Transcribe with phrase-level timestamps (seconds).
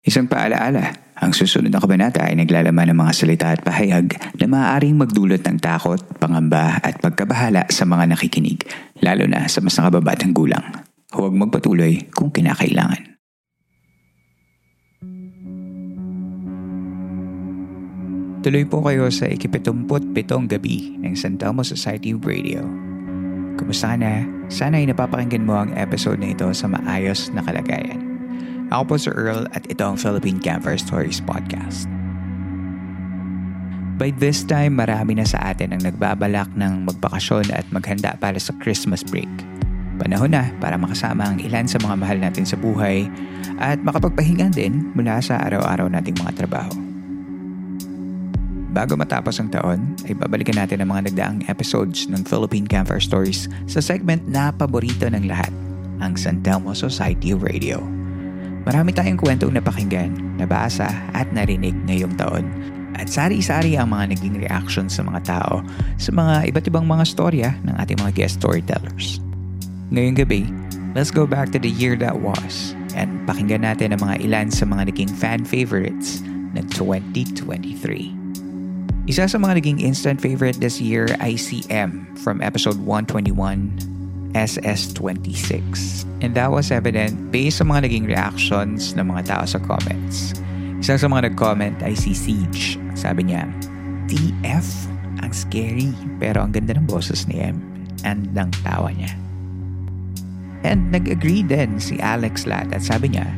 [0.00, 4.96] Isang paalaala, ang susunod na kabanata ay naglalaman ng mga salita at pahayag na maaaring
[4.96, 8.64] magdulot ng takot, pangamba at pagkabahala sa mga nakikinig,
[9.04, 10.64] lalo na sa mas nakababatang gulang.
[11.12, 13.20] Huwag magpatuloy kung kinakailangan.
[18.40, 22.64] Tuloy po kayo sa ikipitumput-pitong gabi ng San Telmo Society Radio.
[23.60, 24.24] Kumusta ka na?
[24.48, 28.09] Sana ay napapakinggan mo ang episode na ito sa maayos na kalagayan.
[28.70, 31.90] Ako po si Earl at ito ang Philippine Campfire Stories Podcast.
[33.98, 38.54] By this time, marami na sa atin ang nagbabalak ng magbakasyon at maghanda para sa
[38.62, 39.28] Christmas break.
[40.00, 43.10] Panahon na para makasama ang ilan sa mga mahal natin sa buhay
[43.60, 46.72] at makapagpahinga din mula sa araw-araw nating mga trabaho.
[48.70, 53.50] Bago matapos ang taon, ay babalikan natin ang mga nagdaang episodes ng Philippine Campfire Stories
[53.66, 55.50] sa segment na paborito ng lahat,
[55.98, 57.99] ang San Telmo Society Radio.
[58.70, 62.46] Marami tayong kwentong napakinggan, nabasa at narinig ngayong taon.
[62.94, 65.66] At sari-sari ang mga naging reaction sa mga tao
[65.98, 69.18] sa mga iba't ibang mga storya ng ating mga guest storytellers.
[69.90, 70.46] Ngayong gabi,
[70.94, 74.62] let's go back to the year that was and pakinggan natin ang mga ilan sa
[74.62, 76.22] mga naging fan favorites
[76.54, 77.74] ng 2023.
[79.10, 83.34] Isa sa mga naging instant favorite this year ay si M from episode 121,
[84.34, 85.62] SS26.
[86.20, 90.36] And that was evident based sa mga naging reactions ng mga tao sa comments.
[90.80, 92.80] Isa sa mga nag-comment ay si Siege.
[92.96, 93.48] Sabi niya,
[94.08, 94.66] TF,
[95.20, 97.60] ang scary pero ang ganda ng boses ni M
[98.04, 99.12] and ng tawa niya.
[100.64, 103.28] And nag-agree din si Alex Lat at sabi niya,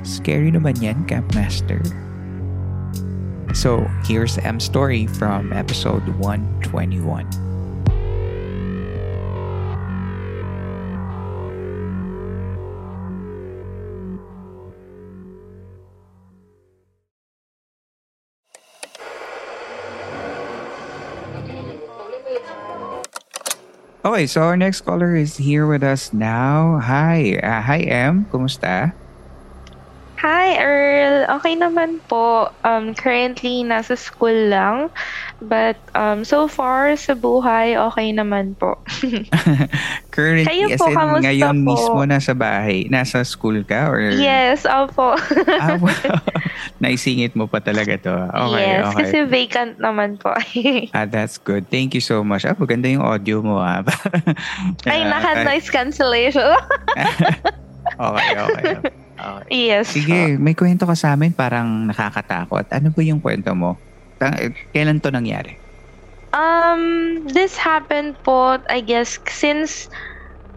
[0.00, 1.80] scary naman yan, Campmaster.
[3.52, 7.49] So, here's M's story from episode 121.
[24.00, 26.80] Okay, so our next caller is here with us now.
[26.80, 28.96] Hi, uh, hi M, kumusta?
[30.20, 31.24] Hi, Earl.
[31.40, 32.52] Okay naman po.
[32.60, 34.92] Um, currently, nasa school lang.
[35.40, 38.76] But um, so far, sa buhay, okay naman po.
[40.14, 41.72] Currently, Kayo as po, in, kamusta ngayon po?
[41.72, 43.88] mismo nasa bahay, nasa school ka?
[43.88, 44.12] Or...
[44.12, 45.16] yes, opo.
[45.56, 46.20] Ah, wow.
[46.84, 48.12] Naisingit mo pa talaga to.
[48.12, 48.96] Okay, yes, okay.
[49.00, 50.36] kasi vacant naman po.
[50.92, 51.64] Ah, that's good.
[51.72, 52.44] Thank you so much.
[52.44, 53.80] Ah, maganda yung audio mo ah.
[54.84, 56.52] Ay, Ah, naka ah, cancellation.
[57.96, 58.76] okay, okay.
[59.20, 59.68] Okay.
[59.68, 59.92] yes.
[59.92, 62.66] Sige, may kwento ka sa amin parang nakakatakot.
[62.70, 63.76] Ano ba yung kwento mo?
[64.20, 65.56] Eh, Kailan to nangyari?
[66.30, 69.90] Um, this happened po, I guess, since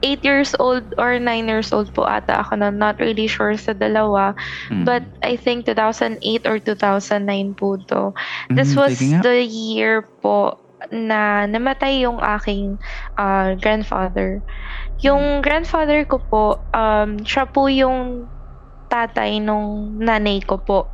[0.04, 3.72] 8 years old or 9 years old po ata ako na not really sure sa
[3.72, 4.36] dalawa.
[4.68, 4.84] Hmm.
[4.84, 8.12] But I think 2008 or 2009 po to.
[8.52, 10.60] This Mhm, was the year po
[10.92, 12.76] na namatay yung aking
[13.16, 14.44] uh, grandfather.
[15.00, 16.44] Yung grandfather ko po,
[16.76, 18.28] um, siya po yung
[18.94, 20.94] tatay nung nanay ko po.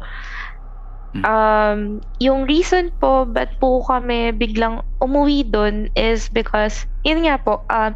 [1.10, 1.24] Mm.
[1.26, 1.80] Um,
[2.22, 7.92] yung reason po ba't po kami biglang umuwi doon is because, yun nga po, uh,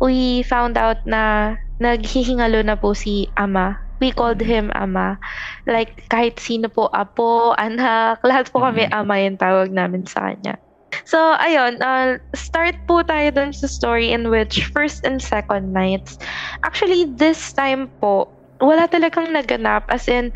[0.00, 3.76] we found out na naghihingalo na po si ama.
[4.00, 5.20] We called him ama.
[5.68, 8.96] Like, kahit sino po, apo, anak, lahat po kami Mhm.
[8.96, 10.56] ama yung tawag namin sa kanya.
[11.04, 16.16] So, ayun, uh, start po tayo dun sa story in which first and second nights.
[16.64, 19.86] Actually, this time po, wala talagang naganap.
[19.90, 20.34] As in,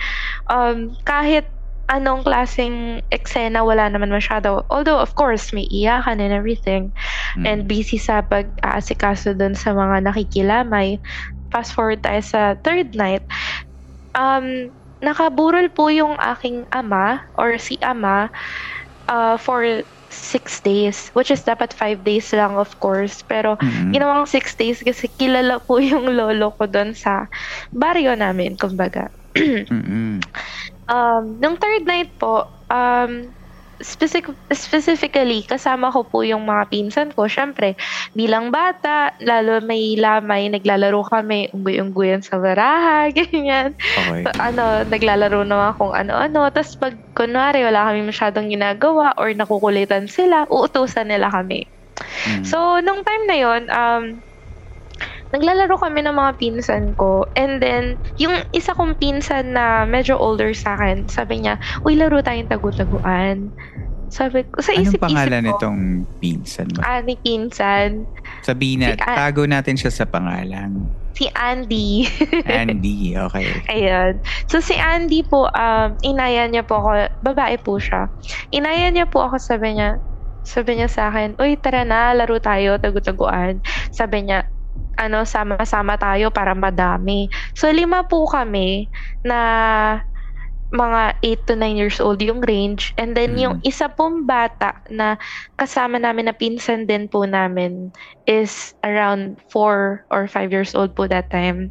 [0.50, 1.46] um, kahit
[1.90, 4.64] anong klaseng eksena, wala naman masyado.
[4.72, 6.94] Although, of course, may iyakan and everything.
[7.36, 7.44] Mm.
[7.44, 11.02] And busy sa pag-aasikaso dun sa mga nakikilamay.
[11.52, 13.26] Fast forward tayo sa third night.
[14.16, 14.72] Um,
[15.02, 18.30] nakaburol po yung aking ama or si ama
[19.10, 21.09] uh, for six days.
[21.17, 23.25] Which is dapat five days lang, of course.
[23.25, 23.97] Pero, Mhm.
[23.97, 27.26] ginawang six days kasi kilala po yung lolo ko doon sa
[27.73, 29.11] baryo namin, kumbaga.
[29.73, 30.20] Mm-mm.
[30.88, 33.32] Um, nung third night po, um,
[33.82, 37.29] specific, specifically, kasama ko po yung mga pinsan ko.
[37.29, 37.76] Siyempre,
[38.17, 43.75] bilang bata, lalo may lamay, naglalaro kami, unggoy-unggoyan sa baraha, ganyan.
[43.76, 44.25] Okay.
[44.38, 46.49] Ano, naglalaro naman kung ano-ano.
[46.49, 51.67] Tapos pag, kunwari, wala kami masyadong ginagawa or nakukulitan sila, uutusan nila kami.
[52.26, 52.43] Mm.
[52.46, 54.05] So, nung time na yon um,
[55.32, 57.25] naglalaro kami ng mga pinsan ko.
[57.34, 62.20] And then, yung isa kong pinsan na medyo older sa akin, sabi niya, uy, laro
[62.20, 63.49] tayong tagu-taguan.
[64.12, 65.81] Sabi ko, sa Anong isip-isip pangalan ko, nitong
[66.20, 66.84] pinsan mo?
[66.84, 68.05] Ah, ni pinsan.
[68.44, 70.84] Sabihin na, si An- tago natin siya sa pangalan.
[71.17, 72.05] Si Andy.
[72.49, 73.49] Andy, okay.
[73.73, 74.20] Ayun.
[74.52, 78.12] So, si Andy po, um, inaya niya po ako, babae po siya.
[78.52, 79.96] Inaya niya po ako, sabi niya,
[80.44, 83.64] sabi niya sa akin, uy, tara na, laro tayo, tagu-taguan.
[83.96, 84.44] Sabi niya,
[84.98, 87.28] ano, sama-sama tayo para madami.
[87.54, 88.88] So, lima po kami
[89.24, 89.40] na
[90.72, 92.96] mga 8 to 9 years old yung range.
[92.96, 93.40] And then, Mm.
[93.44, 95.20] yung isa pong bata na
[95.60, 97.92] kasama namin na pinsan din po namin
[98.24, 101.68] is around 4 or 5 years old po that time.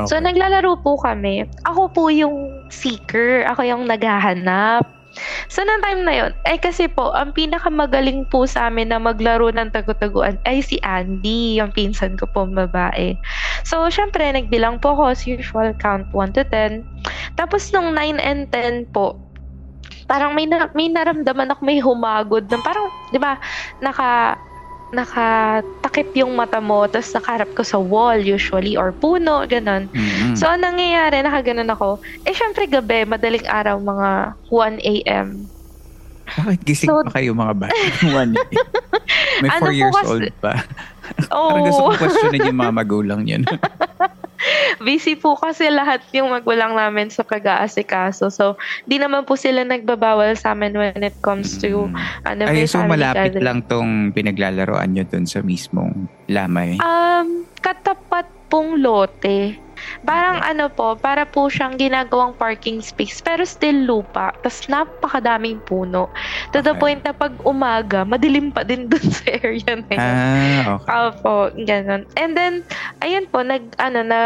[0.00, 0.08] okay.
[0.08, 1.44] So, naglalaro po kami.
[1.68, 3.44] Ako po yung seeker.
[3.52, 5.01] Ako yung naghahanap.
[5.52, 9.52] So, nung time na yun, ay kasi po, ang pinakamagaling po sa amin na maglaro
[9.52, 13.16] ng tagu-taguan ay si Andy, yung pinsan ko po babae.
[13.62, 16.84] So, syempre, nagbilang po ako as usual, count 1 to 10.
[17.36, 19.20] Tapos, nung 9 and 10 po,
[20.08, 23.36] parang may, na, may naramdaman ako may humagod na parang, di ba,
[23.84, 24.36] naka,
[24.92, 29.88] nakatakip yung mata mo, tapos nakaharap ko sa wall usually, or puno, ganun.
[29.88, 30.36] Mhm.
[30.36, 31.96] So, ang nangyayari, nakaganon ako.
[32.22, 34.08] Eh, syempre gabi, madaling araw, mga
[34.46, 35.48] 1 a.m.
[36.24, 37.74] Bakit gising So- pa kayo mga bata?
[38.14, 38.56] One day.
[39.40, 40.52] May Ano 4 po years kasi- old pa.
[41.30, 43.42] Parang gusto Oh, ko questionin yung mga magulang yun.
[44.80, 48.26] busy po kasi lahat yung magulang namin sa pag-aasikaso.
[48.28, 51.94] So, di naman po sila nagbabawal sa amin when it comes to Mm.
[52.26, 53.44] ano, Ay, so malapit gathering.
[53.44, 55.94] lang tong pinaglalaroan nyo dun sa mismong
[56.26, 56.74] lamay.
[56.78, 59.56] Um, katapat pong lote.
[60.02, 64.34] Parang ano po, para po siyang ginagawang parking space pero still lupa.
[64.40, 66.10] Tapos napakadaming puno.
[66.52, 66.80] To the Okay.
[66.80, 70.18] point na pag umaga, madilim pa din dun sa area na yun.
[70.18, 70.90] Ah, okay.
[70.90, 72.06] Opo, ganun.
[72.16, 72.64] And then,
[73.00, 74.18] ayun po, nag, ano, na,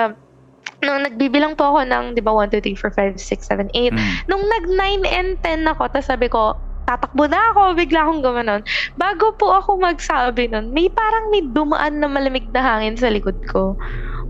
[0.83, 3.93] nung nagbibilang po ako ng, di ba, 1, 2, 3, 4, 5, 6, 7, 8.
[3.93, 4.15] Mm.
[4.29, 6.55] Nung nag 9 and 10 ako, tapos sabi ko,
[6.87, 8.63] tatakbo na ako, bigla akong gumanon.
[8.95, 13.39] Bago po ako magsabi nun, may parang may dumaan na malamig na hangin sa likod
[13.49, 13.75] ko.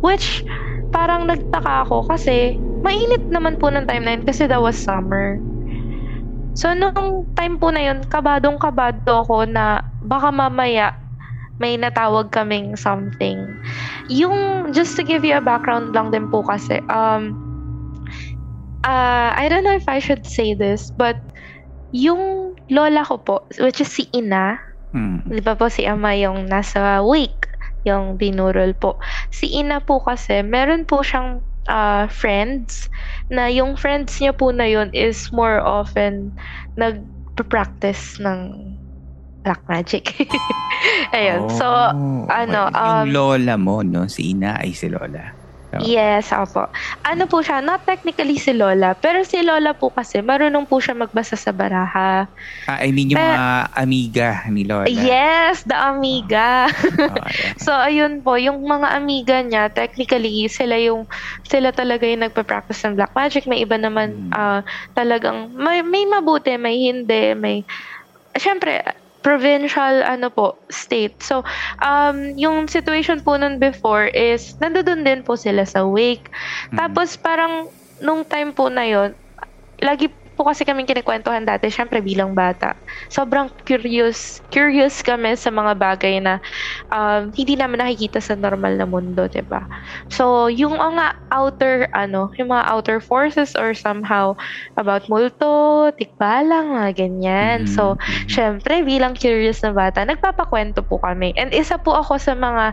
[0.01, 0.45] Which,
[0.91, 5.39] parang nagtaka ako kasi mainit naman po ng time na yun kasi that was summer.
[6.57, 10.97] So, nung time po na yun, kabadong kabado ako na baka mamaya
[11.61, 13.37] may natawag kaming something.
[14.09, 17.37] Yung, just to give you a background lang din po kasi, um,
[18.85, 21.21] uh, I don't know if I should say this, but
[21.93, 24.61] yung lola ko po, which is si Ina,
[24.97, 25.29] Mm.
[25.29, 27.46] di ba po si Ama yung nasa wake,
[27.87, 28.99] yung binurol po.
[29.31, 31.39] Si Ina po kasi, meron po siyang
[31.71, 32.91] uh, friends,
[33.31, 36.35] na yung friends niya po na yun is more often
[36.75, 38.75] nag-practice ng
[39.47, 40.11] black magic.
[41.17, 41.47] Ayun.
[41.55, 42.83] So, Oh, ano, okay.
[42.83, 44.11] um, yung lola mo, no?
[44.11, 45.46] Si Ina ay si lola.
[45.83, 46.65] Yes, opo.
[47.03, 50.95] Ano po siya, not technically si Lola, pero si Lola po kasi, marunong po siya
[50.95, 52.29] magbasa sa baraha.
[52.67, 54.87] Ah, I mean yung Eh, mga amiga ni lola.
[54.89, 56.67] Yes, the amiga.
[57.17, 57.55] Okay.
[57.59, 61.07] so, ayun po, yung mga amiga niya, technically, sila yung,
[61.43, 63.45] sila talaga yung nagpa-practice ng black magic.
[63.47, 64.33] May iba naman, Mm.
[64.35, 64.61] ah,
[64.93, 67.57] talagang, may, may mabuti, may hindi, may,
[68.37, 68.83] syempre,
[69.27, 71.19] provincial ano po state.
[71.19, 71.43] So
[71.83, 76.31] um yung situation po nun before is nandoon din po sila sa wake.
[76.71, 76.79] Mm.
[76.79, 77.67] Tapos parang
[77.99, 79.11] nung time po na yon,
[79.83, 80.07] lagi
[80.37, 82.77] po kasi kaming kinikwentuhan dati, syempre bilang bata.
[83.09, 86.39] Sobrang curious, curious kami sa mga bagay na
[86.93, 89.65] um, hindi namin nakikita sa normal na mundo, 'di ba?
[90.13, 94.37] So, yung mga outer ano, yung mga outer forces or somehow
[94.79, 97.59] about multo, tikbalang, mga ganyan.
[97.67, 97.71] Mhm.
[97.71, 97.97] So,
[98.31, 101.33] syempre bilang curious na bata, nagpapakwento po kami.
[101.39, 102.65] And isa po ako sa mga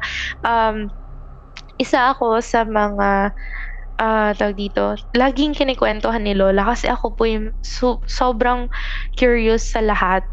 [0.46, 0.90] um,
[1.82, 3.34] isa ako sa mga
[3.98, 8.68] ah tawag dito, laging kinikwentuhan ni Lola kasi ako po yung so- sobrang
[9.14, 10.26] curious sa lahat.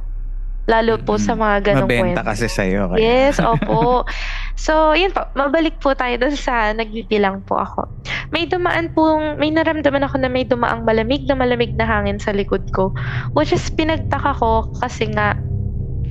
[0.69, 2.31] Lalo po sa mga ganong Mabenta kwento.
[2.31, 2.95] kasi sa'yo.
[2.95, 3.01] Kaya.
[3.03, 4.07] Yes, opo.
[4.55, 5.27] So, yun po.
[5.35, 7.91] Mabalik po tayo dun sa nagbibilang po ako.
[8.31, 12.31] May dumaan pong, may naramdaman ako na may dumaang malamig na malamig na hangin sa
[12.31, 12.95] likod ko.
[13.35, 15.35] Which is pinagtaka ko kasi nga,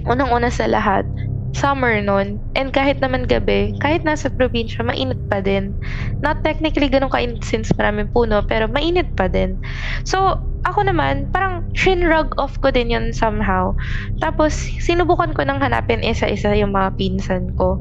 [0.04, 1.08] unang-una sa lahat,
[1.56, 2.42] summer nun.
[2.54, 5.74] And kahit naman gabi, kahit nasa probinsya, mainit pa din.
[6.22, 9.58] Not technically ganun kainit since maraming puno, pero mainit pa din.
[10.06, 13.74] So, ako naman, parang shinrug off ko din yun somehow.
[14.20, 14.54] Tapos,
[14.84, 17.80] sinubukan ko nang hanapin isa-isa yung mga pinsan ko.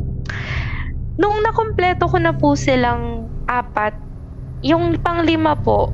[1.18, 3.98] Nung nakompleto ko na po silang apat,
[4.62, 5.90] yung panglima po,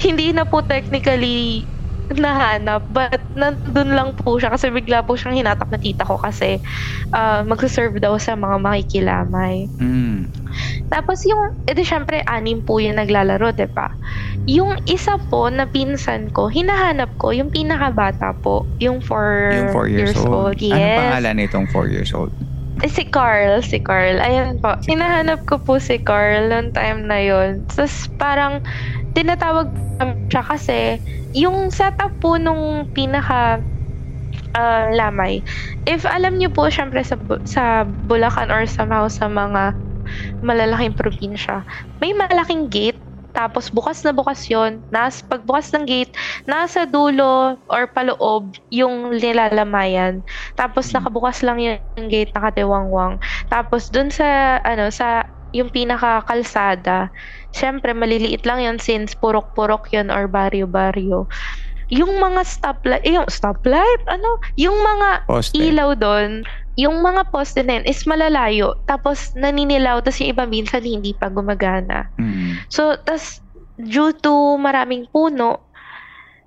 [0.00, 1.64] hindi na po technically
[2.12, 6.60] nahanap but nandun lang po siya kasi bigla po siyang hinatak na tita ko kasi
[7.16, 9.66] uh, magsaserve daw sa mga makikilamay.
[9.80, 10.28] Mm.
[10.92, 13.90] Tapos yung, edi syempre, anim po yung naglalaro, ba?
[14.46, 19.90] Yung isa po na pinsan ko, hinahanap ko, yung pinakabata po, yung 4 Yung 4
[19.90, 20.60] years, old.
[20.60, 20.76] Yes.
[20.78, 22.30] Ano pangalan nitong 4 years old?
[22.82, 24.18] Eh, si Carl, si Carl.
[24.18, 24.74] Ayan po.
[24.84, 27.62] Hinahanap ko po si Carl noong time na yon.
[27.70, 28.60] Tapos parang
[29.14, 29.70] tinatawag
[30.28, 30.80] siya kasi
[31.34, 33.62] yung setup po nung pinaka
[34.54, 35.42] uh, lamay.
[35.86, 39.74] If alam niyo po syempre sa sa Bulacan or somehow sa mga
[40.44, 41.62] malalaking probinsya,
[42.02, 43.00] may malaking gate
[43.34, 46.14] tapos bukas na bukas yon nas pagbukas ng gate
[46.46, 50.22] nasa dulo or paloob yung nilalamayan.
[50.54, 53.18] Tapos nakabukas lang yung gate nakatiwangwang
[53.50, 57.08] tapos dun sa ano sa yung pinaka kalsada
[57.54, 61.30] syempre maliliit lang yun since purok-purok yun or baryo-baryo
[61.92, 65.52] yung mga stoplight, eh, yung stoplight, ano, yung mga Poste.
[65.60, 66.40] ilaw doon,
[66.80, 68.72] yung mga poste na yun is malalayo.
[68.88, 72.08] Tapos naninilaw, tapos yung iba minsan hindi pa gumagana.
[72.16, 72.66] Mm.
[72.72, 73.44] So, tas
[73.76, 75.60] due to maraming puno,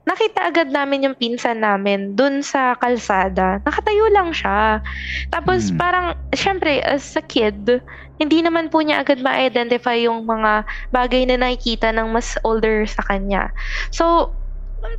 [0.08, 3.60] nakita agad namin yung pinsan namin dun sa kalsada.
[3.62, 4.80] Nakatayo lang siya.
[5.30, 5.78] Tapos Hmm.
[5.78, 7.84] parang, syempre, as a kid,
[8.18, 13.06] hindi naman po niya agad ma-identify yung mga bagay na nakikita ng mas older sa
[13.06, 13.54] kanya.
[13.94, 14.34] So,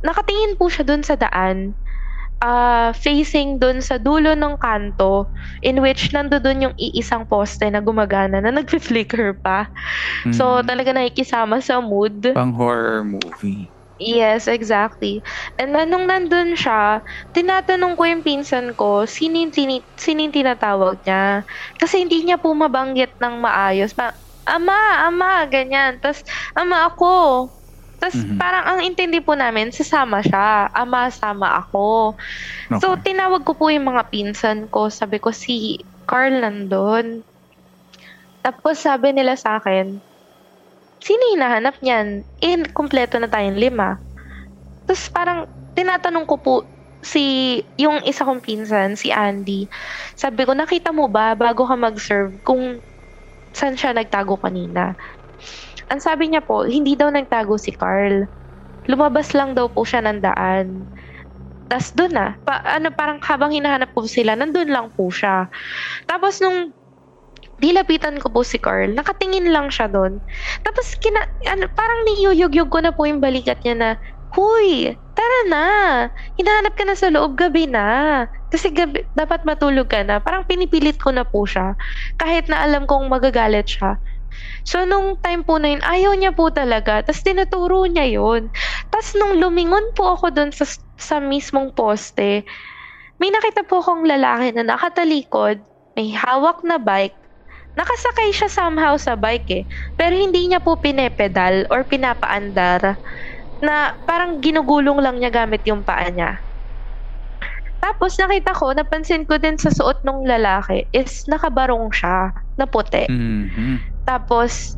[0.03, 1.75] nakatingin po siya dun sa daan
[2.43, 5.27] uh, facing dun sa dulo ng kanto
[5.63, 9.67] in which nandoon yung iisang poste na gumagana na nag-flicker pa.
[10.31, 10.65] So, Mm.
[10.67, 12.35] talaga nakikisama sa mood.
[12.35, 13.71] Pang horror movie.
[13.99, 15.19] Yes, exactly.
[15.59, 17.03] And then, nung nandun siya,
[17.35, 21.43] tinatanong ko yung pinsan ko, tini- sino yung tinatawag niya?
[21.75, 23.91] Kasi hindi niya po mabanggit ng maayos.
[23.91, 24.15] Pa,
[24.47, 25.99] ama, ama, ganyan.
[25.99, 26.23] Tapos,
[26.55, 27.51] ama ako.
[27.99, 28.39] Tapos, Mhm.
[28.39, 30.71] parang ang intindi po namin, sasama siya.
[30.71, 32.15] Ama, sama ako.
[32.79, 33.11] So, Okay.
[33.11, 34.87] tinawag ko po yung mga pinsan ko.
[34.87, 37.27] Sabi ko, si Carl nandun.
[38.39, 39.99] Tapos, sabi nila sa akin,
[40.99, 42.23] sino hinahanap niyan?
[42.43, 43.99] Eh, kumpleto na tayong lima.
[44.87, 46.53] Tapos, parang, tinatanong ko po,
[47.03, 49.71] si, yung isa kong pinsan, si Andy,
[50.19, 52.83] sabi ko, nakita mo ba, bago ka mag-serve, kung
[53.55, 54.95] saan siya nagtago kanina?
[55.89, 58.27] Ang sabi niya po, hindi daw nagtago si Carl.
[58.89, 60.89] Lumabas lang daw po siya ng daan.
[61.69, 65.49] Tapos doon na, pa, ano, parang habang hinahanap po sila, nandun lang po siya.
[66.09, 66.73] Tapos nung
[67.59, 70.19] dilapitan ko po si Carl, nakatingin lang siya doon.
[70.63, 73.89] Tapos kina, ano, parang niyuyug-yug ko na po yung balikat niya na,
[74.29, 75.65] Huy, tara na.
[76.37, 78.29] Hinahanap ka na sa loob, gabi na.
[78.53, 80.21] Kasi gabi, dapat matulog ka na.
[80.21, 81.73] Parang pinipilit ko na po siya.
[82.21, 83.97] Kahit na alam kong magagalit siya.
[84.61, 87.01] So, nung time po na yun, ayaw niya po talaga.
[87.01, 88.53] Tapos, tinuturo niya yun.
[88.93, 90.69] Tapos, nung lumingon po ako dun sa,
[91.01, 92.45] sa mismong poste,
[93.17, 95.59] may nakita po akong lalaki na nakatalikod,
[95.97, 97.18] may hawak na bike,
[97.77, 99.63] nakasakay siya somehow sa bike eh.
[99.97, 102.97] Pero hindi niya po pinepedal or pinapaandar
[103.59, 103.75] na
[104.07, 106.39] parang ginugulong lang niya gamit yung paa niya.
[107.79, 113.07] Tapos nakita ko, napansin ko din sa suot ng lalaki is nakabarong siya na puti.
[113.07, 113.79] Mhm.
[114.03, 114.75] Tapos,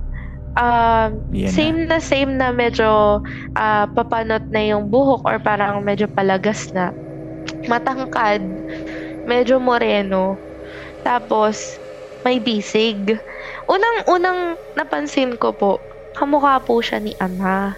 [0.53, 1.97] um, same na.
[1.97, 3.19] same na medyo
[3.57, 6.93] ah, papanot na yung buhok or parang medyo palagas na.
[7.65, 8.45] Matangkad,
[9.25, 10.45] medyo moreno.
[11.01, 11.80] Tapos,
[12.23, 13.17] may bisig.
[13.65, 15.81] Unang-unang napansin ko po,
[16.17, 17.73] kamukha po siya ni Ama.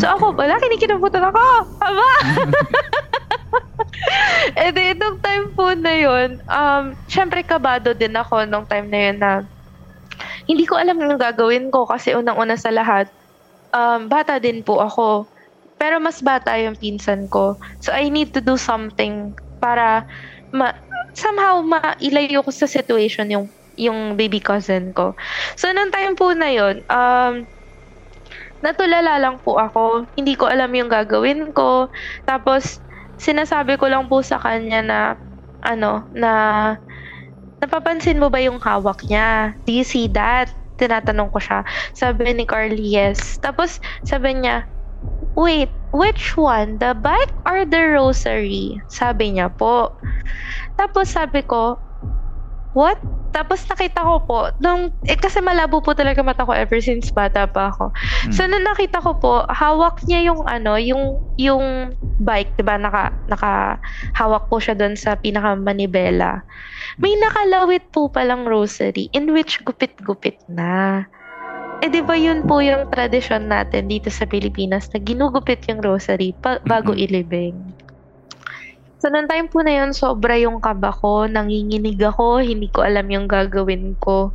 [0.00, 1.46] So ako, wala, kinikinubutan ako!
[1.84, 2.10] Ama!
[4.52, 8.98] E di, nung time po na yun, um, syempre kabado din ako nung time na
[8.98, 9.30] yun na
[10.50, 13.08] hindi ko alam yung gagawin ko kasi unang-una sa lahat,
[13.72, 15.30] um, bata din po ako.
[15.78, 17.58] Pero mas bata yung pinsan ko.
[17.82, 20.06] So I need to do something para
[20.54, 20.74] ma
[21.12, 25.16] somehow mailayo ko sa situation yung yung baby cousin ko.
[25.56, 27.48] So nung time po na yun, um,
[28.62, 30.06] natulala lang po ako.
[30.14, 31.90] Hindi ko alam yung gagawin ko.
[32.24, 32.78] Tapos,
[33.18, 34.98] sinasabi ko lang po sa kanya na,
[35.66, 36.32] ano, na,
[37.58, 39.58] napapansin mo ba yung hawak niya?
[39.66, 40.48] Do you see that?
[40.78, 41.66] Tinatanong ko siya.
[41.92, 43.38] Sabi ni Carly, yes.
[43.42, 44.66] Tapos, sabi niya,
[45.34, 46.78] wait, which one?
[46.78, 48.78] The bike or the rosary?
[48.90, 49.90] Sabi niya po.
[50.76, 51.78] Tapos sabi ko,
[52.72, 52.98] what?
[53.32, 57.48] Tapos nakita ko po, nung, eh, kasi malabo po talaga mata ko ever since bata
[57.48, 57.88] pa ako.
[58.28, 58.32] Mm.
[58.32, 62.76] So, nung nakita ko po, hawak niya yung ano, yung, yung bike, di ba?
[62.76, 63.80] Naka, naka,
[64.12, 66.44] hawak po siya doon sa pinaka manibela.
[67.00, 71.08] May nakalawit po palang rosary in which gupit-gupit na.
[71.82, 76.36] Eh, di ba yun po yung tradisyon natin dito sa Pilipinas na ginugupit yung rosary
[76.38, 77.56] pa- bago ilibing.
[79.02, 83.10] So, noong time po na yun, sobra yung kaba ko, nanginginig ako, hindi ko alam
[83.10, 84.30] yung gagawin ko.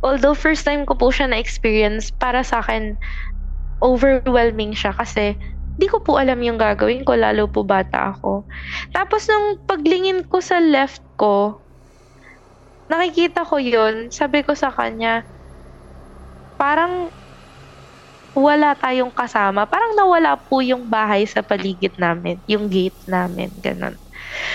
[0.00, 2.96] Although, first time ko po siya na-experience, para sa akin,
[3.84, 5.36] overwhelming siya kasi
[5.76, 8.48] di ko po alam yung gagawin ko, lalo po bata ako.
[8.96, 11.64] Tapos, nung paglingin ko sa left ko,
[12.88, 15.26] nakikita ko yun, sabi ko sa kanya,
[16.56, 17.12] parang
[18.36, 19.64] wala tayong kasama.
[19.64, 23.96] Parang nawala po yung bahay sa paligid namin, yung gate namin, ganun.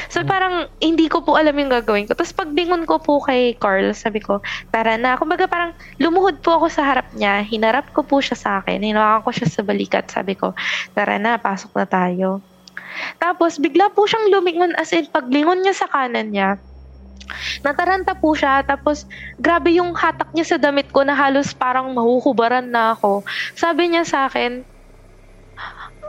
[0.09, 2.13] So, parang hindi ko po alam yung gagawin ko.
[2.13, 5.15] Tapos, pagdingon ko po kay Carl, sabi ko, tara na.
[5.17, 7.41] Kumbaga, parang lumuhod po ako sa harap niya.
[7.45, 8.81] Hinarap ko po siya sa akin.
[8.81, 10.05] Hinawakan ko siya sa balikat.
[10.09, 10.53] Sabi ko,
[10.93, 12.43] tara na, pasok na tayo.
[13.17, 16.59] Tapos, bigla po siyang lumingon as in, paglingon niya sa kanan niya,
[17.63, 19.07] Nataranta po siya, tapos
[19.39, 23.23] grabe yung hatak niya sa damit ko na halos parang mahuhubaran na ako.
[23.55, 24.67] Sabi niya sa akin,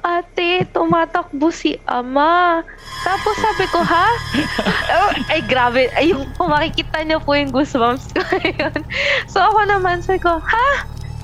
[0.03, 2.61] ate, tumatakbo si ama.
[3.07, 4.07] Tapos sabi ko, ha?
[4.99, 5.89] oh, ay, grabe.
[5.95, 8.83] Ay, yung, kung makikita niyo po yung goosebumps ko ngayon.
[9.31, 10.69] so, ako naman, sabi ko, ha?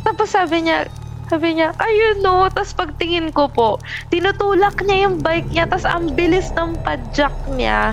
[0.06, 0.87] Tapos sabi niya,
[1.28, 2.49] sabi niya, ayun no.
[2.49, 3.76] Tapos pagtingin ko po,
[4.08, 5.64] tinutulak niya yung bike niya.
[5.68, 7.92] Tapos ang bilis ng padjak niya.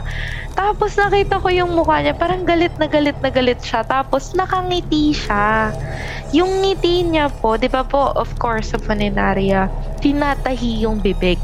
[0.56, 3.84] Tapos nakita ko yung mukha niya, parang galit na galit na galit siya.
[3.84, 5.76] Tapos nakangiti siya.
[6.32, 9.68] Yung ngiti niya po, di ba po, of course, sa funeraria,
[10.00, 11.38] tinatahi yung bibig.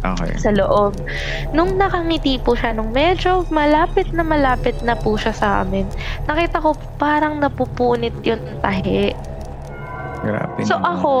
[0.00, 0.32] Okay.
[0.40, 0.96] Sa loob.
[1.52, 5.84] Nung nakangiti po siya, nung medyo malapit na malapit na po siya sa amin,
[6.24, 9.12] nakita ko parang napupunit yung tahi.
[10.20, 10.92] Grabe so naman.
[11.00, 11.14] ako,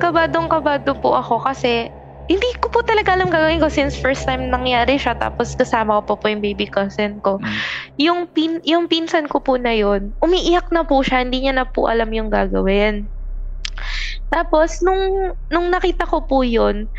[0.00, 1.92] kabadong kabado po ako kasi
[2.26, 6.14] hindi ko po talaga alam gagawin ko since first time nangyari siya tapos kasama ko
[6.14, 7.38] po po yung baby cousin ko.
[7.38, 7.54] Mm.
[8.02, 11.66] Yung pin yung pinsan ko po na yon, umiiyak na po siya, hindi niya na
[11.70, 13.06] po alam yung gagawin.
[14.34, 16.90] Tapos nung nung nakita ko po yon,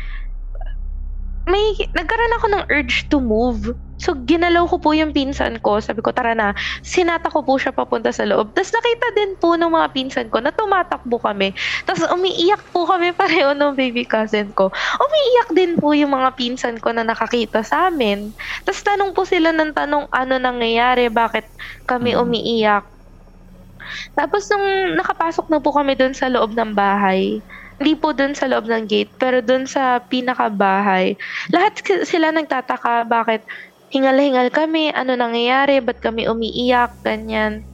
[1.44, 3.76] may nagkaroon ako ng urge to move.
[3.98, 5.82] So, ginalaw ko po yung pinsan ko.
[5.82, 6.54] Sabi ko, tara na.
[6.86, 8.54] Sinata ko po siya papunta sa loob.
[8.54, 11.50] Tapos nakita din po ng mga pinsan ko na tumatakbo kami.
[11.82, 14.70] Tapos umiiyak po kami pareho ng baby cousin ko.
[15.02, 18.30] Umiiyak din po yung mga pinsan ko na nakakita sa amin.
[18.62, 21.44] Tapos tanong po sila ng tanong ano nangyayari, bakit
[21.84, 22.22] kami mm.
[22.22, 22.86] umiiyak.
[24.14, 27.40] Tapos nung nakapasok na po kami doon sa loob ng bahay,
[27.78, 31.14] hindi po dun sa loob ng gate, pero dun sa pinakabahay.
[31.54, 33.46] Lahat sila nagtataka bakit
[33.92, 37.64] hingal-hingal kami, ano nangyayari, ba't kami umiiyak, ganyan.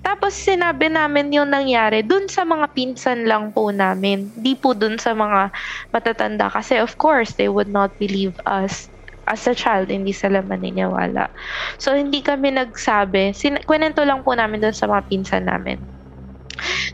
[0.00, 4.30] Tapos sinabi namin yung nangyari dun sa mga pinsan lang po namin.
[4.32, 5.50] Di po dun sa mga
[5.92, 6.48] matatanda.
[6.48, 8.88] Kasi of course, they would not believe us
[9.28, 11.28] as a child, hindi sila maniniwala.
[11.76, 13.36] So, hindi kami nagsabi.
[13.36, 15.84] Sin- kwenento lang po namin dun sa mga pinsan namin.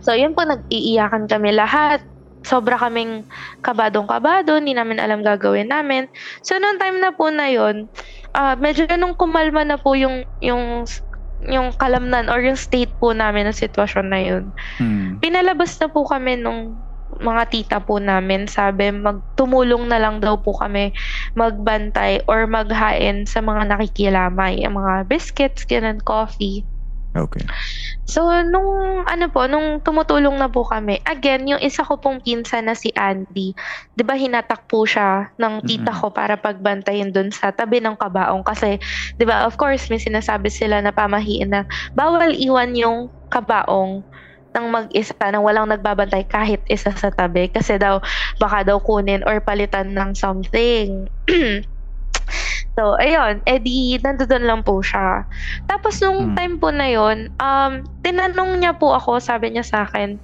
[0.03, 2.03] So, yun po, nag-iiyakan kami lahat
[2.45, 3.25] sobra kaming
[3.65, 6.13] kabadong-kabado, hindi namin alam gagawin namin.
[6.45, 7.89] So, noong time na po na yon
[8.35, 10.85] uh, medyo nung kumalma na po yung, yung
[11.45, 14.45] yung kalamnan or yung state po namin ng sitwasyon na yun.
[14.81, 15.21] Hmm.
[15.21, 16.73] Pinalabas na po kami nung
[17.21, 18.49] mga tita po namin.
[18.49, 20.91] Sabi, magtumulong na lang daw po kami
[21.37, 24.65] magbantay or maghain sa mga nakikilamay.
[24.65, 26.65] Yung mga biscuits, ganun, coffee.
[27.15, 27.47] Okay.
[28.11, 32.67] So, nung ano po, nung tumutulong na po kami, again, yung isa ko pong pinsan
[32.67, 33.55] na si Andy,
[33.95, 36.03] di ba hinatak po siya ng tita mm-hmm.
[36.03, 38.43] ko para pagbantayin dun sa tabi ng kabaong.
[38.43, 38.83] Kasi,
[39.15, 41.63] di ba, of course, may sinasabi sila na pamahiin na
[41.95, 44.03] bawal iwan yung kabaong
[44.55, 47.99] ng mag-isa nang walang nagbabantay kahit isa sa tabi kasi daw
[48.39, 51.11] baka daw kunin or palitan ng something.
[52.75, 55.23] So, ayun, edi, nandoon lang po siya.
[55.71, 56.37] Tapos, nung hmm.
[56.37, 60.19] time po na yon um, tinanong niya po ako, sabi niya sa akin,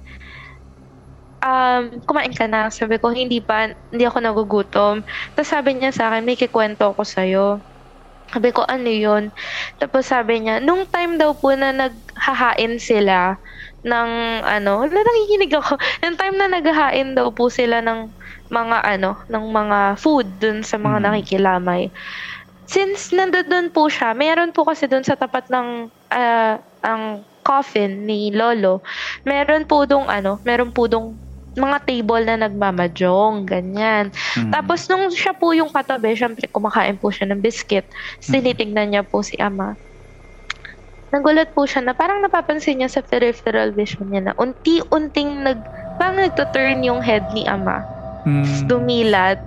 [1.41, 2.69] um, kumain ka na.
[2.69, 4.95] Sabi ko, hindi pa, hindi ako nagugutom.
[5.33, 7.47] Tapos sabi niya sa akin, may kikwento ako sa'yo.
[8.31, 9.23] Sabi ko, ano yun?
[9.81, 13.35] Tapos sabi niya, nung time daw po na naghahain sila
[13.83, 14.09] ng
[14.45, 15.75] ano, wala nakikinig ako.
[16.05, 18.07] Yung time na naghahain daw po sila ng
[18.47, 21.05] mga ano, ng mga food dun sa mga mm.
[21.07, 21.91] nakikilamay
[22.65, 27.03] since nandoon po siya, meron po kasi doon sa tapat ng uh, ang
[27.41, 28.85] coffin ni Lolo,
[29.25, 31.17] meron po dong ano, meron po dong
[31.51, 34.07] mga table na nagmamajong, ganyan.
[34.13, 34.55] Mm-hmm.
[34.55, 38.31] Tapos nung siya po yung katabi, syempre kumakain po siya ng biscuit, mm-hmm.
[38.31, 39.75] tinitingnan niya po si ama.
[41.11, 45.59] nagulat po siya na parang napapansin niya sa peripheral vision niya na unti-unting nag,
[45.99, 47.83] parang nagtuturn yung head ni ama.
[48.23, 48.47] Hmm.
[48.71, 49.43] Dumilat.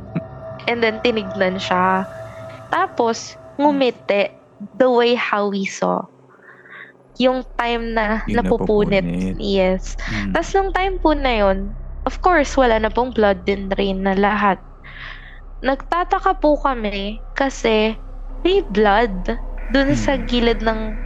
[0.69, 2.05] And then tinignan siya.
[2.73, 4.29] Tapos, ngumiti
[4.77, 6.05] the way how we saw.
[7.19, 9.07] Yung time na Yung napupunit.
[9.07, 9.37] napupunit.
[9.39, 9.95] Yes.
[10.11, 10.35] Hmm.
[10.35, 14.15] Tapos nung time po na yon, of course, wala na pong blood din drain na
[14.19, 14.59] lahat.
[15.65, 17.97] Nagtataka po kami kasi
[18.45, 19.39] may blood
[19.71, 20.27] dun sa Hmm.
[20.27, 20.99] gilid ng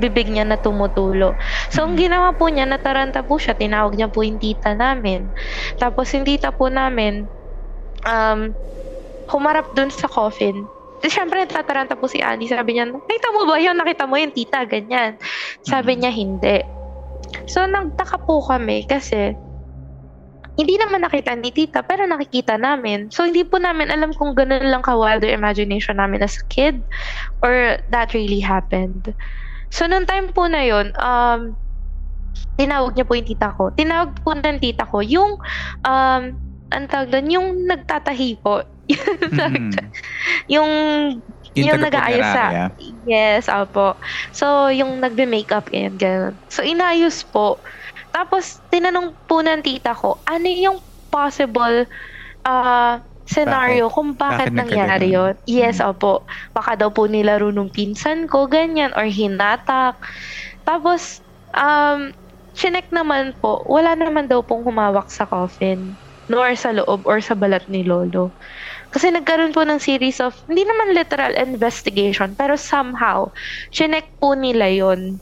[0.00, 1.36] bibig niya na tumutulo.
[1.70, 2.00] So, ang Hmm.
[2.00, 3.54] ginawa po niya, nataranta po siya.
[3.54, 5.30] Tinawag niya po yung tita namin.
[5.78, 7.28] Tapos, yung tita po namin,
[8.06, 8.54] um,
[9.30, 10.68] humarap dun sa coffin.
[11.00, 12.48] Di, syempre, tataranta po si Andy.
[12.48, 13.76] Sabi niya, nakita mo ba yun?
[13.76, 14.64] Nakita mo yung tita?
[14.64, 15.20] Ganyan.
[15.62, 16.64] Sabi niya, hindi.
[17.46, 19.36] So, nagtaka po kami kasi
[20.56, 23.12] hindi naman nakita ni tita, pero nakikita namin.
[23.12, 26.80] So, hindi po namin alam kung ganun lang ka-wilder imagination namin as a kid
[27.44, 29.12] or that really happened.
[29.68, 31.52] So, nung time po na yun, um,
[32.56, 33.68] tinawag niya po yung tita ko.
[33.76, 35.36] Tinawag po ng tita ko yung,
[35.84, 36.22] um,
[36.72, 38.64] ang tawag doon, yung nagtatahi po.
[39.30, 39.90] Mhm.
[40.54, 40.70] yung
[41.56, 42.44] yung taga nag-aayos sa...
[43.06, 43.96] Yes, opo.
[44.36, 46.34] So, yung nagbe-makeup, ganyan, ganyan.
[46.52, 47.64] So, inayos po.
[48.12, 51.88] Tapos, tinanong po ng tita ko, ano yung possible
[52.44, 52.94] uh,
[53.26, 55.34] scenario kung bakit, Bakit nangyari yun?
[55.48, 55.96] Yes, Mm.
[55.96, 56.26] opo.
[56.52, 59.96] Baka daw po nilaro nung pinsan ko, ganyan, or hinatak.
[60.64, 61.22] Tapos,
[61.56, 62.12] um,
[62.56, 65.96] chinek naman po, wala naman daw pong humawak sa coffin,
[66.28, 68.34] nor sa loob or sa balat ni Lolo.
[68.96, 73.28] Kasi nagkaroon po ng series of, hindi naman literal investigation, pero somehow,
[73.68, 75.20] chinek po nila yon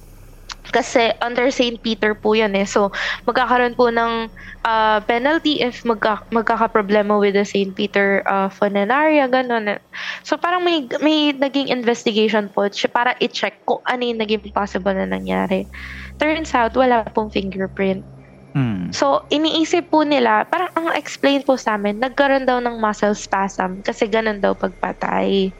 [0.70, 1.82] Kasi under St.
[1.82, 2.62] Peter po yan eh.
[2.62, 2.94] So,
[3.26, 4.30] magkakaroon po ng
[4.62, 7.74] uh, penalty if magka, magkakaproblema with the St.
[7.74, 9.82] Peter uh, funeraria, ganun.
[10.22, 14.94] So, parang may, may naging investigation po siya para i-check kung ano yung naging possible
[14.94, 15.66] na nangyari.
[16.22, 18.06] Turns out, wala pong fingerprint.
[18.54, 18.94] Hmm.
[18.94, 23.82] So, iniisip po nila, parang ang explain po sa amin, nagkaroon daw ng muscle spasm
[23.82, 25.50] kasi ganun daw pagpatay.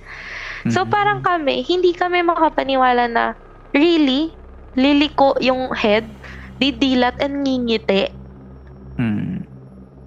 [0.71, 0.91] So, Mhm.
[0.95, 3.25] parang kami, hindi kami makapaniwala na,
[3.75, 4.39] really?
[4.79, 6.07] Liliko yung head,
[6.63, 8.15] didilat and ngingiti.
[8.95, 9.43] Hmm.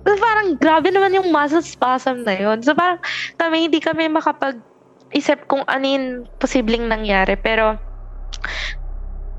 [0.08, 2.64] So, parang grabe naman yung muscle spasm na yun.
[2.64, 3.00] So, parang
[3.36, 6.08] kami, hindi kami makapag-isip kung ano yung
[6.40, 7.36] posibleng nangyari.
[7.36, 7.76] Pero,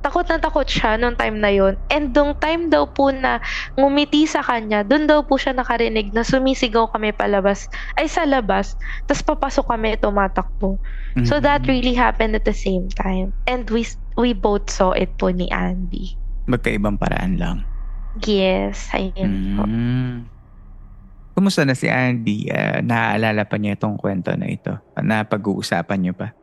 [0.08, 1.76] takot na takot siya nung time na yun.
[1.92, 3.44] And nung time daw po na
[3.76, 7.68] ngumiti sa kanya, dun daw po siya nakarinig na sumisigaw kami palabas,
[8.00, 8.72] ay sa labas,
[9.04, 10.80] tapos papasok kami tumatakbo.
[11.28, 11.44] So Mhm.
[11.44, 13.36] that really happened at the same time.
[13.44, 13.84] And we
[14.16, 16.16] we both saw it po ni Andy.
[16.48, 17.68] Magkaibang paraan lang.
[18.24, 19.68] Yes, ayun po.
[19.68, 20.16] Mm.
[21.36, 22.50] Kumusta na si Andy?
[22.50, 24.74] Ah, naaalala pa niya itong kwento na ito?
[24.98, 26.34] Na pag-uusapan niyo pa?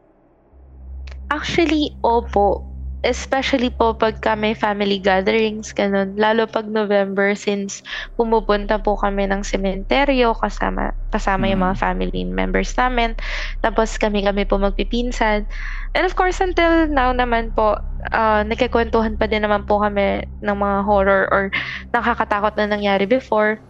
[1.33, 2.74] Actually, opo.
[3.05, 6.17] Especially po pagka may family gatherings, ganun.
[6.17, 7.85] Lalo pag November since
[8.17, 11.67] pumupunta po kami ng sementeryo kasama, kasama yung Mm.
[11.69, 13.13] mga family members namin.
[13.61, 15.45] Tapos kami-kami po magpipinsan.
[15.93, 17.77] And of course, until now naman po,
[18.09, 21.53] uh, nagkikwentuhan pa din naman po kami ng mga horror or
[21.93, 23.61] nakakatakot na nangyari before.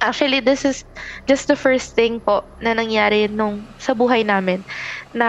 [0.00, 0.84] Actually, this is
[1.28, 4.64] just the first thing po na nangyari nung sa buhay namin
[5.12, 5.28] na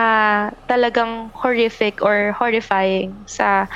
[0.72, 3.68] talagang horrific or horrifying sa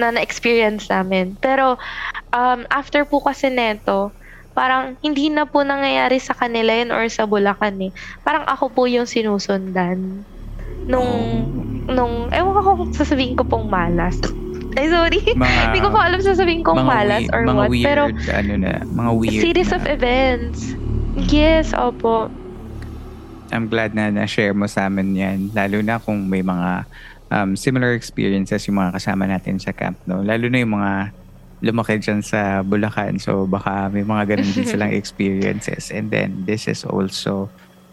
[0.00, 1.36] na na-experience namin.
[1.44, 1.76] Pero
[2.32, 4.16] um, after po kasi neto,
[4.56, 7.92] parang hindi na po nangyayari sa kanila yun or sa Bulacan eh.
[8.24, 10.24] Parang ako po yung sinusundan.
[10.88, 11.10] Nung,
[11.88, 14.20] nung, ewan ko kung sasabihin ko pong malas.
[14.74, 15.20] Ay, sorry.
[15.22, 17.70] Hindi ko po alam sasabihin kong malas wei- or mga what.
[17.70, 19.76] weird, Pero ano na, mga weird series na.
[19.76, 20.60] of events.
[21.28, 22.26] Yes, opo.
[23.48, 25.38] I'm glad na na-share mo sa amin yan.
[25.52, 26.82] Lalo na kung may mga
[27.30, 29.94] um, similar experiences yung mga kasama natin sa camp.
[30.04, 30.20] No?
[30.20, 30.92] Lalo na yung mga
[31.62, 33.16] lumaki dyan sa Bulacan.
[33.16, 35.88] So baka may mga ganun din silang experiences.
[35.88, 37.46] And then this is also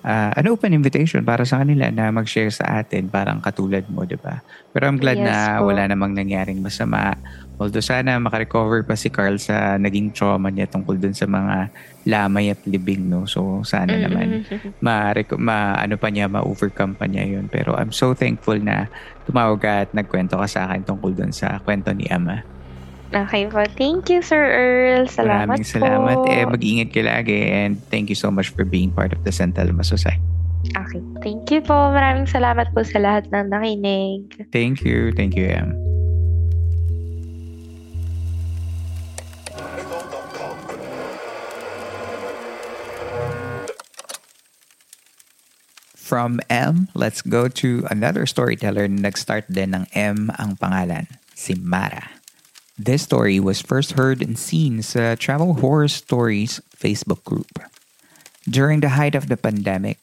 [0.06, 3.10] uh, an open invitation para sa kanila na mag-share sa atin.
[3.10, 4.42] Parang katulad mo, di ba?
[4.74, 5.70] Pero I'm glad Yes na po.
[5.72, 7.18] wala namang nangyaring masama.
[7.62, 11.70] Although sana makarecover pa si Carl sa naging trauma niya tungkol dun sa mga
[12.10, 13.06] lamay at libing.
[13.06, 13.30] No?
[13.30, 14.82] So sana naman Mm-mm.
[14.82, 17.46] ma, ma ano pa niya, ma-overcome pa niya yun.
[17.54, 18.90] Pero I'm so thankful na
[19.30, 22.42] tumawag ka at nagkwento ka sa akin tungkol dun sa kwento ni Ama.
[23.12, 23.60] Okay po.
[23.76, 25.04] Thank you, Sir Earl.
[25.12, 26.15] Salamat Maraming salamat.
[26.15, 26.32] po.
[26.32, 29.52] Eh, mag-ingat ka lagi and thank you so much for being part of the San
[29.52, 30.24] Telmo Society.
[30.71, 31.02] Okay.
[31.19, 31.76] Thank you po.
[31.91, 34.47] Maraming salamat po sa lahat ng nakinig.
[34.56, 35.12] Thank you.
[35.12, 35.76] Thank you, Em.
[45.97, 51.08] From M, let's go to another storyteller na nag-start din ng M ang pangalan.
[51.41, 52.21] si Mara.
[52.82, 57.62] This story was first heard and seen sa Travel Horror Stories Facebook group.
[58.50, 60.02] During the height of the pandemic,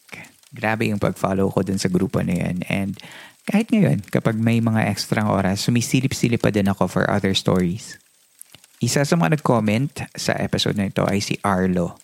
[0.54, 2.62] grabe yung pag-follow ko dun sa grupo na yun.
[2.70, 2.94] And
[3.50, 7.98] kahit ngayon, kapag may mga extra oras, sumisilip-silip pa din ako for other stories.
[8.78, 11.98] Isa sa mga nag-comment sa episode na ito ay si Arlo.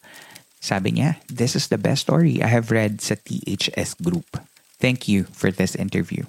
[0.59, 4.27] Sabi niya, this is the best story I have read sa THS group.
[4.83, 6.27] Thank you for this interview.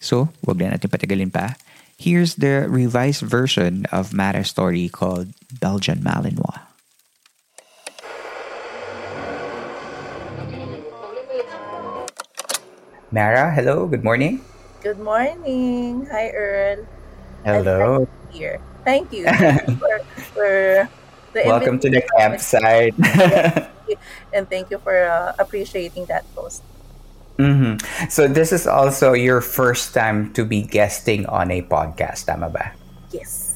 [0.00, 1.60] So, wag na natin patagalin pa.
[2.00, 6.64] Here's the revised version of Mara's story called Belgian Malinois.
[13.12, 14.40] Mara, hello, good morning.
[14.80, 16.08] Good morning.
[16.08, 16.88] Hi, Earl.
[17.44, 18.08] Hello.
[18.32, 18.64] Here.
[18.82, 19.28] Thank you
[19.76, 20.00] for,
[20.32, 20.88] for
[21.36, 22.96] the Welcome to the campsite.
[24.32, 26.64] and thank you for uh, appreciating that post.
[27.40, 27.72] Mm-hmm.
[28.12, 32.76] So this is also your first time to be guesting on a podcast, tama ba?
[33.08, 33.50] Yes.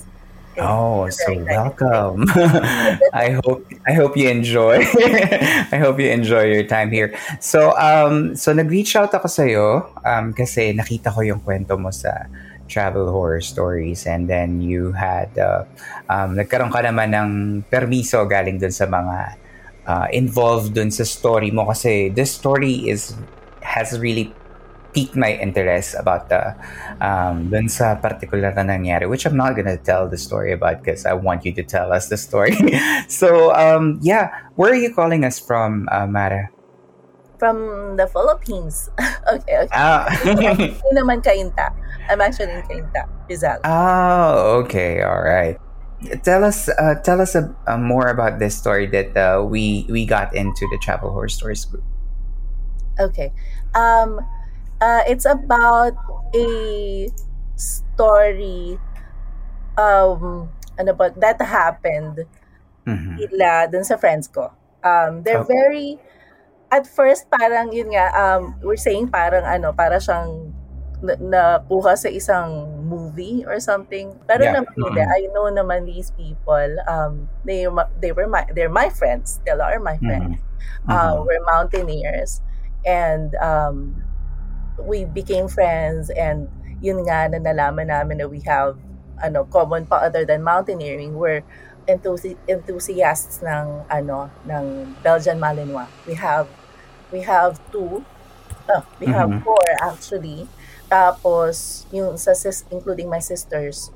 [0.57, 2.31] Oh, so welcome.
[3.13, 4.87] I hope I hope you enjoy.
[5.75, 7.13] I hope you enjoy your time here.
[7.43, 11.91] So um so nag-reach out ako sa iyo um kasi nakita ko yung kwento mo
[11.91, 12.31] sa
[12.71, 15.65] travel horror stories and then you had uh,
[16.09, 17.31] um, nagkaroon ka naman ng
[17.69, 19.37] permiso galing dun sa mga
[19.85, 23.13] uh, involved dun sa story mo kasi this story is
[23.65, 24.31] has really
[24.95, 26.55] piqued my interest about the
[27.03, 31.03] um, dun sa particular na nangyari which I'm not gonna tell the story about because
[31.03, 32.55] I want you to tell us the story
[33.11, 36.51] so um, yeah where are you calling us from uh, Mara?
[37.39, 38.89] From the Philippines.
[39.35, 39.75] okay, okay.
[39.75, 40.07] Ah.
[40.95, 41.75] Naman Cainta.
[42.09, 43.59] I'm actually in Cainta, Rizal.
[43.65, 45.59] Oh, okay, all right.
[46.23, 50.07] Tell us, uh, tell us uh, uh, more about this story that uh, we we
[50.07, 51.83] got into the Travel Horror Stories group.
[53.01, 53.33] Okay.
[53.75, 54.21] Um,
[54.81, 55.95] uh, it's about
[56.35, 56.49] a
[57.57, 58.79] story
[59.79, 62.27] um, ano ba, that happened
[62.87, 63.25] Mhm.
[63.27, 64.51] ila dun sa friends ko.
[64.85, 65.45] Um, they're Okay.
[65.45, 65.99] very,
[66.73, 70.53] at first parang yun nga, um, we're saying parang ano, para siyang
[71.05, 74.19] na, nakuha sa isang movie or something.
[74.29, 74.53] Pero Yeah.
[74.53, 74.73] naman.
[74.79, 75.15] Mm-mm.
[75.17, 76.69] I know naman these people.
[76.89, 77.67] Um, they
[78.01, 79.41] they were my they're my friends.
[79.43, 80.29] Still are my friends.
[80.89, 81.25] Uh, Mhm.
[81.25, 82.44] we're mountaineers,
[82.87, 84.05] and um,
[84.79, 86.11] we became friends.
[86.11, 86.49] And
[86.83, 88.77] yun nga na nalaman namin na we have
[89.23, 91.15] ano common pa other than mountaineering.
[91.15, 91.43] We're
[91.87, 95.89] enthusi- enthusiasts ng ano ng Belgian Malinois.
[96.07, 96.49] We have
[97.13, 98.05] we have two.
[98.69, 99.45] Oh, we have Mhm.
[99.45, 100.51] four actually.
[100.91, 103.94] Tapos yung sa sis, including my sisters.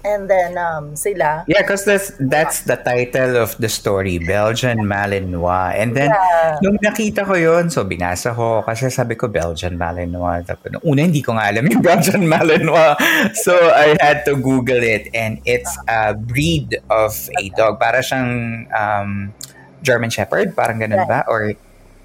[0.00, 5.76] And then um sila Yeah, because that's that's the title of the story, Belgian Malinois.
[5.76, 6.56] And then Yeah.
[6.64, 10.40] nung nakita ko yon, so binasa ko kasi sabi ko Belgian Malinois.
[10.48, 12.96] Tapos una hindi ko nga alam yung Belgian Malinois.
[13.44, 17.76] So I had to Google it and it's a breed of a dog.
[17.76, 18.30] Para siyang
[18.72, 19.36] um,
[19.84, 21.28] German Shepherd, parang ganun ba?
[21.28, 21.52] Or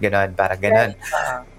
[0.04, 0.92] ganun, parang ganun.
[1.00, 1.55] uh,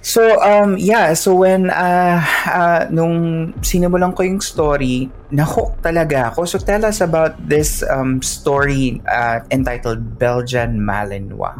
[0.00, 6.46] So, um, yeah, so when, uh, uh, nung sinimulan ko yung story, nahook talaga ako.
[6.46, 11.58] So, tell us about this um, story uh, entitled Belgian Malinois.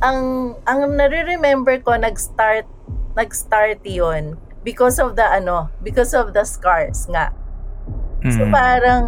[0.00, 2.64] ang ang nare-remember ko nag-start
[3.18, 7.34] nag-start 'yon because of the ano, because of the scars nga.
[8.28, 8.52] So Mm.
[8.52, 9.02] parang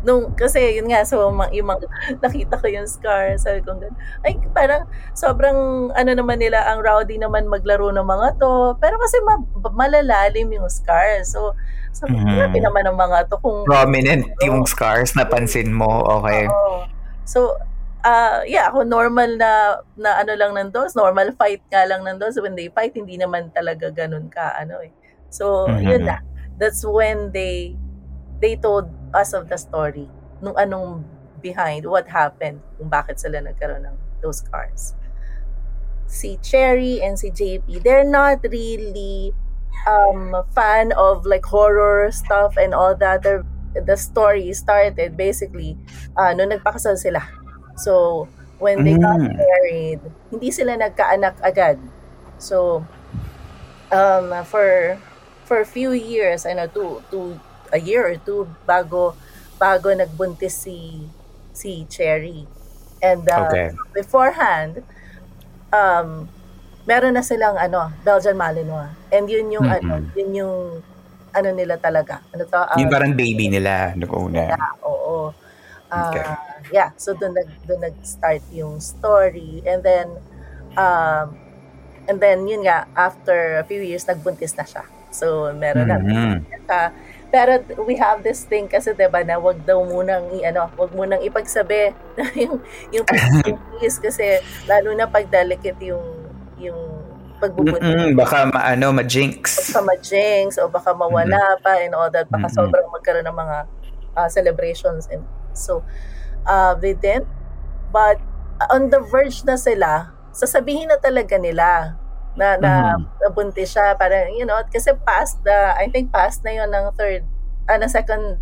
[0.00, 1.84] nung kasi yun nga so yung mga,
[2.24, 3.92] nakita ko yung scars sabi ko ganun.
[4.24, 9.20] Ay parang sobrang ano naman nila ang rowdy naman maglaro ng mga to pero kasi
[9.22, 9.44] ma-
[9.76, 11.36] malalalim yung scars.
[11.36, 11.52] So
[11.92, 12.38] so Mhm.
[12.38, 16.00] grabe naman ang mga to kung Prominent yung scars, napansin mo.
[16.22, 16.46] Okay.
[16.48, 16.86] Oo.
[17.26, 17.54] So,
[18.02, 22.34] uh, yeah, ako normal na, na ano lang nandoon, normal fight nga lang nandoon.
[22.34, 24.90] So, when they fight, hindi naman talaga ganun ka, ano eh.
[25.30, 25.82] So, Mhm.
[25.86, 26.18] yun na.
[26.58, 27.78] That's when they,
[28.40, 30.08] they told us of the story.
[30.42, 31.04] Nung anong
[31.40, 34.94] behind, what happened, kung bakit sila nagkaroon ng those cars.
[36.10, 39.32] Si Cherry and si JP, they're not really
[39.86, 43.22] um fan of like horror stuff and all that.
[43.22, 45.78] They're, the story started basically
[46.18, 47.22] uh, nung nagpakasal sila.
[47.78, 48.26] So,
[48.58, 49.38] when they got Mm.
[49.38, 50.00] married,
[50.30, 51.78] hindi sila nagkaanak agad.
[52.36, 52.84] So,
[53.92, 54.98] um, for
[55.44, 57.38] for a few years, I know, two, two,
[57.72, 59.16] a year or two bago
[59.60, 61.10] bago nagbuntis si
[61.52, 62.48] si Cherry.
[63.02, 63.70] And uh, Okay.
[63.94, 64.84] beforehand,
[65.72, 66.30] um,
[66.86, 68.96] meron na silang ano, Belgian Malinois.
[69.12, 70.12] And yun yung ano, Mm-mm.
[70.16, 70.56] yun yung
[71.34, 72.24] ano nila talaga.
[72.34, 72.60] Ano to?
[72.78, 74.44] Yung Uh, parang baby nila noong una.
[74.48, 75.34] yeah, oo.
[75.92, 76.36] Ah, Okay.
[76.72, 80.08] yeah, so doon nag doon nag-start yung story and then
[80.78, 81.38] um
[82.08, 84.84] and then yun nga after a few years nagbuntis na siya.
[85.12, 85.98] So, meron na.
[85.98, 86.46] Mhm.
[86.68, 86.92] siya.
[87.30, 90.90] Pero we have this thing kasi 'di ba na wag daw munang i ano, wag
[90.90, 91.94] munang ipagsabi
[92.42, 92.58] yung
[92.90, 96.02] yung pagbubutis kasi lalo na pag delicate yung
[96.58, 96.80] yung
[97.38, 99.72] pagbubutis Mm-mm, baka ma, ano, ma-jinx.
[99.72, 102.58] baka ma-jinx o baka mawala pa and all that baka Mm-mm.
[102.58, 103.58] sobrang magkaroon ng mga
[104.18, 105.24] uh, celebrations and
[105.56, 105.80] so
[106.44, 107.30] uh, they didn't
[107.94, 108.20] but
[108.68, 111.96] on the verge na sila sasabihin na talaga nila
[112.40, 113.04] na na Mhm.
[113.20, 117.22] nabuntis siya parang you know kasi past the I think past na yon ng third
[117.68, 118.40] ah na second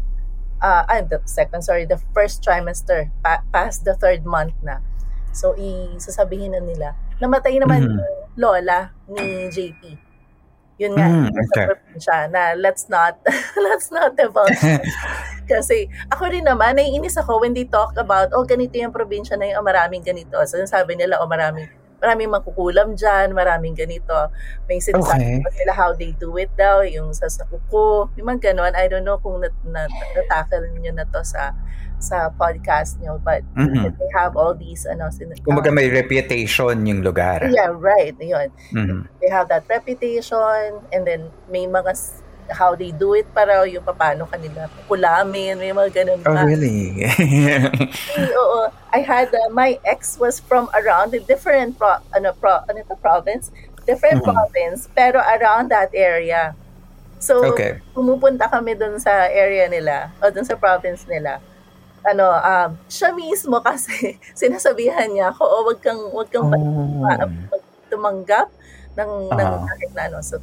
[0.62, 4.78] uh, ah, the second sorry the first trimester pa, past the third month na
[5.34, 7.90] so isasabihin na nila namatay naman Mhm.
[7.90, 7.98] yung
[8.38, 9.82] lola ni JP
[10.78, 11.66] yun nga Mm, okay.
[11.74, 13.18] probinsya na let's not
[13.66, 14.54] let's not divulge
[15.50, 19.50] kasi ako rin naman naiinis ako when they talk about oh ganito yung probinsya na
[19.50, 21.66] yung oh, maraming ganito so sabi nila oh maraming
[21.98, 24.14] maraming mangkukulam dyan, maraming ganito.
[24.66, 24.90] May Okay.
[24.90, 28.72] sinasabi pa sila how they do it daw, yung sa sakuko, yung mga ganon.
[28.74, 31.52] I don't know kung nat, nat, natackle niyo na to sa
[31.98, 33.90] sa podcast niyo, but Mhm.
[33.98, 37.42] they have all these, ano, sin- Kumbaga may reputation yung lugar.
[37.50, 38.54] yeah, right, yun.
[38.70, 39.10] Mhm.
[39.18, 41.90] They have that reputation, and then may mga
[42.50, 46.42] how they do it para yung paano kanila kulamin, may mga ganun Oh, pa.
[46.44, 47.04] really?
[47.04, 48.60] Actually, oo.
[48.90, 52.96] I had uh, my ex was from around a different pro, ano pro, ano to,
[52.96, 53.52] province,
[53.84, 54.32] different Mhm.
[54.32, 56.56] province, pero around that area.
[57.18, 57.82] So, okay.
[57.92, 61.42] pumupunta kami dun sa area nila o dun sa province nila.
[62.06, 67.28] Ano, um, siya mismo kasi sinasabihan niya ako, oh, wag kang wag kang Oh.
[67.90, 68.48] tumanggap
[68.94, 69.64] ng ng Ah.
[69.66, 70.18] kahit na ano.
[70.22, 70.38] So,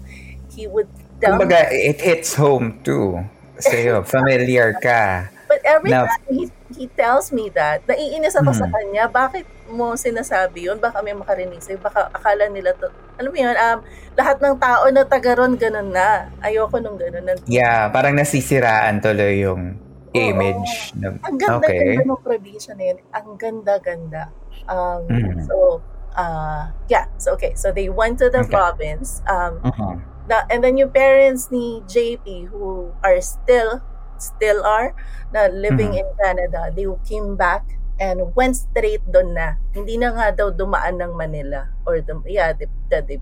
[0.52, 3.24] he would Kumbaga, it hits home too.
[3.56, 5.32] Sa'yo, familiar ka.
[5.46, 8.74] but every na- time he, he tells me that, naiinis ako sa Mhm.
[8.74, 10.78] kanya, bakit mo sinasabi yun?
[10.78, 13.80] Baka may makarinig sa'yo, baka akala nila to, alam mo yun, um,
[14.14, 16.34] lahat ng tao na taga ron, ganun na.
[16.42, 17.24] Ayoko nung ganun.
[17.24, 19.78] Nan- Yeah, parang nasisiraan tuloy yung
[20.10, 20.18] Oo.
[20.18, 20.92] image.
[20.96, 21.94] ng- Ang ganda okay.
[21.94, 22.98] ganda ng probinsya na yun.
[23.12, 24.24] Ang ganda-ganda.
[24.66, 25.46] Um, Mhm.
[25.46, 25.80] So,
[26.12, 27.06] uh, yeah.
[27.16, 27.54] So, okay.
[27.54, 28.52] So, they went to the Okay.
[28.52, 29.22] province.
[29.26, 29.96] Um, Mhm.
[30.26, 33.82] Na, and then yung parents ni JP who are still,
[34.18, 34.94] still are,
[35.30, 36.02] na living Mhm.
[36.02, 37.64] in Canada, they came back
[37.96, 39.56] and went straight doon na.
[39.72, 41.72] Hindi na nga daw dumaan ng Manila.
[41.86, 43.16] Or, the, yeah, the, the, the,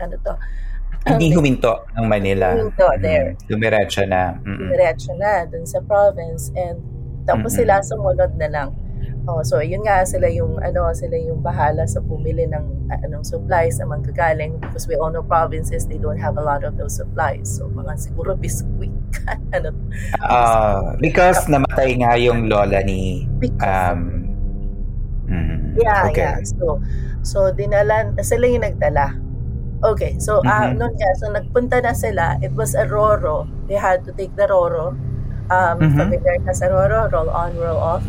[0.00, 0.34] ano to,
[1.06, 2.50] Hindi huminto ng Manila.
[2.56, 3.38] Huminto, there.
[3.38, 3.46] Mhm.
[3.46, 4.34] Dumiretso na.
[4.42, 4.68] Mhm.
[4.74, 6.82] diretso na dun sa province and
[7.26, 7.58] tapos Mm-mm.
[7.62, 8.68] sila sumunod na lang.
[9.26, 13.26] Oh, so yun nga sila yung ano sila yung bahala sa bumili ng uh, anong
[13.26, 16.94] supplies na manggagaling because we all know provinces they don't have a lot of those
[16.94, 17.58] supplies.
[17.58, 18.94] So mga siguro biskuit
[19.56, 19.74] ano
[20.22, 24.30] Ah, because namatay nga yung lola ni because um
[25.26, 25.74] mhm.
[25.74, 26.22] yeah, okay.
[26.22, 26.38] yeah.
[26.46, 26.78] So
[27.26, 29.10] so dinala sila yung nagdala.
[29.82, 30.78] Okay, so ah Mhm.
[30.78, 32.38] noon nga so nagpunta na sila.
[32.46, 33.50] It was a Roro.
[33.66, 34.94] They had to take the Roro.
[35.50, 35.94] Um, Mhm.
[35.98, 38.02] familiar ka sa Roro, roll on, roll off.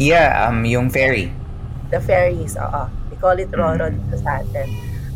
[0.00, 1.28] Yeah, um yung ferry.
[1.90, 2.82] the ferries, oo.
[3.10, 3.98] We call it Roro Mm.
[3.98, 4.68] dito sa atin.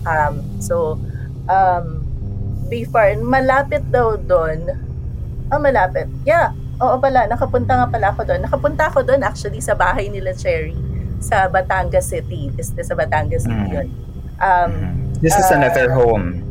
[0.02, 0.98] Um, so,
[1.46, 2.02] um,
[2.66, 4.74] before, malapit daw doon,
[5.48, 6.10] ah, malapit.
[6.26, 6.50] Yeah,
[6.82, 8.42] oo pala, nakapunta nga pala ako doon.
[8.42, 10.74] Nakapunta ako doon actually sa bahay nila Cherry
[11.22, 12.50] sa Batangas City.
[12.58, 13.72] This, this sa Batangas City Mm.
[13.72, 13.88] yun.
[14.36, 15.22] Um, Mhm.
[15.22, 16.42] This is uh, another home.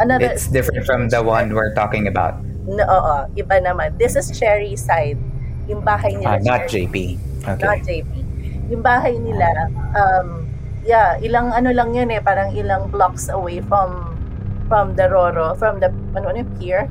[0.00, 2.40] another, It's different from the one we're talking about.
[2.64, 4.00] no, oo, iba naman.
[4.00, 5.20] This is Cherry side.
[5.68, 6.88] Yung bahay Ah, nila not Cherry.
[6.88, 6.96] JP.
[7.44, 8.00] not Okay.
[8.02, 8.12] JP.
[8.68, 9.48] Yung bahay nila,
[9.94, 10.48] um,
[10.82, 14.16] yeah, ilang ano lang yun eh, parang ilang blocks away from
[14.68, 16.88] from the Roro, from the, ano, ano, pier.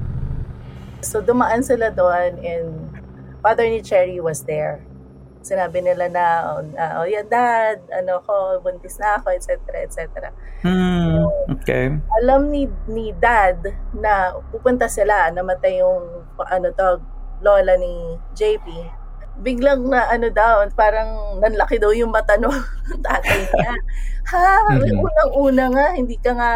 [0.99, 2.89] So, dumaan sila doon and
[3.39, 4.81] father ni Cherry was there.
[5.45, 9.53] Sinabi nila na, oh, na, oh yeah, dad, ano ko, buntis na ako, etc.,
[9.85, 10.33] etc.
[10.65, 11.21] Hmm,
[11.53, 11.93] okay.
[12.17, 13.61] Alam ni, ni dad
[13.93, 16.97] na pupunta sila, namatay yung, ano to,
[17.39, 17.93] lola ni
[18.34, 18.65] JP
[19.38, 22.50] biglang na ano daw, parang nanlaki daw yung mata no
[23.06, 23.73] tatay niya.
[24.28, 24.97] Ha, Mhm.
[24.97, 26.52] unang-una nga, hindi ka nga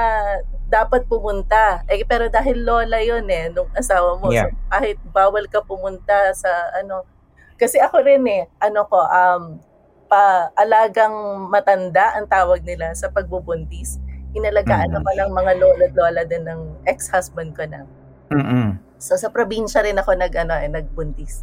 [0.65, 1.85] dapat pumunta.
[1.85, 4.33] Eh, pero dahil lola yon eh, nung asawa mo.
[4.33, 4.49] Yeah.
[4.49, 7.05] So, kahit bawal ka pumunta sa ano.
[7.53, 9.61] Kasi ako rin eh, ano ko, um,
[10.09, 11.13] pa alagang
[11.47, 14.01] matanda ang tawag nila sa pagbubuntis.
[14.33, 14.97] Inalagaan Mhm.
[14.99, 17.85] ako ng mga lola at lola din ng ex-husband ko na.
[18.33, 18.73] Mm-mm.
[19.01, 21.41] So sa probinsya rin ako nag ano, eh, nagbuntis.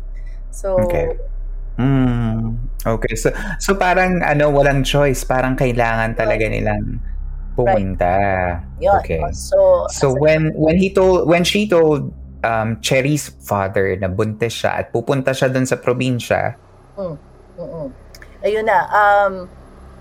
[0.55, 1.19] So Okay.
[1.79, 3.15] Mm, okay.
[3.19, 7.03] So so parang ano walang choice, parang kailangan talaga nilang
[7.59, 8.15] pumunta.
[8.79, 9.03] yun.
[9.03, 9.23] Okay.
[9.35, 12.15] So So when when he told when she told
[12.47, 16.55] um Cherry's father na buntis siya at pupunta siya dun sa probinsya,
[16.95, 17.15] mm,
[17.59, 17.89] mm,
[18.47, 18.87] ayun na.
[18.87, 19.51] Um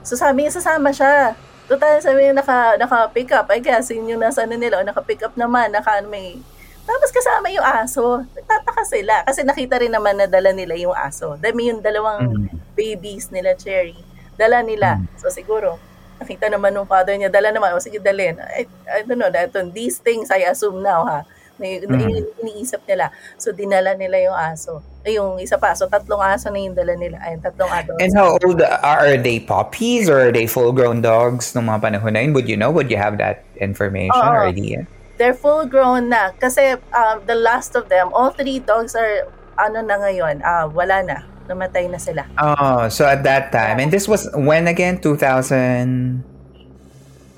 [0.06, 1.34] so sabi niya sasama siya.
[1.68, 3.52] Total, sabi yung naka, naka-pick up.
[3.52, 4.80] I guess, yun yung nasa ano nila.
[4.80, 6.40] O naka-pick up naman, naka may...
[6.88, 8.24] Tapos kasama yung aso.
[8.32, 9.28] Nagtataka sila.
[9.28, 11.36] Kasi nakita rin naman na dala nila yung aso.
[11.36, 12.74] Dami yung dalawang Mhm.
[12.74, 14.00] babies nila, Cherry.
[14.40, 14.96] Dala nila.
[15.04, 15.20] Mm.
[15.20, 15.76] So siguro,
[16.18, 17.76] nakita naman nung father niya, dala naman.
[17.76, 18.40] O sige, dalhin.
[18.40, 21.20] I, I don't know, that, these things I assume now, ha.
[21.58, 21.90] May, Mm.
[21.90, 23.10] yung iniisip nila.
[23.34, 24.86] So, dinala nila yung aso.
[25.02, 25.74] Ay, yung isa pa.
[25.74, 27.18] So, tatlong aso na yung dala nila.
[27.18, 27.98] Ay, tatlong adults.
[27.98, 32.22] And how old are they puppies or are they full-grown dogs nung mga panahon na
[32.22, 32.38] yun?
[32.38, 32.70] Would you know?
[32.70, 34.38] Would you have that information Oo.
[34.38, 34.86] or idea?
[35.18, 36.32] They're full grown na.
[36.38, 39.26] Kasi um, the last of them, all three dogs are,
[39.58, 41.18] ano na ngayon, ah, wala na.
[41.50, 42.28] Namatay na sila.
[42.38, 45.00] Oh, so at that time, and this was when again?
[45.02, 46.22] 2000,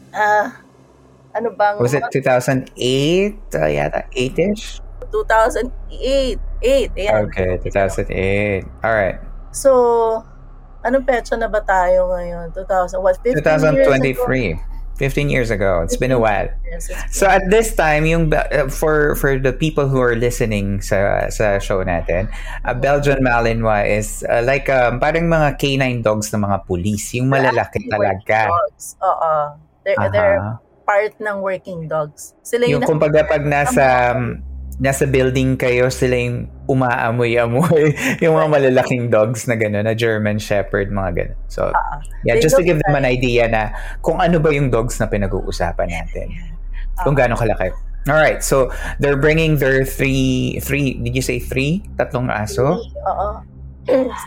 [0.10, 0.58] Ah,
[1.38, 1.78] ano bang?
[1.78, 2.74] was it 2008?
[3.54, 4.82] Uh, yata, 8-ish?
[5.14, 6.42] 2008.
[6.60, 7.14] 8, ayan.
[7.30, 8.66] Okay, 2008.
[8.84, 9.22] All right.
[9.54, 9.72] So,
[10.84, 12.52] anong petsa na ba tayo ngayon?
[12.52, 13.46] 2000, what, 15
[13.78, 14.26] years ago?
[15.00, 15.10] 2023.
[15.10, 15.82] 15 years ago.
[15.82, 16.52] It's been a while.
[16.76, 21.32] It's So at this time, yung uh, for for the people who are listening sa
[21.32, 22.28] sa show natin,
[22.68, 27.32] a Belgian Malinois is uh, like um, parang mga canine dogs ng mga police, yung
[27.32, 28.52] malalaki talaga.
[28.52, 29.00] Dogs.
[29.00, 29.34] Oo.
[29.88, 30.60] They're, they're Aha.
[30.84, 32.36] part ng working dogs.
[32.44, 34.44] Sila Yung yung, kumbaga pag nasa um,
[34.78, 37.98] nasa building kayo, sila yung umaamoy-amoy.
[38.24, 41.40] yung mga malalaking dogs na gano'n, na German Shepherd, mga gano'n.
[41.50, 43.74] So, Ah, yeah, just to give them an idea na
[44.06, 46.30] kung ano ba yung dogs na pinag-uusapan natin.
[47.02, 47.74] Kung gaano kalaki.
[48.08, 51.84] Alright, so they're bringing their three, three, did you say three?
[51.98, 52.80] Tatlong aso?
[52.80, 53.30] Oo.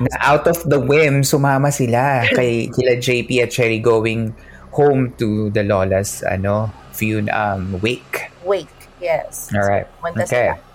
[0.03, 4.35] Na out of the whim, sumama sila kay kila JP at Cherry going
[4.75, 8.33] home to the Lola's ano, fun, um, wake.
[8.43, 8.69] Wake.
[8.99, 9.51] Yes.
[9.55, 10.51] Alright, Pumunta okay.
[10.51, 10.72] sila.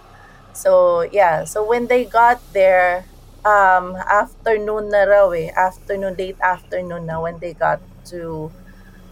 [0.64, 1.46] So, yeah.
[1.46, 3.06] So, when they got there,
[3.46, 5.50] um, afternoon na raw eh.
[5.68, 7.80] Afternoon, late afternoon na when they got
[8.12, 8.22] to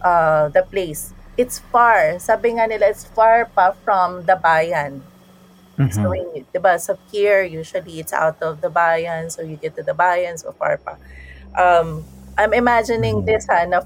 [0.02, 1.14] uh, the place.
[1.42, 2.18] It's far.
[2.18, 4.92] Sabi nga nila, it's far pa from the bayan.
[5.78, 5.92] Mhm.
[5.92, 9.30] So, when you, diba, so here, usually it's out of the bayan.
[9.30, 10.96] So, you get to the bayan, so far pa.
[11.56, 12.04] Um,
[12.38, 13.26] I'm imagining Mhm.
[13.28, 13.80] this ha, na,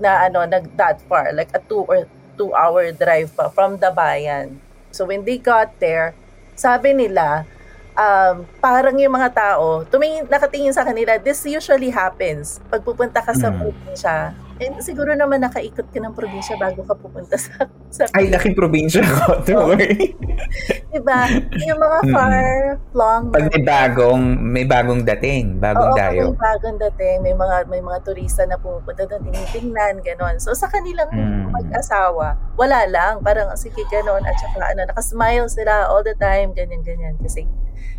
[0.00, 3.92] na ano, nag that far, like a two or two hour drive pa from the
[3.92, 4.60] bayan.
[4.92, 6.16] So, when they got there,
[6.56, 7.44] sabi nila,
[7.94, 12.58] um, parang yung mga tao, tumingin, nakatingin sa kanila, this usually happens.
[12.72, 13.58] Pag pupunta ka sa Mm.
[13.60, 14.16] probinsya,
[14.56, 19.04] eh, siguro naman nakaikot ka ng probinsya bago ka pupunta sa, sa Ay, laking probinsya
[19.04, 19.36] ko.
[19.44, 20.16] Don't worry.
[20.92, 21.28] Diba?
[21.60, 22.12] Yung mga Mm.
[22.12, 26.22] far-flung Pag may bagong, may bagong dating, bagong Oo, dayo.
[26.30, 27.16] may bagong dating.
[27.20, 30.40] May mga, may mga turista na pumupunta doon, tinitingnan, gano'n.
[30.40, 31.52] So, sa kanilang Mm.
[31.52, 33.20] mag-asawa, wala lang.
[33.20, 34.24] Parang, sige, gano'n.
[34.24, 37.20] At saka, ano, nakasmile sila all the time, ganyan, ganyan.
[37.20, 37.44] Kasi,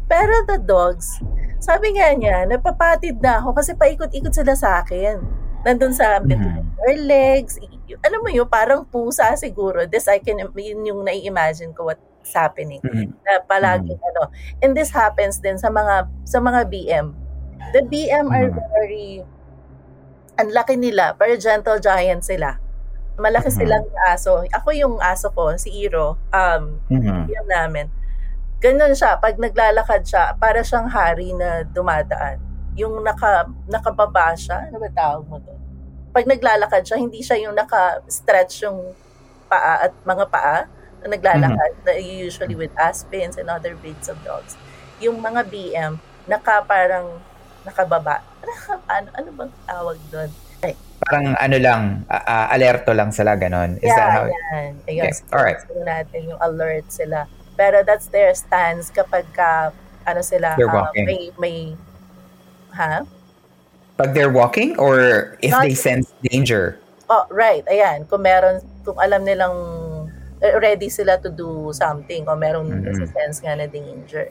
[0.10, 1.22] pero the dogs,
[1.60, 5.22] sabi nga niya, napapatid na ako kasi paikot-ikot sila sa akin.
[5.66, 6.76] Nandun sa between Mhm.
[6.78, 7.58] their legs.
[8.04, 9.88] Alam mo yun, parang pusa siguro.
[9.88, 12.04] This, I can, yun yung nai-imagine ko what's
[12.36, 13.16] happening Mhm.
[13.24, 14.28] na palagi ano.
[14.60, 17.16] And this happens din sa mga sa mga BM.
[17.72, 18.60] The BM are Mhm.
[18.76, 19.10] very
[20.38, 22.62] ang laki nila, pero gentle giant sila.
[23.18, 23.58] Malaki Mhm.
[23.58, 24.46] silang aso.
[24.54, 27.26] Ako yung aso ko, si Iro, um, Mhm.
[27.26, 27.88] BM namin.
[28.62, 32.38] Ganun siya, pag naglalakad siya, para siyang hari na dumadaan.
[32.78, 35.60] Yung naka, nakababa siya, ano ba tawag mo doon?
[36.14, 38.94] Pag naglalakad siya, hindi siya yung naka-stretch yung
[39.50, 40.70] paa at mga paa
[41.02, 44.58] na naglalakad, na usually with Aspens and other breeds of dogs.
[44.98, 47.22] Yung mga BM, naka parang
[47.62, 48.22] nakababa.
[48.96, 50.30] ano, ano bang tawag doon?
[50.98, 53.78] Parang ano lang, a- alerto lang sila, ganon.
[53.80, 54.34] Is that how it?
[54.34, 54.72] yan.
[54.90, 55.60] Ayun, Okay, alright.
[55.62, 57.30] sabihin natin yung alert sila.
[57.54, 59.70] Pero that's their stance kapag ka,
[60.04, 61.06] ano sila, walking.
[61.06, 61.58] may, may,
[62.78, 63.02] ha?
[63.98, 66.78] Pag they're walking or if Not- they sense danger?
[67.10, 67.66] Oh, right.
[67.66, 68.06] Ayan.
[68.06, 69.56] Kung meron, kung alam nilang
[70.62, 73.10] ready sila to do something o merong Mhm.
[73.10, 74.30] sense nga na danger.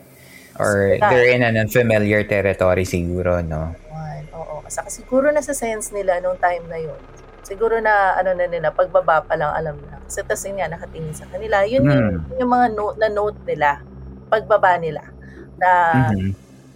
[0.57, 3.75] Or So, they're in an unfamiliar territory siguro, no?
[3.91, 4.63] Yan, oo.
[4.71, 6.97] Saka siguro nasa sense nila nung time na yun.
[7.43, 9.99] Siguro na ano na nila, pagbaba pa lang alam na.
[10.07, 11.67] Kasi tas yun nga, nakatingin sa kanila.
[11.67, 12.39] Yun yung, Hmm.
[12.39, 13.83] yung mga note, na note nila,
[14.31, 15.03] pagbaba nila.
[15.59, 15.71] Na,
[16.15, 16.33] Mhm.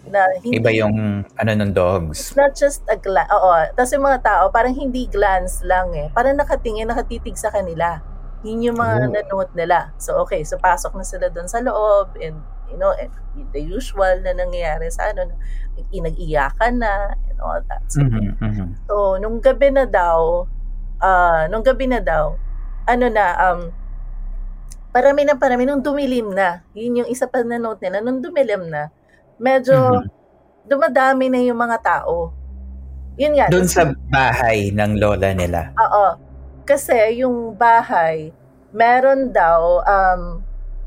[0.09, 2.33] Na hindi, Iba yung ano ng dogs.
[2.33, 3.29] it's not just a glance.
[3.29, 3.53] Oo.
[3.75, 6.09] Tapos yung mga tao, parang hindi glance lang eh.
[6.11, 8.01] Parang nakatingin, nakatitig sa kanila.
[8.41, 9.13] Yun yung mga Oh.
[9.13, 9.93] na-note nila.
[10.01, 10.41] So, okay.
[10.43, 13.13] So, pasok na sila doon sa loob and, you know, and
[13.53, 15.29] the usual na nangyayari sa ano,
[15.93, 17.85] nag-iyakan na and all that.
[17.89, 18.67] So, Mhm, mhm.
[18.89, 20.49] So, nung gabi na daw,
[20.99, 22.41] ah, nung gabi na daw,
[22.87, 23.61] ano na, um,
[24.91, 28.67] parami na parami, nung dumilim na, yun yung isa pa na note nila, nung dumilim
[28.67, 28.89] na,
[29.41, 30.07] medyo Mhm.
[30.69, 32.31] dumadami na yung mga tao.
[33.17, 33.49] Yun nga.
[33.49, 35.73] Doon sa bahay ng lola nila.
[35.77, 36.29] Oo.
[36.61, 38.31] kasi yung bahay,
[38.71, 40.39] meron daw, um,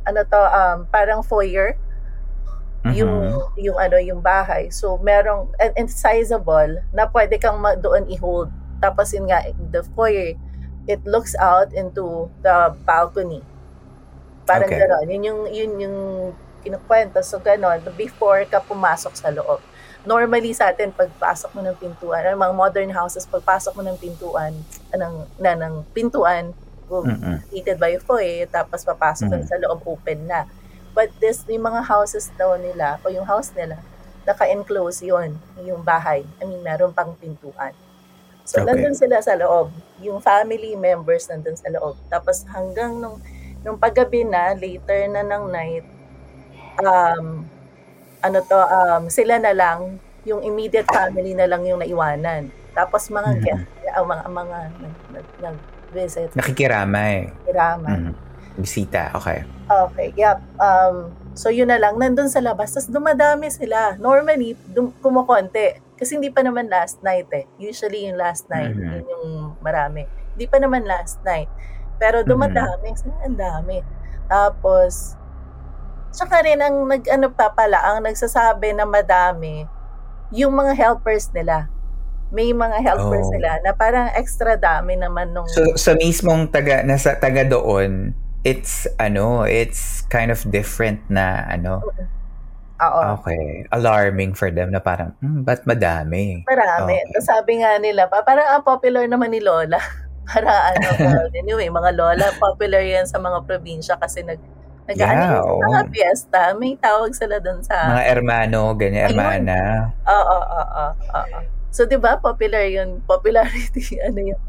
[0.07, 1.75] ano to, um, parang foyer,
[2.87, 2.95] Mhm.
[2.95, 3.15] yung,
[3.59, 4.71] yung ano, yung bahay.
[4.71, 8.47] So, merong, and, and sizable, na pwede kang ma- doon i-hold.
[8.79, 9.43] Tapos yun nga,
[9.75, 10.39] the foyer,
[10.87, 13.43] it looks out into the balcony.
[14.43, 14.79] Parang Okay.
[14.83, 15.07] gano'n.
[15.11, 15.97] Yun yung, yun yung
[16.63, 17.19] kinukwento.
[17.21, 19.59] So, gano'n, before ka pumasok sa loob.
[20.03, 24.51] Normally sa atin, pagpasok mo ng pintuan, ang mga modern houses, pagpasok mo ng pintuan,
[24.91, 26.51] ng, na, ng pintuan,
[27.49, 29.47] heated by foyer, tapos papasok Mhm.
[29.47, 30.47] sa loob, open na.
[30.93, 33.79] But this, yung mga houses daw nila, o yung house nila,
[34.23, 36.23] naka-enclose yun, yung bahay.
[36.37, 37.73] I mean, meron pang pintuan.
[38.43, 38.75] So, Okay.
[38.75, 39.71] nandun sila sa loob.
[40.03, 41.95] Yung family members nandun sa loob.
[42.11, 43.17] Tapos hanggang nung,
[43.63, 45.87] nung paggabi na, later na ng night,
[46.79, 47.45] um,
[48.19, 52.47] ano to, um, sila na lang, yung immediate family na lang yung naiwanan.
[52.71, 57.29] Tapos mga guest, ang mga, mga nag, nag, nag-visit, Nakikiramay.
[57.45, 57.99] kiraman.
[58.09, 58.13] Mhm.
[58.55, 59.43] Bisita, okay.
[59.65, 60.37] Okay, yep.
[60.57, 62.71] Um, so yun na lang, nandun sa labas.
[62.71, 63.97] Tapos dumadami sila.
[63.97, 65.81] Normally, dum- kumukonti.
[65.97, 67.45] Kasi hindi pa naman last night eh.
[67.57, 68.83] Usually yung last night, Mhm.
[68.93, 69.25] yun yung
[69.59, 70.05] marami.
[70.33, 71.49] Hindi pa naman last night.
[71.97, 72.93] Pero dumadami.
[72.93, 73.81] Kasi ang dami.
[74.29, 75.17] Tapos,
[76.13, 79.65] tsaka rin ang nag, ano pa pala, ang nagsasabi na madami,
[80.29, 81.67] yung mga helpers nila.
[82.33, 83.33] May mga helpers Oh.
[83.33, 85.45] sila na parang extra dami naman nung...
[85.53, 91.81] So, sa mismong taga, nasa taga doon, it's, ano, it's kind of different na, ano,
[92.81, 93.01] Oo.
[93.21, 96.41] okay, alarming for them na parang, hmm, ba't madami?
[96.49, 96.97] Marami.
[96.97, 97.05] Okay.
[97.13, 99.77] Tapos sabi nga nila, pa, parang ang popular naman ni Lola.
[100.29, 100.89] Para ano,
[101.37, 104.41] anyway, mga Lola, popular yan sa mga probinsya kasi nag
[104.83, 105.63] nag Yeah, oo.
[105.63, 107.95] mga fiesta, may tawag sila doon sa...
[107.95, 109.15] Mga hermano, ganyan, Ayun.
[109.15, 109.57] hermana.
[110.03, 111.39] Oo, oo, oo, oo.
[111.73, 112.99] So, di ba, popular yun.
[113.07, 114.39] Popularity, ano yun.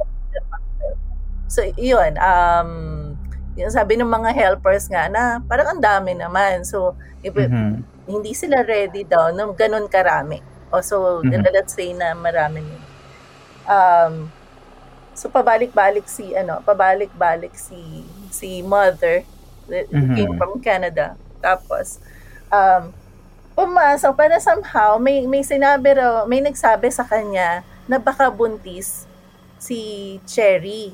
[1.47, 2.18] So, yun.
[2.18, 2.70] Um,
[3.55, 6.66] yun sabi ng mga helpers nga na parang ang dami naman.
[6.66, 7.87] So, if, Mhm.
[8.05, 10.43] hindi sila ready daw ng ganun karami.
[10.68, 11.47] O so, Mhm.
[11.55, 12.61] let's say na marami.
[13.64, 14.28] Um,
[15.14, 19.22] so, pabalik-balik si, ano, pabalik-balik si, si mother,
[19.69, 20.15] Mhm.
[20.15, 21.17] came from Canada.
[21.41, 22.01] Tapos,
[22.49, 22.93] um,
[23.55, 29.05] pumasok, para somehow, may, may sinabi raw, may nagsabi sa kanya na baka buntis
[29.59, 29.79] si
[30.27, 30.93] Cherry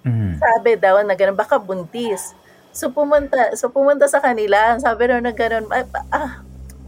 [0.00, 0.40] Mhm.
[0.40, 2.32] sabi daw na ganun, baka buntis.
[2.72, 6.40] So pumunta, so pumunta sa kanila, sabi raw na ganun, "Ay, pa- ah,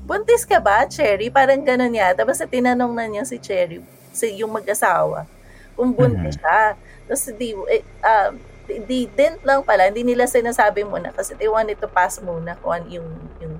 [0.02, 1.28] buntis ka ba, Cherry?
[1.28, 2.24] Parang ganun yata.
[2.24, 3.84] Basta tinanong na niya si Cherry,
[4.14, 5.28] si yung mag-asawa,
[5.76, 6.74] kung buntis siya.
[7.04, 8.32] Tapos di, eh, um,
[8.66, 12.54] di, di, didn't lang pala, hindi nila sinasabi muna kasi they wanted to pass muna
[12.62, 13.08] ano yung,
[13.42, 13.54] yung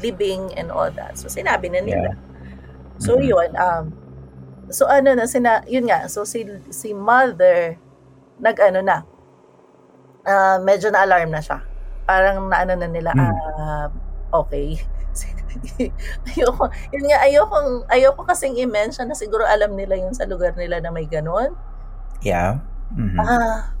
[0.00, 1.16] living and all that.
[1.16, 2.10] So sinabi na nila.
[2.96, 3.24] So Mhm.
[3.28, 3.84] yun, um,
[4.72, 7.76] so ano na, sina, yun nga, so si, si mother,
[8.40, 9.04] nag-ano na,
[10.26, 11.60] ah, medyo na-alarm na siya.
[12.06, 13.32] Parang naano na nila, Mm.
[13.60, 13.86] ah,
[14.32, 14.80] okay.
[16.28, 17.56] ayoko, yun nga, ayoko,
[17.88, 21.56] ayoko kasing i-mention na siguro alam nila yun sa lugar nila na may ganun.
[22.20, 22.60] Yeah.
[22.92, 23.16] Mhm.
[23.20, 23.75] Ah,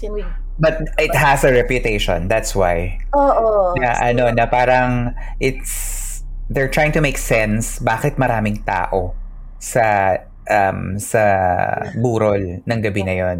[0.00, 0.24] can we,
[0.58, 2.28] But it has a reputation.
[2.28, 3.00] That's why.
[3.16, 3.74] oo.
[3.80, 6.22] Na ano, na parang it's
[6.52, 9.16] they're trying to make sense bakit maraming tao
[9.56, 10.18] sa
[10.52, 11.22] um sa
[11.96, 13.38] burol ng gabi na yon.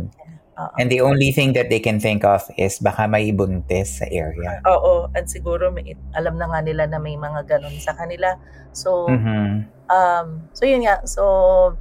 [0.78, 4.62] And the only thing that they can think of is baka may buntis sa area.
[4.62, 8.38] Oo, at siguro may, alam na nga nila na may mga ganun sa kanila.
[8.70, 9.66] So, Mhm.
[9.90, 11.22] um so yun nga so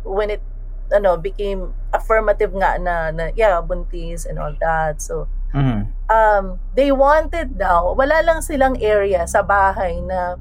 [0.04, 0.42] when it
[0.90, 5.00] ano became affirmative nga na, na yeah buntis and all that.
[5.04, 5.92] So Mhm.
[6.12, 10.36] um they wanted daw wala lang silang area sa bahay na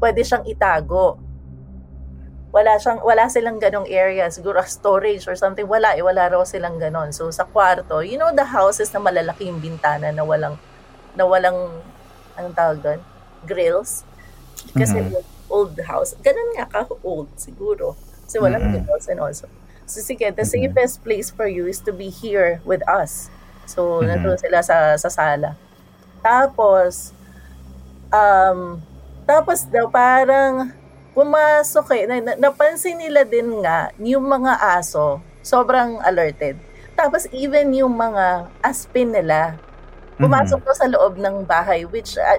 [0.00, 1.20] pwede siyang itago.
[2.54, 5.66] Wala siyang wala silang ganong area siguro storage or something.
[5.68, 7.12] Wala eh wala raw silang ganon.
[7.12, 10.56] So sa kwarto you know the houses na malalaki yung bintana na walang
[11.18, 11.82] na walang
[12.34, 13.00] anong tawag doon?
[13.44, 14.02] Grills?
[14.74, 15.22] Kasi Mhm.
[15.52, 16.16] old, house.
[16.24, 17.94] Ganun nga ka old siguro.
[18.26, 18.82] Kasi walang Mhm.
[18.82, 19.46] grills and also
[19.84, 20.52] so sige the Mhm.
[20.72, 23.28] safest place for you is to be here with us.
[23.64, 24.08] So Mhm.
[24.08, 25.56] nandun sila sa sa sala.
[26.20, 27.12] Tapos
[28.12, 28.80] um
[29.24, 30.72] tapos daw parang
[31.14, 36.58] pumasok eh na, na- napansin nila din nga yung mga aso sobrang alerted.
[36.94, 39.58] Tapos even yung mga aspin nila
[40.14, 42.38] pumasok daw sa loob ng bahay which uh,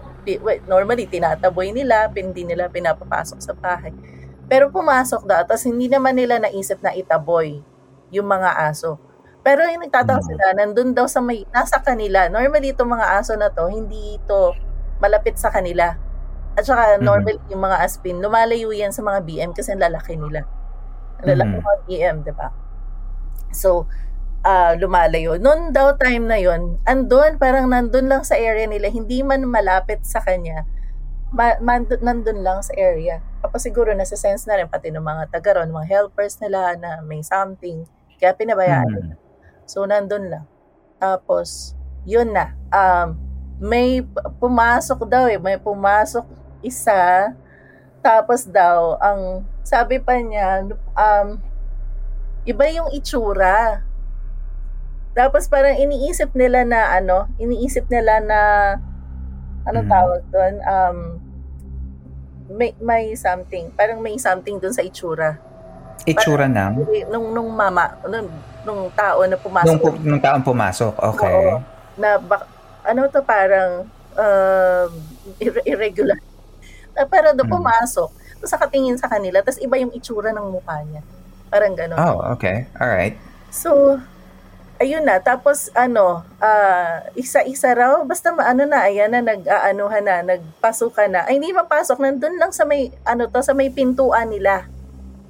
[0.63, 3.91] normally tinataboy nila hindi nila pinapapasok sa bahay
[4.51, 7.61] pero pumasok daw tapos hindi naman nila naisip na itaboy
[8.13, 8.97] yung mga aso
[9.45, 10.27] pero yung nagtataka Mhm.
[10.29, 14.53] sila nandun daw sa may nasa kanila normally itong mga aso na to hindi ito
[15.01, 15.97] malapit sa kanila
[16.55, 17.03] at saka Mhm.
[17.03, 20.45] normally yung mga aspin lumalayo yan sa mga BM kasi ang lalaki nila
[21.21, 21.59] ang lalaki Mhm.
[21.59, 22.47] ng mga BM di ba
[23.51, 23.87] so
[24.45, 25.41] uh, lumalayo.
[25.41, 30.05] Noon daw time na yon, andun, parang nandun lang sa area nila, hindi man malapit
[30.05, 30.63] sa kanya,
[31.35, 33.19] ma- man, nandun lang sa area.
[33.43, 37.03] Tapos siguro nasa sense na rin pati ng mga taga ron, mga helpers nila na
[37.03, 37.83] may something.
[38.15, 38.95] Kaya pinabayaan Mm.
[38.95, 39.13] nila.
[39.67, 40.45] So nandun lang.
[40.95, 41.75] Tapos,
[42.07, 42.55] yun na.
[42.71, 43.19] Um,
[43.59, 43.99] may
[44.39, 45.35] pumasok daw eh.
[45.35, 46.23] May pumasok
[46.63, 47.35] isa.
[47.99, 50.63] Tapos daw, ang sabi pa niya,
[50.95, 51.27] um,
[52.47, 53.83] iba yung itsura.
[55.11, 58.41] Tapos parang iniisip nila na ano, iniisip nila na
[59.65, 59.89] Mm.
[59.89, 60.55] tawag doon?
[60.61, 60.97] Um,
[62.47, 63.71] may, may something.
[63.71, 65.37] Parang may something doon sa itsura.
[66.03, 68.29] Itsura ng Nung, nung mama, nung,
[68.61, 69.67] nung tao na pumasok.
[69.67, 70.93] nung, pu- nung taong pumasok.
[71.13, 71.33] Okay.
[71.33, 71.57] Oo.
[71.95, 72.51] na bak-
[72.83, 73.87] ano to parang
[75.37, 76.19] ir- irregular.
[76.91, 77.55] Na parang doon Mm.
[77.55, 78.09] pumasok.
[78.35, 79.39] Tapos nakatingin sa kanila.
[79.39, 81.01] Tapos iba yung itsura ng mukha niya.
[81.47, 81.97] Parang gano'n.
[81.97, 82.67] Oh, okay.
[82.75, 83.15] All right.
[83.49, 83.97] So,
[84.77, 85.19] ayun na.
[85.19, 91.21] Tapos, ano, ah, isa-isa raw, basta maano na, ayan na, nag-aanuhan na, nagpasukan na.
[91.25, 94.67] Ay, hindi mapasok, nandun lang sa may, ano to, sa may pintuan nila.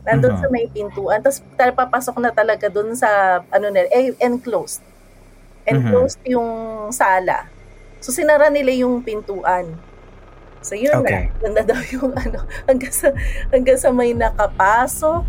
[0.05, 0.41] Nandun Mhm.
[0.41, 1.19] sa may pintuan.
[1.21, 4.81] Tapos, papasok na talaga dun sa, ano na, eh, enclosed.
[5.65, 6.49] Enclosed yung
[6.93, 7.49] sala.
[8.01, 9.73] So, sinara nila yung pintuan.
[10.61, 11.29] So, yun Okay.
[11.33, 11.41] na.
[11.41, 13.09] Yun na daw yung, ano, hanggang sa,
[13.49, 15.25] hanggang sa may nakapasok,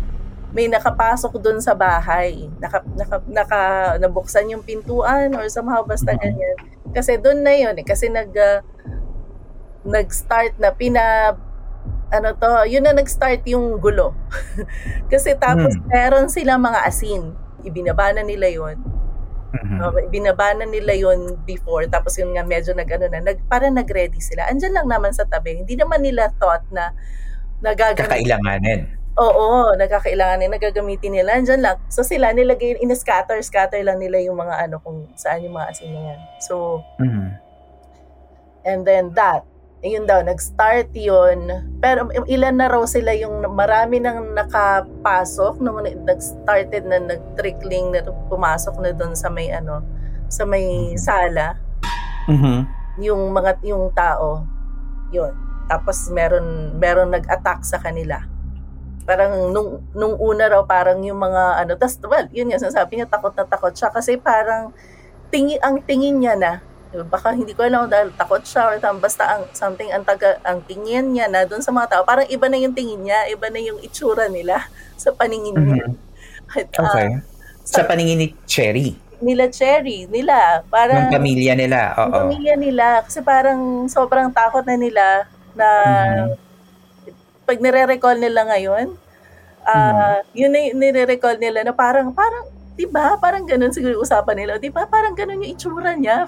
[0.55, 2.47] may nakapasok doon sa bahay.
[2.57, 3.61] Naka, naka, naka,
[3.99, 6.55] nabuksan yung pintuan or somehow basta ganyan.
[6.95, 7.85] Kasi doon na yun eh.
[7.85, 8.63] Kasi nag, ah,
[9.83, 11.35] nag-start na pina,
[12.07, 14.15] ano to, yun na nag-start yung gulo.
[15.11, 15.87] Kasi tapos Hmm.
[15.91, 17.35] meron silang mga asin.
[17.63, 18.79] Ibinaba na nila yun.
[19.47, 19.79] Mhm.
[19.79, 21.87] Uh, ibinaba na nila yun before.
[21.87, 24.47] Tapos yun nga medyo nag, ano na, nag, para nag-ready sila.
[24.47, 25.59] Andyan lang naman sa tabi.
[25.63, 26.91] Hindi naman nila thought na
[27.63, 28.96] nagagamit Kakailanganin.
[29.17, 31.33] Oo, nagkakailangan na nagagamitin nila.
[31.33, 31.77] Andyan lang.
[31.89, 35.89] So sila nilagay, in-scatter, scatter lang nila yung mga ano, kung saan yung mga asin
[35.89, 36.19] na yan.
[36.37, 37.27] So, Mhm.
[38.63, 39.41] and then that,
[39.81, 41.49] yun daw, nag-start yun.
[41.81, 48.77] Pero ilan na raw sila yung marami nang nakapasok nung nag-started na nag-trickling na pumasok
[48.81, 49.81] na doon sa may ano,
[50.29, 50.97] sa may Mhm.
[50.97, 51.57] sala
[52.29, 52.57] Mhm.
[53.01, 54.45] yung mga yung tao.
[55.09, 55.31] Yun.
[55.65, 58.19] Tapos meron meron nag-attack sa kanila.
[59.07, 63.07] Parang nung nung una raw parang yung mga ano, tas well, yun nga sinasabi niya
[63.07, 64.75] takot na takot siya kasi parang
[65.27, 66.51] tingin ang tingin niya na
[67.05, 70.59] baka hindi ko alam dahil takot siya or tam, basta ang something ang taga ang
[70.61, 73.59] tingin niya na doon sa mga tao parang iba na yung tingin niya iba na
[73.59, 74.59] yung itsura nila
[74.99, 75.93] sa paningin niya Mhm.
[76.49, 77.07] At, ah, Okay.
[77.63, 78.95] Sa paningin ni Cherry.
[79.19, 81.91] nila Cherry nila parang Ng pamilya nila.
[81.97, 82.11] Oo.
[82.23, 85.05] pamilya nila kasi parang sobrang takot na nila
[85.53, 85.67] na
[86.23, 86.46] Mhm.
[87.47, 88.93] Pag nire-recall nila ngayon
[89.63, 92.45] ah yun na yung nire-recall nila na parang parang
[92.75, 96.27] 'di ba parang ganun siguro yung usapan nila 'di ba parang ganun yung itsura niya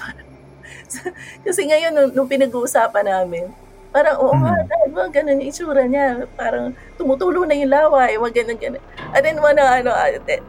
[1.45, 3.51] kasi ngayon nung, nung pinag-uusapan namin
[3.89, 4.67] parang oo nga Mhm.
[4.69, 8.81] dahil ba ganun yung itsura niya parang tumutulo na yung laway wag ganun ganun
[9.13, 10.41] and then one ano ah, eh,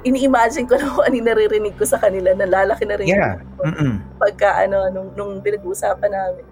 [0.00, 3.36] ini-imagine ko na kung ano naririnig ko sa kanila na lalaki na rin Yeah.
[3.60, 4.16] Mhm.
[4.16, 6.44] pagka ano nung, nung pinag-uusapan namin.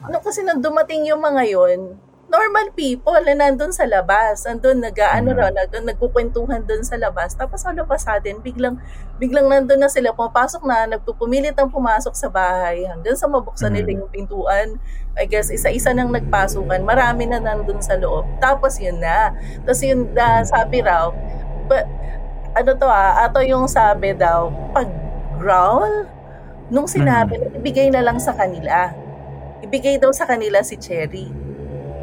[0.00, 4.98] Ano kasi nang dumating yung mga yon, normal people na nandun sa labas, nandun nag
[4.98, 5.38] ano Mhm.
[5.38, 7.38] raw, nag, nagkukwentuhan dun sa labas.
[7.38, 8.82] Tapos all of a sudden, biglang
[9.22, 13.76] biglang nandun na sila, pumapasok na, nagpupumilit ang pumasok sa bahay hanggang sa mabuksan Mhm.
[13.78, 14.68] nila yung pintuan.
[15.16, 18.26] I guess isa-isa nang nagpasukan, marami na nandun sa loob.
[18.42, 19.30] Tapos yun na.
[19.62, 21.08] Tapos yun na, sabi raw,
[21.70, 21.86] but,
[22.56, 24.88] ano to ah, ato yung sabi daw, pag
[25.38, 26.10] growl,
[26.68, 28.90] nung sinabi, ibigay na lang sa kanila.
[29.62, 31.45] Ibigay daw sa kanila si Cherry.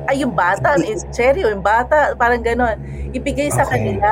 [0.04, 2.76] Ay, yung bata, eh, si Cherry, o yung bata, parang ganon.
[3.16, 3.80] Ibigay sa Okay.
[3.80, 4.10] kanila.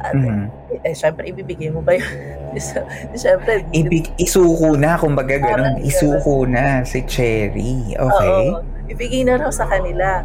[0.00, 0.44] At, Mhm.
[0.80, 2.08] eh, syempre, ibibigay mo ba yun?
[3.18, 5.76] syempre, Ibig, isuko na, kumbaga ganun.
[5.82, 7.92] Isuko na si Cherry.
[7.98, 8.48] Okay.
[8.52, 10.22] Oo, ibigay na raw sa kanila.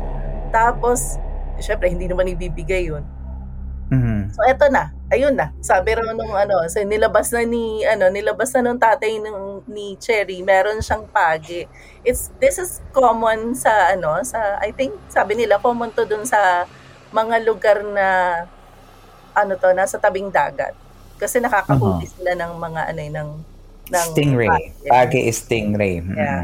[0.49, 1.17] Tapos,
[1.59, 3.03] syempre, hindi naman ibibigay yun.
[3.89, 4.29] Mhm.
[4.37, 5.49] So eto na, ayun na.
[5.65, 9.97] Sabi raw nung ano, so nilabas na ni ano, nilabas na nung tatay ng ni
[9.97, 11.65] Cherry, meron siyang pagi.
[12.05, 16.69] It's this is common sa ano, sa I think sabi nila common to dun sa
[17.09, 18.07] mga lugar na
[19.33, 20.77] ano to, nasa tabing dagat.
[21.17, 23.29] Kasi nakakahuli sila ng mga ano eh, ng
[23.89, 24.49] ng Stingray.
[24.85, 25.19] pagi.
[25.25, 25.97] Is stingray.
[26.05, 26.13] Mhm.
[26.15, 26.43] Yeah.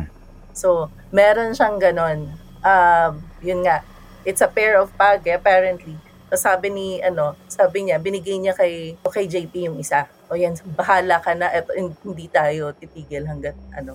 [0.55, 2.33] So, meron siyang ganon.
[2.65, 3.11] Um,
[3.45, 3.85] yun nga,
[4.25, 5.93] it's a pair of pagi apparently.
[6.33, 10.09] So, sabi ni, ano, sabi niya, binigay niya kay, kay JP yung isa.
[10.25, 13.93] O yan, bahala ka na, eto, hindi tayo titigil hanggat, ano.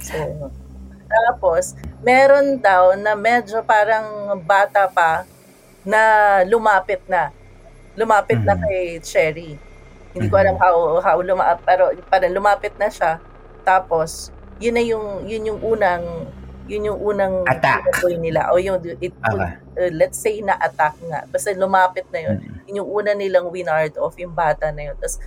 [0.00, 0.16] So,
[1.04, 5.28] tapos, meron daw na medyo parang bata pa
[5.84, 6.00] na
[6.48, 7.28] lumapit na.
[7.92, 8.62] Lumapit na Mhm.
[8.64, 9.52] kay Cherry.
[10.16, 13.20] Hindi ko alam how, how lumapit, pero parang lumapit na siya.
[13.66, 16.24] Tapos, yun na yung, yun yung unang,
[16.70, 17.82] yun yung unang Attack.
[18.22, 18.54] nila.
[18.54, 19.58] O yung, it, Okay.
[19.74, 21.26] uh, let's say na attack nga.
[21.26, 22.36] Basta lumapit na yun.
[22.38, 22.56] Mm.
[22.70, 24.96] Yun yung una nilang winard off yung bata na yun.
[25.02, 25.18] Tapos,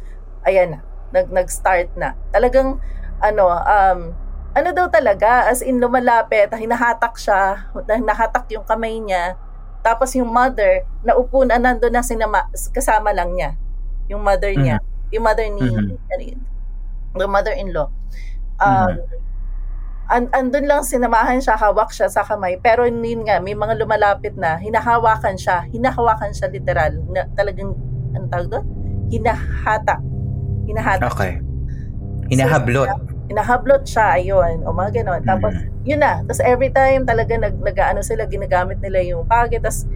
[0.48, 0.80] ayan na,
[1.12, 2.16] nag, nag-start na.
[2.32, 2.80] Talagang,
[3.20, 4.00] ano, um,
[4.56, 7.68] ano daw talaga, as in lumalapit, hinahatak siya,
[8.00, 9.36] nahatak yung kamay niya,
[9.84, 13.52] tapos yung mother, naupo na nandun na sinama, kasama lang niya.
[14.08, 14.80] Yung mother niya.
[15.12, 15.98] Yung mother ni, Mhm.
[16.00, 16.24] ano
[17.14, 17.90] the mother-in-law.
[18.58, 18.90] Um,
[20.12, 22.60] an andun lang sinamahan siya, hawak siya sa kamay.
[22.60, 27.72] Pero yun nga, may mga lumalapit na, hinahawakan siya, hinahawakan siya literal, na, talagang,
[28.14, 28.66] ano tawag doon?
[29.14, 30.02] Hinahatak.
[30.68, 31.10] Hinahatak.
[31.14, 31.34] Okay.
[32.32, 32.88] Hinahablot.
[33.32, 35.22] Hinahablot siya, ayun, o mga ganon.
[35.24, 35.54] Tapos,
[35.88, 36.24] yun na.
[36.28, 39.88] Tapos every time talaga nag, nag ano sila, ginagamit nila yung page, tapos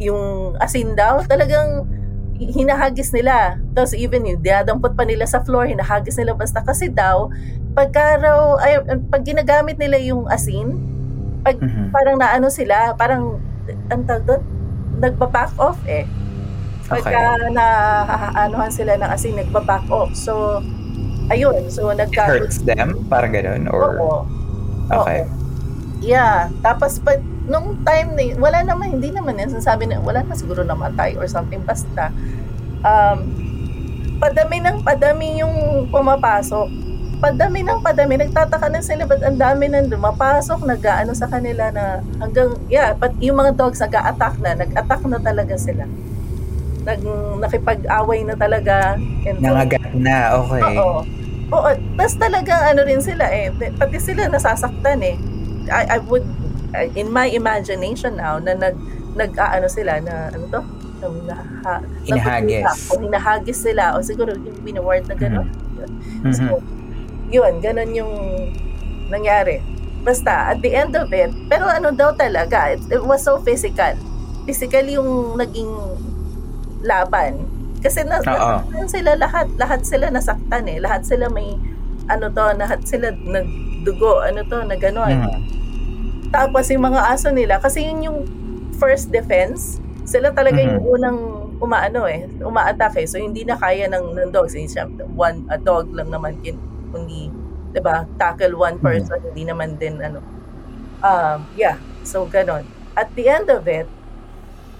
[0.00, 1.84] yung asin daw, talagang
[2.40, 3.60] hinahagis nila.
[3.76, 7.28] Tapos even yung dinadampot pa nila sa floor, hinahagis nila basta kasi daw,
[7.76, 8.80] pagka raw, ay,
[9.12, 10.80] pag ginagamit nila yung asin,
[11.44, 11.92] pag Mhm.
[11.92, 13.36] parang naano sila, parang,
[13.92, 14.42] ang tawag doon,
[14.98, 16.08] nagpa-back off eh.
[16.90, 17.66] Pagka na
[18.34, 20.10] anuhan sila ng asin, nagpa-back off.
[20.18, 20.58] So,
[21.30, 21.70] ayun.
[21.70, 23.06] So, nagka- Hurts them?
[23.06, 23.70] Parang ganun?
[23.70, 24.20] Or, Oo.
[24.90, 25.22] okay.
[26.02, 26.50] Yeah.
[26.60, 29.54] Tapos, pag, nung time na yun, wala naman, hindi naman yan.
[29.60, 31.62] Sabi na, wala na siguro namatay or something.
[31.64, 32.12] Basta,
[32.84, 33.18] um,
[34.20, 36.68] padami ng padami yung pumapasok.
[37.20, 38.16] Padami ng padami.
[38.16, 43.12] Nagtataka na sila, ba't ang dami nang lumapasok, nag-ano sa kanila na hanggang, yeah, but
[43.20, 45.84] yung mga dogs nag-a-attack na, nag-attack na talaga sila.
[46.80, 47.00] Nag,
[47.44, 48.96] nakipag-away na talaga.
[49.28, 50.64] And Nangagat na, okay.
[50.80, 51.04] Oo.
[51.50, 51.68] Oo,
[51.98, 55.18] tas talagang ano rin sila eh, pati sila nasasaktan eh.
[55.66, 56.22] I, I would,
[56.94, 58.74] in my imagination now, na nag,
[59.14, 60.60] nag ano sila, na ano to?
[61.00, 61.06] Na,
[61.64, 61.70] na,
[62.04, 62.92] Hinahagis.
[62.92, 65.48] O hinahagis sila, o siguro yung binaward na gano'n.
[66.22, 66.34] Mhm.
[66.36, 66.60] So,
[67.30, 68.12] yun, ganun yung
[69.08, 69.62] nangyari.
[70.00, 73.92] Basta, at the end of it, pero ano daw talaga, it, it was so physical.
[74.44, 75.68] Physical yung naging
[76.82, 77.44] laban.
[77.80, 79.46] Kasi na, nasaktan sila lahat.
[79.56, 80.78] Lahat sila nasaktan eh.
[80.80, 81.56] Lahat sila may,
[82.08, 85.12] ano to, lahat sila nagdugo, ano to, na gano'n.
[85.16, 85.40] Mhm.
[86.30, 88.18] Tapos yung mga aso nila, kasi yun yung
[88.78, 90.94] first defense, sila talaga yung Mhm.
[90.94, 91.18] unang
[91.60, 93.04] umaano eh, umaatake.
[93.04, 94.56] So hindi na kaya ng, ng dogs.
[94.56, 94.66] Eh,
[95.12, 96.56] one, a dog lang naman kin,
[96.90, 97.28] kundi,
[97.70, 100.18] 'di ba tackle one person, hindi naman din ano.
[101.00, 102.66] Um, yeah, so ganon.
[102.98, 103.86] At the end of it,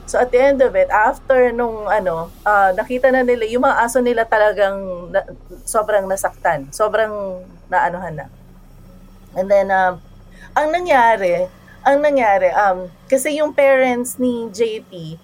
[0.05, 3.77] so at the end of it, after nung ano, ah, nakita na nila, yung mga
[3.87, 5.23] aso nila talagang na,
[5.63, 6.67] sobrang nasaktan.
[6.75, 8.27] Sobrang naanohan na.
[9.39, 10.03] And then, um,
[10.55, 11.47] ang nangyari,
[11.81, 15.17] ang nangyari, um, kasi yung parents ni JP,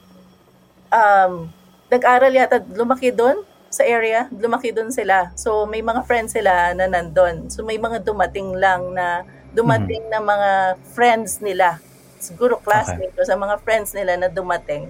[0.91, 1.51] um,
[1.91, 5.35] nag-aral yata, lumaki doon sa area, lumaki doon sila.
[5.37, 7.51] So, may mga friends sila na nandun.
[7.51, 10.51] So, may mga dumating lang na, dumating na mga
[10.97, 11.81] friends nila.
[12.17, 14.89] Siguro classmates o sa mga friends nila na dumating.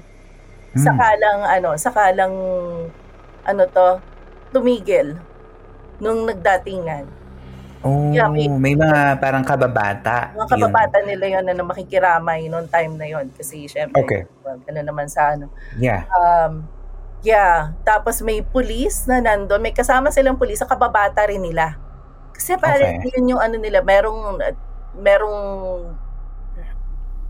[0.76, 0.84] Hmm.
[0.84, 2.34] Saka lang, ano, saka lang,
[3.42, 3.88] ano to,
[4.54, 5.18] tumigil
[5.98, 7.25] nung nagdatingan.
[7.80, 10.32] Oh, Yeah, may- may mga parang kababata.
[10.32, 14.22] Mga kababata nila yon na, na makikiramay noong time na yon kasi syempre Okay.
[14.40, 16.02] well, ano naman sa ano Yung, yeah.
[16.12, 16.64] um
[17.20, 21.74] yeah tapos may pulis na nandoon may kasama silang pulis sa kababata rin nila
[22.30, 23.12] kasi parang Okay.
[23.12, 24.38] yun yung ano nila merong
[24.94, 25.40] merong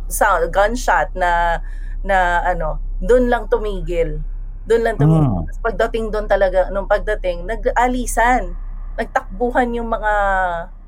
[0.06, 1.58] sound gunshot na
[2.00, 4.22] na ano doon lang tumigil
[4.64, 5.46] doon lang tumigil Mm.
[5.62, 8.54] Pagdating doon talaga nung pagdating nag-alisan
[8.96, 10.12] nagtakbuhan yung mga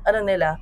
[0.03, 0.57] ano nila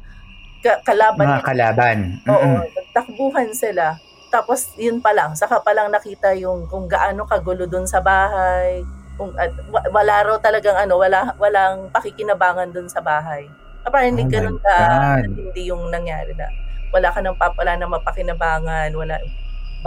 [0.60, 1.48] ka- kalaban Mga nila.
[1.48, 1.98] kalaban.
[2.26, 2.66] Oo, Mm-mm.
[2.74, 3.96] nagtakbuhan sila.
[4.28, 8.84] Tapos yun pa lang, saka pa lang nakita yung kung gaano kagulo doon sa bahay.
[9.16, 13.48] Kung at, wa- wala raw talagang ano, wala walang pakikinabangan doon sa bahay.
[13.88, 14.76] Apparently Oh ganun ka
[15.24, 16.50] hindi yung nangyari na.
[16.92, 19.16] Wala ka nang papala na mapakinabangan, wala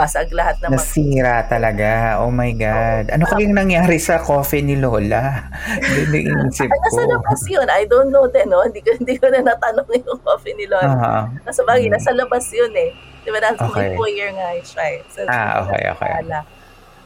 [0.00, 1.90] basag lahat ng mga Nasira talaga.
[2.18, 3.12] Oh my God.
[3.12, 5.44] Ano kayang nangyari sa coffee ni Lola?
[6.00, 7.10] Hindi inisip Ay, nasa ko.
[7.10, 7.68] labas yun.
[7.68, 8.64] I don't know din, no?
[8.64, 10.88] Hindi ko, hindi ko na natanong yung coffee ni Lola.
[10.88, 11.14] Aha.
[11.44, 11.92] Nasa bagay, Mm.
[11.92, 12.90] nasa labas yun eh.
[13.20, 13.94] Di ba, nasa may Okay.
[13.94, 14.98] foyer nga eh siya eh.
[15.06, 16.12] So, Ah, okay, okay.
[16.24, 16.40] Wala.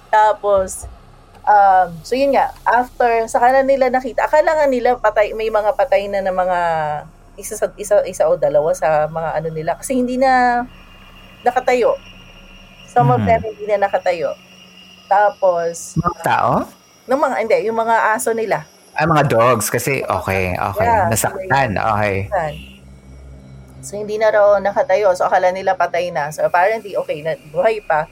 [0.08, 0.86] Tapos,
[1.42, 5.74] um, so yun nga, after, sa kanila nila nakita, akala nga nila patay, may mga
[5.74, 6.58] patay na na mga
[7.34, 9.74] isa, sa, isa, isa o dalawa sa mga ano nila.
[9.74, 10.62] Kasi hindi na
[11.42, 11.98] nakatayo.
[12.94, 13.26] Some of Mhm.
[13.26, 14.38] them hindi na nakatayo.
[15.10, 16.52] Tapos, Mga tao?
[17.04, 18.64] ng mga, hindi, yung mga aso nila.
[18.94, 19.66] Ah, mga dogs.
[19.68, 20.86] Kasi, okay, okay.
[20.86, 21.74] Yeah, Nasaktan.
[21.74, 22.30] Okay.
[23.84, 25.12] So, hindi na raw nakatayo.
[25.12, 26.32] So, akala nila patay na.
[26.32, 28.08] So, apparently, okay, na, buhay pa.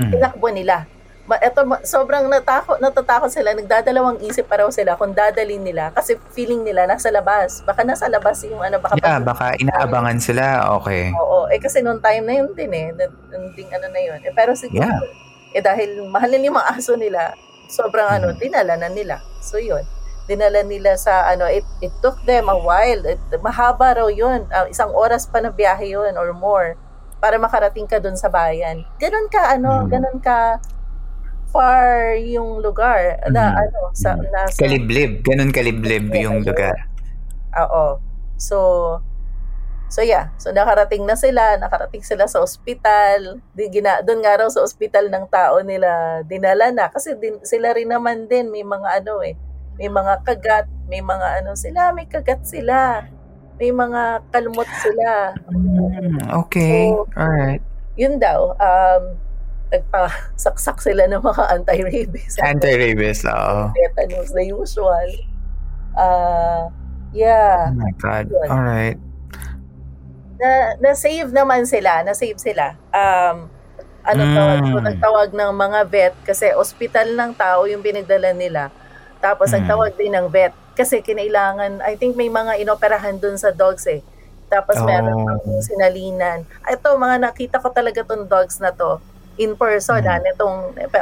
[0.00, 0.10] Mm.
[0.10, 0.88] Tinakbo nila.
[1.28, 5.92] Ma, eto, ma, sobrang natakot, natatakot sila, nagdadalawang isip pa raw sila kung dadalhin nila
[5.92, 7.60] kasi feeling nila nasa labas.
[7.68, 10.64] Baka nasa labas yung ano, baka Yeah, baka inaabangan sila.
[10.80, 11.12] Okay.
[11.12, 12.96] Oo, eh kasi noong time na yun din eh,
[13.28, 14.16] nung ding ano na yun.
[14.24, 15.04] Eh, pero siguro, Yeah.
[15.52, 17.36] eh dahil mahal nila yung mga aso nila,
[17.68, 18.40] sobrang ano, Mhm.
[18.40, 19.20] dinala na nila.
[19.44, 19.84] So yun,
[20.24, 23.04] dinala nila sa ano, it, it took them a while.
[23.04, 26.72] It, mahaba raw yun, ah, isang oras pa na biyahe yun or more
[27.20, 28.80] para makarating ka dun sa bayan.
[28.96, 29.88] Ganon ka, ano, Mhm.
[29.92, 30.56] ganon ka
[31.48, 33.62] far yung lugar na Mhm.
[33.64, 34.24] ano, sa, Mhm.
[34.30, 35.12] nasa, Kaliblib.
[35.22, 36.76] Ganun kaliblib Yeah, yung lugar.
[37.56, 37.98] Oo.
[38.36, 38.56] So,
[39.88, 40.30] so yeah.
[40.36, 43.40] So nakarating na sila, nakarating sila sa ospital.
[43.52, 47.72] Di gina, doon nga raw sa ospital ng tao nila dinala na kasi din, sila
[47.72, 49.34] rin naman din may mga ano eh,
[49.80, 53.04] may mga kagat, may mga ano sila, may kagat sila.
[53.58, 55.34] May mga kalmot sila.
[55.50, 56.94] Mm, okay.
[56.94, 57.58] So, Alright.
[57.98, 59.18] Yun daw, um,
[59.68, 62.40] nagpa-saksak sila ng mga anti-rabies.
[62.40, 63.20] Anti-rabies.
[63.24, 63.72] Oo.
[63.72, 65.08] Tetanus, the usual.
[65.92, 66.72] Uh,
[67.12, 67.68] yeah.
[67.68, 68.26] Oh my God.
[68.28, 68.48] Yun.
[68.48, 68.98] Alright.
[70.38, 72.78] na na-save naman sila, na-save sila.
[72.94, 73.50] Um,
[74.06, 74.34] ano Mm.
[74.38, 78.70] tawag, so, nagtawag ng mga vet kasi ospital ng tao yung pinagdala nila.
[79.18, 79.54] Tapos Mm.
[79.58, 83.98] nagtawag din ng vet kasi kinailangan, I think may mga inoperahan dun sa dogs eh.
[84.46, 84.86] Tapos Oh.
[84.86, 86.46] meron pang sinalinan.
[86.64, 89.02] Ito, mga nakita ko talaga tong dogs na to
[89.38, 90.06] in person, Mm.
[90.06, 90.56] ha, nitong,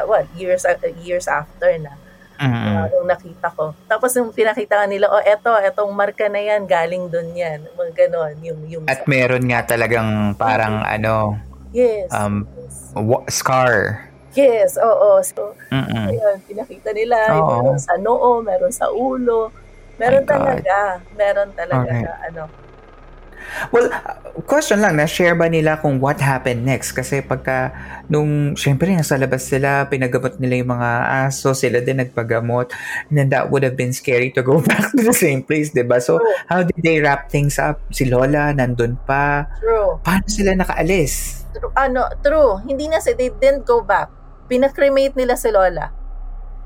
[0.07, 0.63] what, years,
[1.03, 1.97] years after na.
[2.37, 2.53] Mm.
[2.53, 3.73] Uh, nung nakita ko.
[3.89, 7.65] Tapos yung pinakita nila, oh, eto, etong marka na yan, galing dun yan.
[7.73, 11.41] Mga ganon, yung, yung At meron nga talagang parang ano,
[11.73, 12.13] Yes.
[12.13, 12.93] um, yes.
[13.33, 14.05] scar.
[14.37, 15.17] Yes, oo.
[15.25, 16.13] So, Mm-mm.
[16.13, 17.41] ayun, pinakita nila.
[17.41, 17.73] Oo.
[17.73, 19.49] Meron sa noo, meron sa ulo.
[19.97, 20.37] Meron My God.
[20.37, 20.77] talaga.
[21.17, 22.43] Meron talaga na ano.
[23.71, 23.89] Well,
[24.45, 26.93] question lang, na-share ba nila kung what happened next?
[26.93, 27.73] Kasi pagka,
[28.07, 30.91] nung, syempre, nasa labas sila, pinagamot nila yung mga
[31.27, 32.71] aso, sila din nagpagamot,
[33.09, 35.83] and then that would have been scary to go back to the same place, di
[35.83, 35.99] ba?
[36.03, 36.37] So, True.
[36.47, 37.81] how did they wrap things up?
[37.91, 39.49] Si Lola, nandun pa.
[39.63, 39.99] True.
[40.05, 41.47] Paano sila nakaalis?
[41.57, 41.73] True.
[41.75, 42.61] Ano, true.
[42.69, 44.13] Hindi na si, they didn't go back.
[44.47, 45.91] Pinakremate nila si Lola.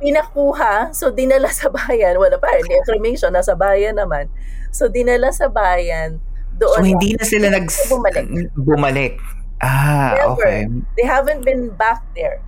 [0.01, 2.17] Pinakuha, so dinala sa bayan.
[2.17, 4.33] Wala pa, hindi cremation, nasa bayan naman.
[4.73, 6.19] So, dinala sa bayan.
[6.61, 6.77] Doon.
[6.77, 7.67] So, hindi na sila nag...
[7.89, 8.27] Bumalik.
[8.55, 9.15] Bumalik.
[9.61, 10.33] Ah, Never.
[10.41, 10.59] okay.
[10.97, 12.41] they haven't been back there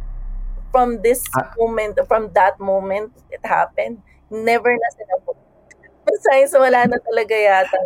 [0.72, 1.52] from this Ah.
[1.60, 4.00] moment from that moment it happened
[4.32, 5.36] never na sila po
[6.24, 7.76] signs wala na talaga yata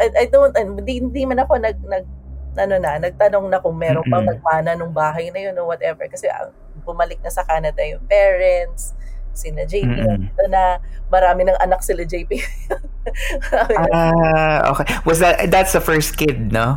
[0.00, 2.08] I, I don't hindi, hindi man ako nag nag
[2.56, 4.32] ano na nagtanong na kung meron pang Mm-mm.
[4.40, 6.48] nagmana nung bahay na yun or whatever kasi ah,
[6.80, 8.96] bumalik na sa Canada yung parents
[9.32, 10.20] sina JP Mm-mm.
[10.30, 10.78] ito na
[11.10, 12.38] marami ng anak sila JP
[13.96, 14.84] Ah, okay.
[15.08, 16.76] Was that, that's the first kid, no?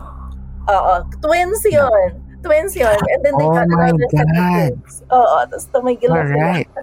[0.72, 2.16] Oo, twins yun.
[2.40, 2.96] Twins yun.
[2.96, 4.94] And then they Oh got another set of twins.
[5.12, 6.40] Oo, tapos tumigil na sila.
[6.40, 6.70] Alright.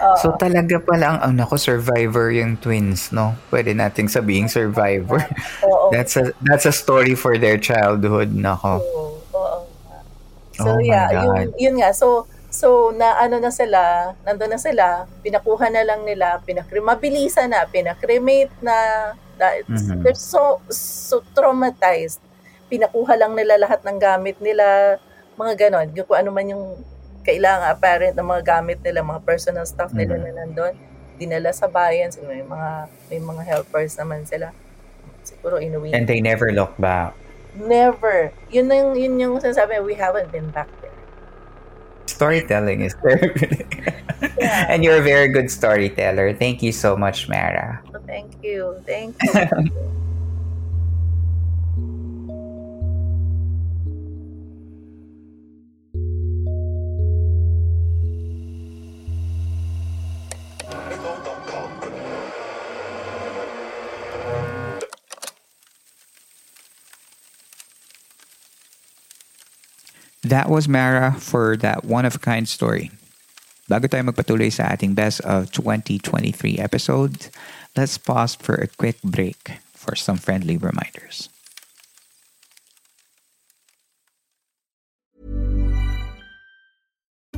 [0.00, 0.16] Oo.
[0.16, 3.36] So talaga pala ang, ang nako, survivor yung twins, no?
[3.52, 5.20] Pwede nating sabihing survivor.
[5.68, 5.92] Oo.
[5.92, 8.80] That's a that's a story for their childhood, nako.
[8.80, 9.58] Oo, oo.
[10.56, 11.92] So Oh yeah, yun, yun nga.
[11.92, 14.86] So so na ano na sila, nandoon na sila,
[15.22, 18.76] pinakuha na lang nila, pinakre mabilisan na, pinakremate na,
[19.38, 20.02] na Mhm.
[20.02, 22.18] they're so so traumatized.
[22.68, 24.98] Pinakuha lang nila lahat ng gamit nila,
[25.34, 25.88] mga ganon.
[25.94, 26.64] Yung kung ano man yung
[27.22, 30.22] kailangan apparent ng mga gamit nila, mga personal stuff nila Mhm.
[30.22, 30.74] na nandun,
[31.16, 32.70] dinala sa bayan, so may mga
[33.08, 34.50] may mga helpers naman sila.
[35.22, 37.12] Siguro inuwi And they never look back.
[37.52, 38.30] Never.
[38.48, 40.89] Yun yung, yun yung sinasabi, we haven't been back there.
[42.20, 43.32] Storytelling is very
[44.36, 44.66] Yeah.
[44.68, 46.36] And you're a very good storyteller.
[46.36, 47.80] Thank you so much, Mara.
[48.04, 48.76] Thank you.
[48.84, 49.90] Thank you.
[70.30, 72.94] That was Mara for that one-of-a-kind story.
[73.66, 77.34] Bago tayo magpatuloy sa ating best of 2023 episode,
[77.74, 81.26] let's pause for a quick break for some friendly reminders.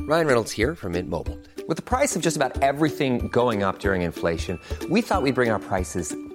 [0.05, 1.39] Ryan Reynolds here from Mint Mobile.
[1.65, 4.59] With the price of just about everything going up during inflation,
[4.93, 6.13] we thought we'd bring our prices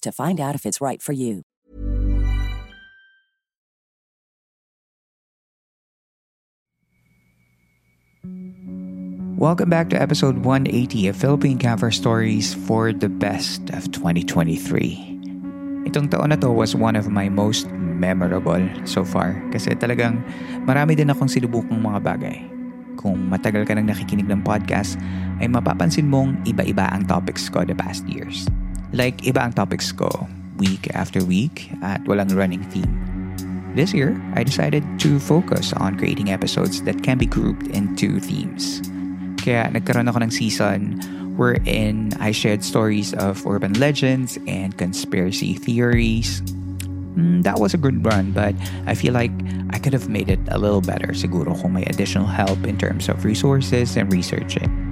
[0.00, 1.42] to find out if it's right for you.
[9.38, 15.86] Welcome back to episode 180 of Philippine Cover Stories for the best of 2023.
[15.86, 20.18] Itong taon na to was one of my most memorable so far kasi talagang
[20.66, 22.42] marami din akong sinubukang mga bagay.
[22.98, 24.98] Kung matagal ka nang nakikinig ng podcast,
[25.38, 28.50] ay mapapansin mong iba-iba ang topics ko the past years.
[28.92, 30.08] Like, iba ang topics ko
[30.58, 32.90] week after week at walang running theme.
[33.76, 38.82] This year, I decided to focus on creating episodes that can be grouped into themes.
[39.38, 40.98] Kaya nagkaroon ako ng season
[41.38, 46.42] wherein I shared stories of urban legends and conspiracy theories.
[47.14, 48.56] Mm, that was a good run, but
[48.90, 49.30] I feel like
[49.70, 53.06] I could have made it a little better siguro kung may additional help in terms
[53.06, 54.87] of resources and researching.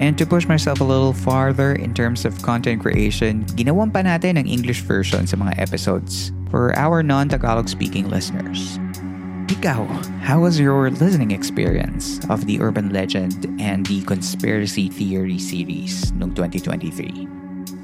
[0.00, 4.40] And to push myself a little farther in terms of content creation, ginawan pa natin
[4.40, 8.80] ang English version sa mga episodes for our non-Tagalog speaking listeners.
[9.52, 9.84] Ikaw,
[10.24, 16.32] how was your listening experience of the urban legend and the conspiracy theory series noong
[16.32, 17.28] 2023?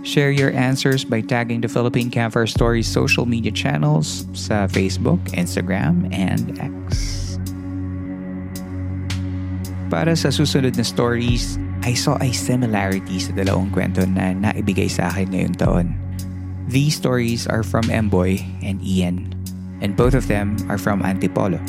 [0.01, 6.09] Share your answers by tagging the Philippine Campfire Stories social media channels sa Facebook, Instagram,
[6.17, 7.37] and X.
[9.93, 15.07] Para sa susunod na stories, I saw a similarity sa dalawang kwento na naibigay sa
[15.07, 15.87] akin ngayong taon.
[16.67, 19.31] These stories are from Emboy and Ian,
[19.79, 21.63] and both of them are from Antipolo.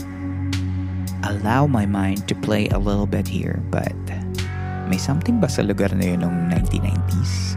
[1.22, 3.94] Allow my mind to play a little bit here, but
[4.90, 7.54] may something ba sa lugar na yun noong 1990s?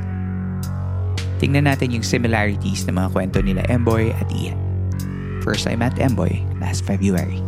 [1.40, 4.61] Tingnan natin yung similarities ng mga kwento nila Emboy at Ian.
[5.40, 7.40] First I met Emboy last February.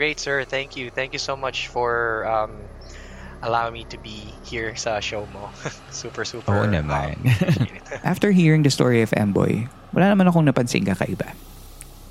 [0.00, 0.48] Great, sir.
[0.48, 0.88] Thank you.
[0.88, 2.56] Thank you so much for um,
[3.44, 5.52] allowing me to be here sa show mo.
[5.92, 6.48] super, super.
[6.48, 7.20] Oo naman.
[8.00, 11.36] After hearing the story of Emboy, wala naman akong napansin kakaiba.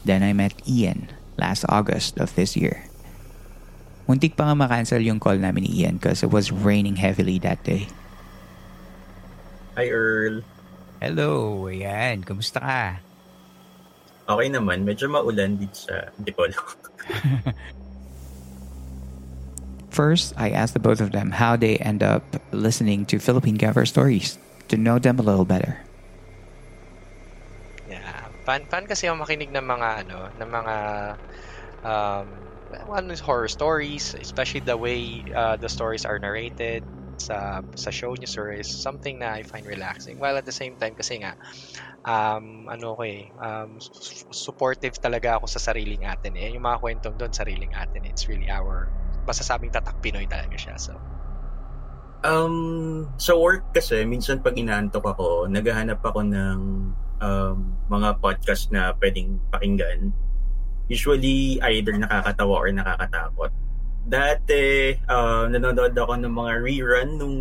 [0.06, 1.10] Then I met Ian
[1.42, 2.86] last August of this year.
[4.06, 7.66] Muntik pa nga makancel yung call namin ni Ian because it was raining heavily that
[7.66, 7.90] day.
[9.74, 10.46] Hi, Earl.
[11.02, 12.22] Hello, ayan.
[12.22, 13.09] Kumusta ka?
[14.30, 14.86] Okay naman.
[14.86, 16.54] Medyo maulan dito sa Antipolo.
[19.90, 22.24] First, I asked the both of them how they end up
[22.54, 24.38] listening to Philippine cover stories
[24.70, 25.82] to know them a little better.
[27.90, 28.30] Yeah.
[28.46, 30.76] Fan, fan kasi yung makinig ng mga ano, ng mga
[31.82, 32.28] um
[32.86, 36.86] one is horror stories, especially the way uh, the stories are narrated
[37.20, 40.22] sa sa show niyo sir is something na I find relaxing.
[40.22, 41.36] While at the same time kasi nga
[42.08, 46.56] um ano ko eh um su- supportive talaga ako sa sariling atin eh.
[46.56, 48.08] Yung mga kwentong doon sariling atin.
[48.08, 48.88] It's really our
[49.28, 50.76] masasabing tatak Pinoy talaga siya.
[50.80, 50.96] So
[52.20, 56.92] Um, sa work kasi, minsan pag inaantok ako, naghahanap ako ng
[57.24, 60.12] um, mga podcast na pwedeng pakinggan.
[60.92, 63.56] Usually, either nakakatawa or nakakatakot.
[64.04, 67.36] Dati, uh, nanonood ako ng mga rerun nung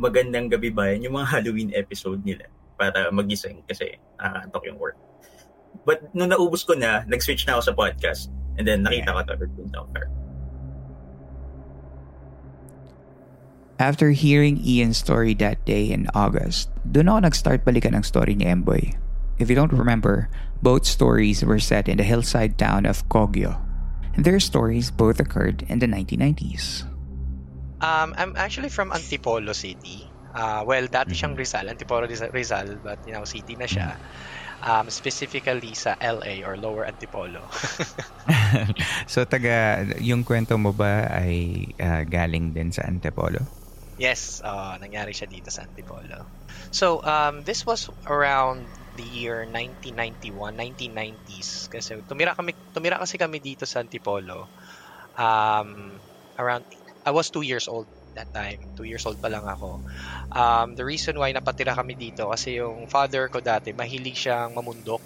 [0.00, 2.48] Magandang Gabi Bayan, yung mga Halloween episode nila
[2.80, 4.96] para magising kasi nakakaantok yung work.
[5.84, 9.34] But nung naubos ko na, nag-switch na ako sa podcast and then nakita ko to
[9.36, 10.08] Urban Talker.
[13.80, 18.44] After hearing Ian's story that day in August, doon ako nag-start balikan ang story ni
[18.44, 18.92] Emboy.
[19.40, 20.28] If you don't remember,
[20.60, 23.56] both stories were set in the hillside town of Kogyo.
[24.12, 26.84] And their stories both occurred in the 1990s.
[27.80, 30.09] Um, I'm actually from Antipolo City.
[30.30, 33.98] Uh, well, dati siyang Rizal, Antipolo Rizal, but you know, city na siya.
[34.62, 37.48] Um, specifically sa LA or Lower Antipolo.
[39.12, 43.42] so taga yung kwento mo ba ay uh, galing din sa Antipolo?
[44.00, 46.32] Yes, uh, nangyari siya dito sa Antipolo.
[46.72, 51.68] So, um, this was around the year 1991, 1990s.
[51.68, 54.48] Kasi tumira kami tumira kasi kami dito sa Antipolo.
[55.20, 56.00] Um,
[56.40, 56.64] around
[57.04, 58.60] I was two years old that time.
[58.76, 59.80] Two years old pa lang ako.
[60.28, 65.00] Um, the reason why napatira kami dito kasi yung father ko dati, mahilig siyang mamundok.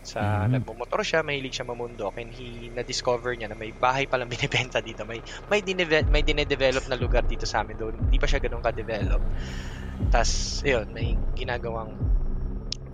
[0.00, 0.62] Sa mm-hmm.
[0.62, 5.02] nagmumotor siya, mahilig siya mamundok and he na-discover niya na may bahay palang binibenta dito.
[5.02, 5.18] May
[5.50, 7.94] may dineve- may dine-develop na lugar dito sa amin doon.
[8.08, 9.20] Hindi pa siya ganoon ka-develop.
[10.08, 11.92] Tas, yun, may ginagawang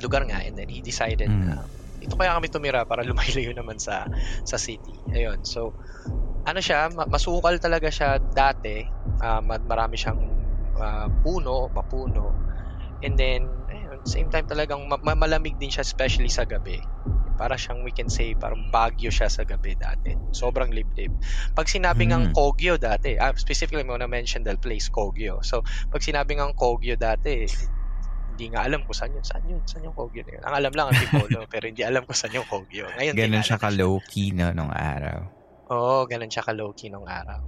[0.01, 1.45] lugar nga and then he decided mm.
[1.49, 1.65] na
[2.07, 4.07] ito kaya kami tumira para lumayo naman sa
[4.47, 4.95] sa city.
[5.11, 5.43] Ayun.
[5.43, 5.75] So,
[6.47, 8.87] ano siya, masukal talaga siya dati.
[9.19, 10.23] Uh, marami siyang
[10.79, 12.31] uh, puno, mapuno.
[13.03, 16.79] And then, ayun, same time talagang ma- malamig din siya especially sa gabi.
[17.37, 20.17] Para siyang we can say parang bagyo siya sa gabi dati.
[20.33, 21.13] Sobrang liblib.
[21.53, 22.17] Pag sinabing mm.
[22.17, 25.45] ang Kogyo dati, uh, specifically mo na mention the place Kogyo.
[25.45, 25.61] So,
[25.93, 27.45] pag sinabing ang Kogyo dati,
[28.37, 29.25] hindi nga alam kung saan yun.
[29.25, 29.65] Saan yun?
[29.65, 30.43] Saan yung Kogyo na yun?
[30.45, 32.85] Ang alam lang ang Tipolo, pero hindi alam kung saan yung Kogyo.
[32.93, 35.25] Ngayon, Ganun siya ka-low-key no, nung araw.
[35.73, 37.41] Oo, ganun siya ka-low-key nung araw.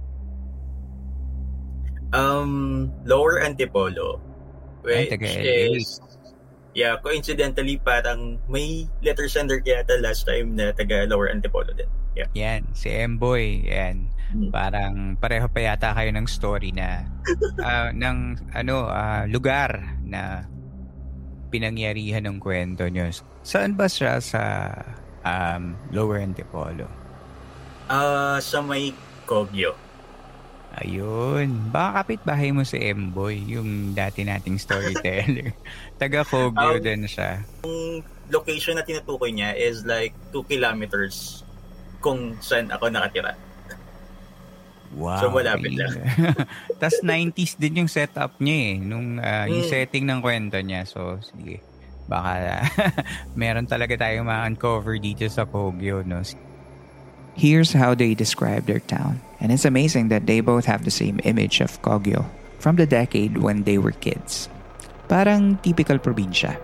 [2.09, 4.17] Um, Lower Antipolo.
[4.81, 6.01] Which Ay, is,
[6.73, 11.85] yeah, coincidentally, parang may letter sender yata last time na taga Lower Antipolo din.
[12.17, 12.29] Yeah.
[12.33, 13.69] Yan, si Emboy.
[13.69, 14.09] Yan.
[14.29, 14.49] Hmm.
[14.49, 17.05] Parang pareho pa yata kayo ng story na
[17.61, 20.45] uh, ng ano uh, lugar na
[21.49, 23.09] pinangyarihan ng kwento nyo.
[23.41, 24.71] Saan ba siya sa
[25.25, 26.85] um, Lower Antipolo?
[27.89, 28.93] Ah, uh, sa may
[29.25, 29.73] Kogyo.
[30.77, 31.73] Ayun.
[31.73, 35.53] Baka kapit-bahay mo si Emboy, yung dati nating storyteller.
[36.01, 37.41] Taga Kogyo um, din siya.
[37.65, 41.41] Yung location na tinutukoy niya is like 2 kilometers
[41.99, 43.33] kung saan ako nakatira.
[44.97, 45.21] Wow.
[45.21, 45.93] So malapit lang.
[46.81, 48.73] Tapos 90s din yung setup niya eh.
[48.81, 49.69] Nung, uh, yung mm.
[49.69, 50.89] setting ng kwento niya.
[50.89, 51.61] So, sige.
[52.09, 52.65] Baka
[53.37, 56.01] meron talaga tayong ma-uncover dito sa Kogyo.
[56.01, 56.25] No?
[57.37, 59.21] Here's how they describe their town.
[59.37, 62.25] And it's amazing that they both have the same image of Kogyo
[62.57, 64.49] from the decade when they were kids.
[65.05, 66.57] Parang typical probinsya.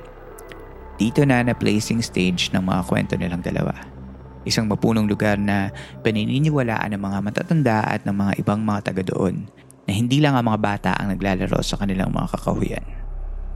[0.97, 3.94] Dito na na placing stage ng mga kwento nilang dalawa.
[4.45, 5.73] Isang mapunong lugar na
[6.05, 9.49] paniniwalaan ng mga matatanda at ng mga ibang mga taga doon
[9.85, 12.85] na hindi lang ang mga bata ang naglalaro sa kanilang mga kakahuyan,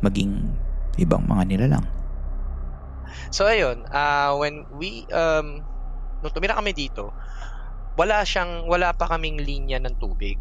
[0.02, 0.54] maging
[1.02, 1.86] ibang mga nilalang.
[3.30, 5.62] So ayun, uh, when we um,
[6.22, 7.14] nung tumira kami dito,
[7.98, 10.38] wala siyang wala pa kaming linya ng tubig.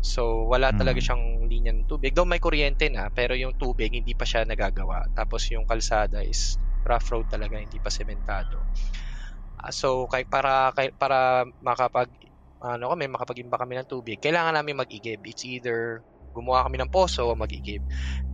[0.00, 0.76] So wala mm.
[0.80, 2.12] talaga siyang linya ng tubig.
[2.16, 5.12] Though may kuryente na, pero yung tubig hindi pa siya nagagawa.
[5.12, 8.62] Tapos yung kalsada is rough road talaga, hindi pa sementado.
[9.56, 12.12] Uh, so kay para kay, para makapag
[12.60, 15.22] ano kami makapag-imba kami ng tubig, kailangan namin mag-igib.
[15.28, 16.02] It's either
[16.36, 17.80] gumawa kami ng poso o mag-igib.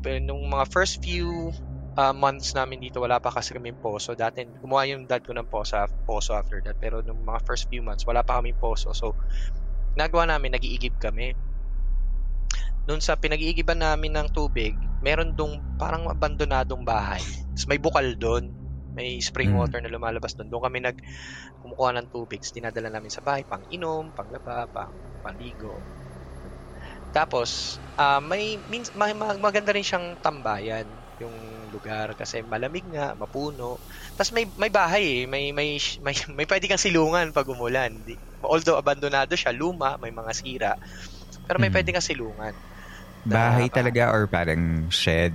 [0.02, 1.54] Pero nung mga first few
[1.94, 4.18] uh, months namin dito, wala pa kasi kami poso.
[4.18, 6.78] Dati, gumawa yung dad ko ng poso, poso after that.
[6.82, 8.90] Pero nung mga first few months, wala pa kami poso.
[8.90, 9.14] So,
[9.94, 11.38] nagawa namin, nag-iigib kami.
[12.90, 17.22] Noon sa pinag-iigiban namin ng tubig, meron dong parang abandonadong bahay.
[17.54, 18.50] Tapos may bukal doon.
[18.92, 19.60] May spring hmm.
[19.60, 20.48] water na lumalabas doon.
[20.52, 20.96] Doon kami nag
[21.64, 22.44] kumukuha ng tubig.
[22.44, 24.92] Dinadala namin sa bahay, pang inom, pang laba, pang
[25.24, 25.80] panligo.
[27.12, 30.88] Tapos, uh, may, may maganda rin siyang tambayan
[31.20, 31.36] yung
[31.70, 33.78] lugar kasi malamig nga, mapuno.
[34.18, 37.94] Tapos may may bahay eh, may may may, may pwede kang silungan pag umulan.
[38.42, 40.72] Although abandonado siya, luma, may mga sira.
[41.46, 41.76] Pero may hmm.
[41.78, 42.54] pwede kang silungan.
[43.22, 45.30] Bahay talaga or parang shed?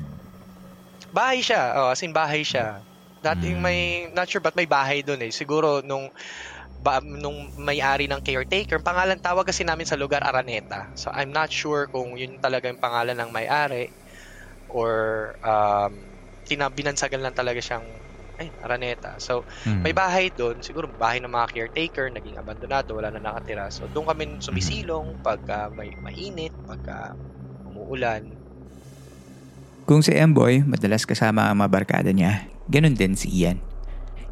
[1.15, 1.79] Bahay siya.
[1.79, 2.83] Oh, as in bahay siya.
[3.21, 3.61] Dati hmm.
[3.61, 3.81] may
[4.13, 5.31] not sure but may bahay doon eh.
[5.33, 6.09] Siguro nung
[6.77, 10.93] ba, nung may-ari ng caretaker, pangalan tawag kasi namin sa lugar Araneta.
[10.93, 13.89] So I'm not sure kung yun talaga yung pangalan ng may-ari
[14.69, 16.05] or um,
[16.45, 17.85] tina, binansagan lang talaga siyang
[18.37, 19.17] ay, Araneta.
[19.17, 19.81] So, mm.
[19.81, 23.73] may bahay doon, siguro bahay ng mga caretaker, naging abandonado, wala na nakatira.
[23.73, 27.13] So, doon kami sumisilong pag uh, may mainit, pag uh,
[27.65, 28.37] umuulan.
[29.87, 33.63] Kung si Emboy, madalas kasama ang mga barkada niya, ganun din si Ian.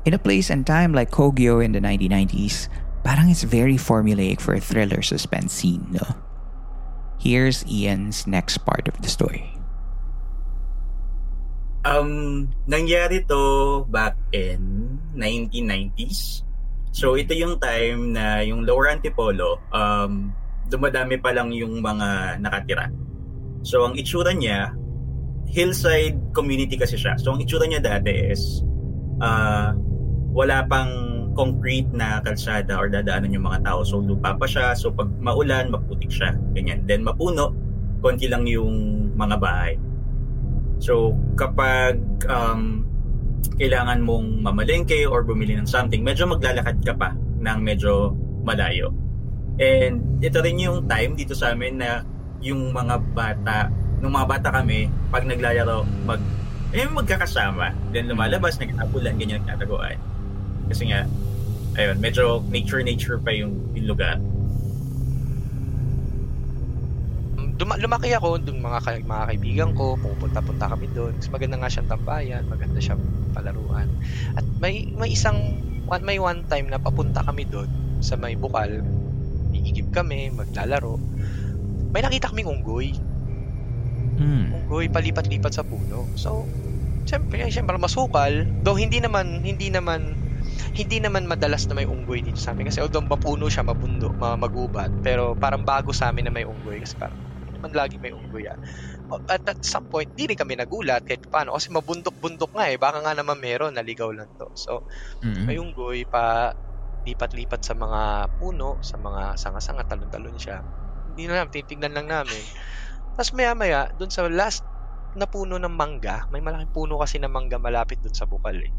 [0.03, 2.67] In a place and time like Kogyo in the 1990s,
[3.07, 6.03] parang it's very formulaic for a thriller suspense scene, no?
[7.23, 9.47] Here's Ian's next part of the story.
[11.87, 16.43] Um, nangyari to back in 1990s.
[16.91, 20.35] So ito yung time na yung Lower Antipolo, um,
[20.67, 22.91] dumadami pa lang yung mga nakatira.
[23.65, 24.77] So, ang itsura niya,
[25.55, 27.15] hillside community kasi siya.
[27.15, 28.59] So, ang itsura niya dati is
[29.23, 29.71] uh,
[30.35, 30.91] wala pang
[31.31, 33.79] concrete na kalsada or dadaanan yung mga tao.
[33.87, 34.75] So, lupa pa siya.
[34.75, 36.35] So, pag maulan, maputik siya.
[36.51, 36.83] Ganyan.
[36.83, 37.55] Then, mapuno,
[38.03, 39.79] konti lang yung mga bahay.
[40.83, 42.83] So, kapag um,
[43.55, 48.11] kailangan mong mamalengke or bumili ng something, medyo maglalakad ka pa ng medyo
[48.43, 48.91] malayo.
[49.55, 52.03] And ito rin yung time dito sa amin na
[52.43, 53.71] yung mga bata,
[54.05, 56.21] nung mga bata kami, pag naglalaro, mag,
[56.69, 57.73] eh, magkakasama.
[57.89, 59.97] Then lumalabas, nagkakapulan, ganyan nagtataguan.
[60.69, 61.09] Kasi nga,
[61.73, 64.21] ayun, medyo nature-nature pa yung, yung lugar.
[67.57, 71.17] Duma- lumaki ako doon mga ka- mga kaibigan ko, pupunta-punta kami doon.
[71.17, 73.01] Kasi maganda nga siyang tambayan, maganda siyang
[73.33, 73.89] palaruan.
[74.35, 75.39] At may may isang
[75.87, 77.71] one may one time na papunta kami doon
[78.03, 78.83] sa may bukal.
[79.55, 80.99] Iigib kami, maglalaro.
[81.95, 82.91] May nakita kaming unggoy.
[84.17, 84.55] Hmm.
[84.55, 86.13] Unggoy palipat-lipat sa puno.
[86.15, 86.49] So,
[87.07, 88.49] siyempre, siyempre masukal.
[88.61, 90.17] Though hindi naman hindi naman
[90.77, 94.93] hindi naman madalas na may unggoy dito sa amin kasi although mapuno siya, mabundo, magubat,
[95.03, 97.17] pero parang bago sa amin na may unggoy kasi parang
[97.55, 98.57] naman lagi may unggoy ah.
[99.29, 102.77] At at some point, di rin kami nagulat kahit paano kasi mabundok-bundok nga eh.
[102.81, 104.49] Baka nga naman meron, naligaw lang to.
[104.57, 104.81] So,
[105.23, 105.49] Mm-mm.
[105.49, 106.53] may unggoy pa
[107.05, 110.61] lipat-lipat sa mga puno, sa mga sanga-sanga, talon-talon siya.
[111.05, 112.49] Hindi na namin, titignan lang namin.
[113.15, 114.61] Tapos maya-maya, dun sa last
[115.15, 118.71] na puno ng mangga, may malaking puno kasi ng mangga malapit dun sa bukal eh.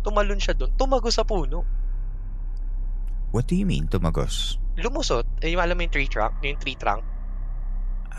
[0.00, 1.62] Tumalon siya dun, tumago sa puno.
[3.32, 4.56] What do you mean, tumagos?
[4.80, 7.04] Lumusot, eh, yung alam mo yung tree trunk, yung tree trunk,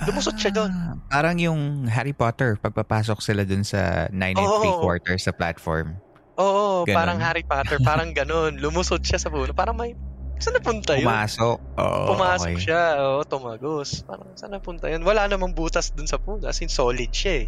[0.02, 0.72] Lumusot siya doon.
[0.74, 4.82] Ah, Parang yung Harry Potter, pagpapasok sila dun sa 9 and Oo.
[4.82, 5.94] 3 quarters sa platform.
[6.42, 6.98] Oo, Ganon.
[6.98, 8.58] parang Harry Potter, parang ganun.
[8.58, 9.54] Lumusot siya sa puno.
[9.54, 9.94] Parang may,
[10.40, 11.08] saan napunta yun?
[11.08, 11.58] Pumasok.
[11.78, 12.64] Oo, Pumasok okay.
[12.64, 14.02] siya, oo, tumagos.
[14.04, 15.02] Parang saan napunta yun?
[15.04, 16.46] Wala namang butas dun sa puno.
[16.46, 17.48] As in, solid siya eh.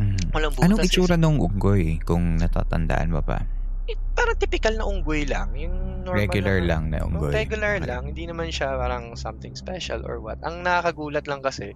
[0.00, 0.32] Mhm.
[0.32, 0.66] Walang butas.
[0.68, 0.88] Anong eh.
[0.88, 3.44] itsura nung unggoy, kung natatandaan mo pa?
[3.86, 5.52] Eh, parang typical na unggoy lang.
[5.58, 7.30] Yung normal Regular na, lang na Oh, unggoy.
[7.34, 7.88] regular Okay.
[7.90, 8.02] lang.
[8.08, 10.38] Hindi naman siya parang something special or what.
[10.46, 11.74] Ang nakakagulat lang kasi,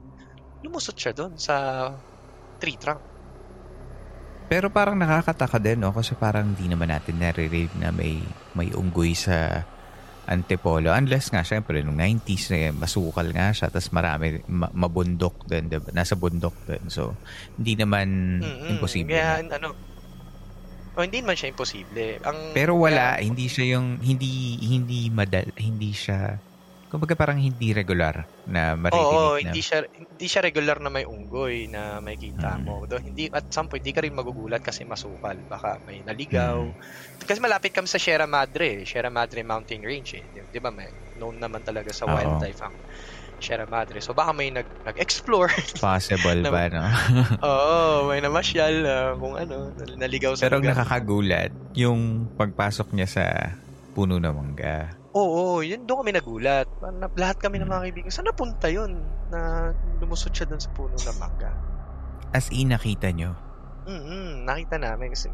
[0.62, 1.88] lumusot siya doon sa
[2.58, 3.02] tree trunk.
[4.46, 5.90] Pero parang nakakataka din, no?
[5.90, 8.22] Kasi parang di naman natin naririnig na may,
[8.54, 9.66] may unggoy sa
[10.26, 10.90] Antipolo.
[10.90, 13.70] Unless nga, syempre, nung 90s, eh, masukal nga siya.
[13.70, 15.88] Tapos marami, ma- mabundok din, diba?
[15.90, 16.82] Nasa bundok din.
[16.86, 17.14] So,
[17.54, 18.06] hindi naman
[18.42, 18.70] Mm-mm.
[18.74, 19.14] imposible.
[19.14, 19.54] Kaya, na.
[19.56, 19.68] ano,
[20.92, 22.18] oh, hindi naman siya imposible.
[22.20, 24.30] Ang, Pero wala, kaya- hindi siya yung, hindi,
[24.60, 26.42] hindi madal, hindi siya,
[26.86, 28.14] kumbaga parang hindi regular
[28.44, 29.42] na maririnig Oo, na.
[29.42, 32.62] hindi siya hindi siya regular na may unggoy na makikita Mm.
[32.62, 32.74] mo.
[32.84, 36.62] Though hindi at some point di ka rin magugulat kasi masukal, baka may naligaw.
[36.62, 36.78] Mm.
[37.20, 38.84] Kasi malapit kami sa Sierra Madre, eh.
[38.84, 40.24] Sierra Madre Mountain Range eh.
[40.24, 42.12] Di, di ba may known naman talaga sa Oo.
[42.12, 42.76] wildlife ang
[43.36, 43.98] Sierra Madre.
[43.98, 45.52] So baka may nag nag-explore.
[45.82, 46.80] Possible Na- ba, no?
[47.44, 47.76] Oo,
[48.06, 50.72] may namasyal ah, kung ano, nal- naligaw sa Pero lugar.
[50.72, 53.24] nakakagulat, yung pagpasok niya sa
[53.92, 54.92] puno ng mangga.
[55.16, 56.68] Oo, yun doon kami nagulat.
[57.16, 59.00] Lahat kami ng mga kaibigan, saan napunta yun?
[59.32, 61.50] Na lumusot siya doon sa puno ng mangga.
[62.36, 63.32] As in, nakita nyo.
[63.86, 65.30] Mm, nakita namin kasi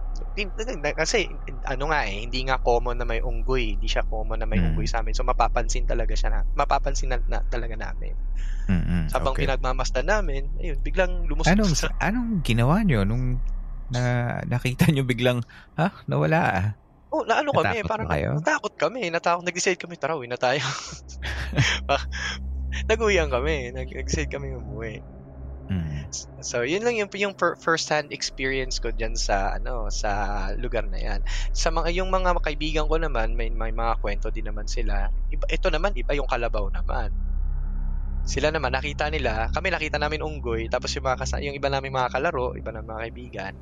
[0.92, 1.24] kasi
[1.64, 4.76] ano nga eh hindi nga common na may unggoy, hindi siya common na may Mm.
[4.76, 5.16] unggoy sa amin.
[5.16, 8.12] So mapapansin talaga siya na mapapansin na, na talaga namin.
[8.68, 9.48] Mm-mm, Habang okay.
[9.48, 13.40] pinagmamasdan namin, ayun, biglang lumusot Anong, sa anong ginawa nyo nung
[13.88, 15.40] na, nakita nyo biglang,
[15.80, 15.88] ha?
[16.04, 16.68] Nawala ah.
[17.12, 18.30] Oh, na ano kami, Natakot parang kayo?
[18.40, 20.64] natakot kami, natakot, nag-decide kami, tara, uwi na tayo.
[22.90, 25.04] Nag-uwian kami, nag- nag-decide kami umuwi.
[25.68, 26.08] Mm.
[26.42, 30.10] So, yun lang yung yung first-hand experience ko diyan sa ano, sa
[30.58, 31.20] lugar na 'yan.
[31.54, 35.08] Sa mga yung mga kaibigan ko naman, may, may mga kwento din naman sila.
[35.30, 37.14] Iba, ito naman iba yung kalabaw naman.
[38.22, 41.90] Sila naman nakita nila, kami nakita namin unggoy, tapos yung mga kasa, yung iba namin
[41.90, 43.52] mga kalaro, iba na mga kaibigan.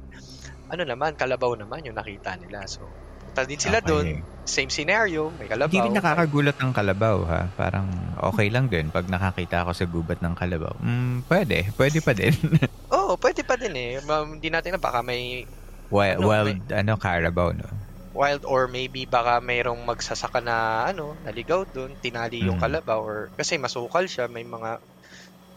[0.68, 2.68] Ano naman, kalabaw naman yung nakita nila.
[2.68, 2.93] So,
[3.41, 3.89] punta din sila Okay.
[3.89, 4.07] doon.
[4.45, 5.71] Same scenario, may kalabaw.
[5.71, 7.41] Hindi rin nakakagulat ng kalabaw ha.
[7.55, 7.87] Parang
[8.19, 10.75] okay lang din pag nakakita ako sa gubat ng kalabaw.
[10.83, 11.71] Mm, pwede.
[11.79, 12.35] Pwede pa din.
[12.91, 13.91] Oo, oh, pwede pa din eh.
[14.03, 15.47] Hindi natin na baka may
[15.91, 17.67] wild, Ano, wild ano, carabao, no?
[18.11, 20.57] wild or maybe baka mayroong magsasaka na
[20.91, 22.62] ano, naligaw doon, tinali yung Mm.
[22.62, 24.83] kalabaw or kasi masukal siya, may mga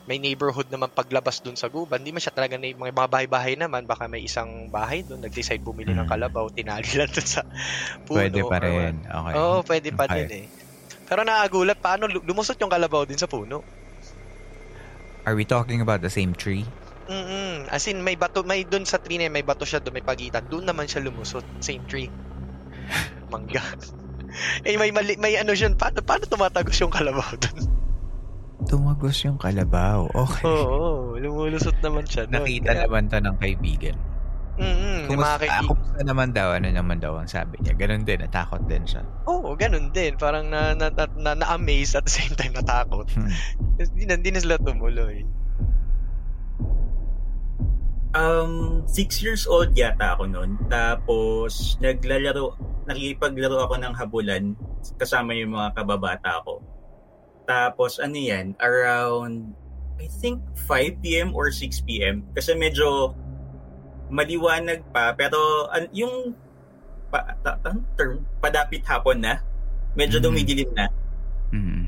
[0.04, 2.04] may neighborhood naman paglabas doon sa guban.
[2.04, 5.96] Hindi man siya talaga na mga bahay-bahay naman, baka may isang bahay doon nag-decide bumili
[5.96, 6.12] ng Mm.
[6.12, 7.48] kalabaw, tinali lang doon sa
[8.04, 8.20] puno.
[8.20, 9.00] Pwede pa rin.
[9.00, 9.34] Okay.
[9.40, 10.16] Oo, pwede pa Okay.
[10.28, 10.46] din eh.
[11.08, 13.64] Pero nakagulat paano lu- lumusot yung kalabaw din sa puno.
[15.24, 16.68] Are we talking about the same tree?
[17.08, 17.72] Mm.
[17.72, 20.44] As in may bato, may doon sa tree na may bato siya doon, may pagitan.
[20.52, 22.12] Doon naman siya lumusot, same tree.
[23.32, 23.64] Mangga.
[24.68, 27.72] eh may mali, may ano siya, paano paano tumatagos yung kalabaw doon?
[28.70, 30.08] Tumagos yung kalabaw.
[30.12, 30.44] Okay.
[30.48, 32.26] Oo, lumulusot naman siya.
[32.28, 32.44] Doon.
[32.44, 33.98] Nakita Kaya, naman to ng kaibigan.
[34.54, 35.66] Mga mas, kaibigan.
[35.66, 37.74] ako sa naman daw, ano naman daw ang sabi niya.
[37.74, 39.02] Ganun din, natakot din siya.
[39.26, 40.14] Oo, ganun din.
[40.16, 43.10] Parang na, na, na, na, na-amaze at the same time natakot.
[43.18, 43.34] Hmm.
[43.82, 45.26] Hindi na, na sila tumuloy.
[48.14, 50.62] Um, six years old yata ako noon.
[50.70, 52.54] Tapos, naglalaro,
[52.86, 54.44] nakikipaglaro ako ng habulan
[55.02, 56.62] kasama yung mga kababata ko.
[57.44, 59.52] Tapos, ano yan, around,
[60.00, 61.36] I think, 5 p.m.
[61.36, 62.24] or 6 p.m.
[62.32, 63.14] Kasi medyo
[64.08, 65.12] maliwanag pa.
[65.14, 65.38] Pero,
[65.70, 66.36] an, yung,
[67.10, 69.42] pa, ta, ta, term, padapit hapon na.
[69.94, 70.26] Medyo Mhm.
[70.26, 70.88] dumidilim na.
[71.54, 71.86] Mm.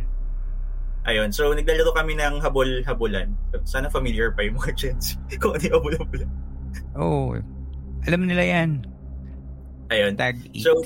[1.06, 1.30] Ayun.
[1.30, 3.30] So, naglalaro kami ng habol-habulan.
[3.64, 5.18] Sana familiar pa yung mga gens.
[5.38, 6.30] Kung ano yung habol-habulan.
[6.98, 7.34] Oh,
[8.06, 8.84] alam nila yan.
[9.88, 10.18] Ayun.
[10.18, 10.38] Tag.
[10.57, 10.82] So,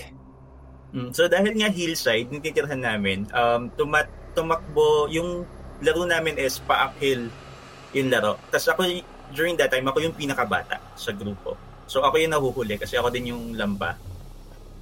[0.92, 5.44] mm, so dahil nga hillside, yung titirahan namin, um, tumat, tumakbo, yung
[5.84, 7.28] laro namin is pa-uphill
[7.92, 8.40] yung laro.
[8.48, 8.82] Tapos ako,
[9.34, 11.58] during that time, ako yung pinakabata sa grupo.
[11.90, 13.98] So ako yung nahuhuli kasi ako din yung lamba.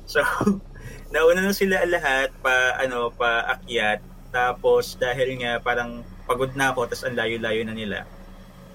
[0.07, 0.19] So,
[1.13, 4.03] nauna na sila lahat pa, ano, pa akyat.
[4.31, 7.97] Tapos dahil nga parang pagod na ako, tapos ang layo-layo na nila,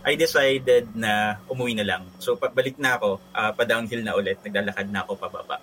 [0.02, 2.02] I decided na umuwi na lang.
[2.18, 5.60] So pagbalik na ako, ah, pa-downhill na ulit, naglalakad na ako pababa.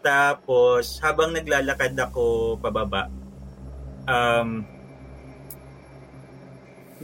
[0.00, 3.12] Tapos habang naglalakad ako pababa,
[4.08, 4.64] um,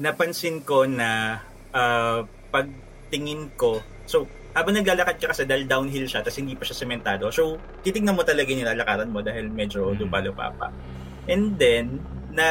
[0.01, 1.41] napansin ko na
[1.75, 6.83] ah, pagtingin ko, so habang naglalakad ka kasi dahil downhill siya, tapos hindi pa siya
[6.83, 7.55] sementado, so
[7.87, 9.99] titignan mo talaga yung nilalakaran mo dahil medyo Mm.
[10.03, 10.69] lupa-lupa pa.
[11.31, 12.47] And then, na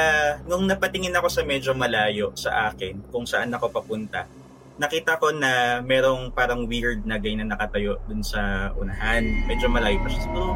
[0.48, 4.28] nung napatingin ako sa medyo malayo sa akin kung saan ako papunta,
[4.80, 9.24] nakita ko na merong parang weird na gay na nakatayo dun sa unahan.
[9.48, 10.24] Medyo malayo pa siya.
[10.24, 10.56] Siguro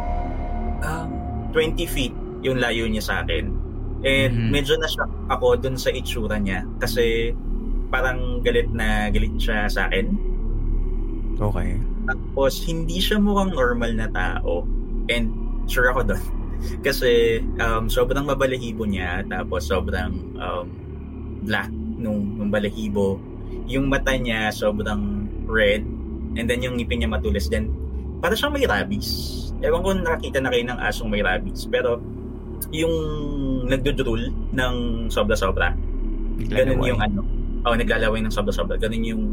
[0.84, 1.10] um,
[1.52, 3.52] 20 feet yung layo niya sa akin.
[4.04, 4.50] And Mhm.
[4.52, 7.32] medyo na-shock ako dun sa itsura niya kasi
[7.88, 10.12] parang galit na galit siya sa akin.
[11.40, 11.80] Okay.
[12.04, 14.68] Tapos, hindi siya mukhang normal na tao.
[15.08, 15.32] And
[15.66, 16.24] sure ako doon.
[16.86, 19.24] Kasi um, sobrang mabalahibo niya.
[19.28, 20.66] Tapos sobrang um,
[21.44, 23.20] black nung, nung balahibo.
[23.68, 25.84] Yung mata niya sobrang red.
[26.40, 27.52] And then yung ngipin niya matulis.
[27.52, 27.72] Then,
[28.20, 29.40] para siyang may rabies.
[29.60, 31.68] Ewan ko nakakita na kayo ng asong may rabies.
[31.68, 32.00] Pero,
[32.72, 32.96] yung
[33.68, 34.76] nagdudrol ng
[35.10, 35.76] sobra-sobra.
[36.48, 37.22] Ganun yung ano.
[37.64, 38.80] Oh, naglalaway ng sobra-sobra.
[38.80, 39.24] Ganun yung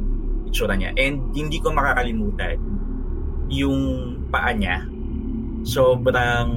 [0.50, 0.90] itsura niya.
[0.98, 2.58] And hindi ko makakalimutan
[3.50, 3.78] yung
[4.30, 4.86] paa niya
[5.66, 6.48] sobrang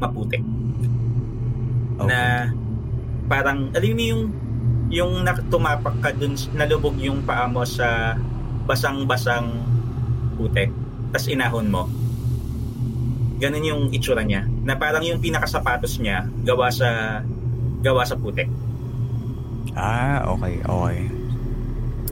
[0.00, 0.38] maputi.
[1.96, 2.06] Okay.
[2.06, 2.50] Na
[3.26, 4.22] parang, alam mo yung
[4.86, 8.14] yung tumapak ka dun, nalubog yung paa mo sa
[8.70, 9.50] basang-basang
[10.38, 10.70] putek.
[11.10, 11.90] Tapos inahon mo.
[13.42, 14.46] Ganun yung itsura niya.
[14.66, 17.22] Na parang yung pinakasapatos niya gawa sa
[17.80, 18.50] gawa sa putek.
[19.78, 21.00] Ah, okay, okay.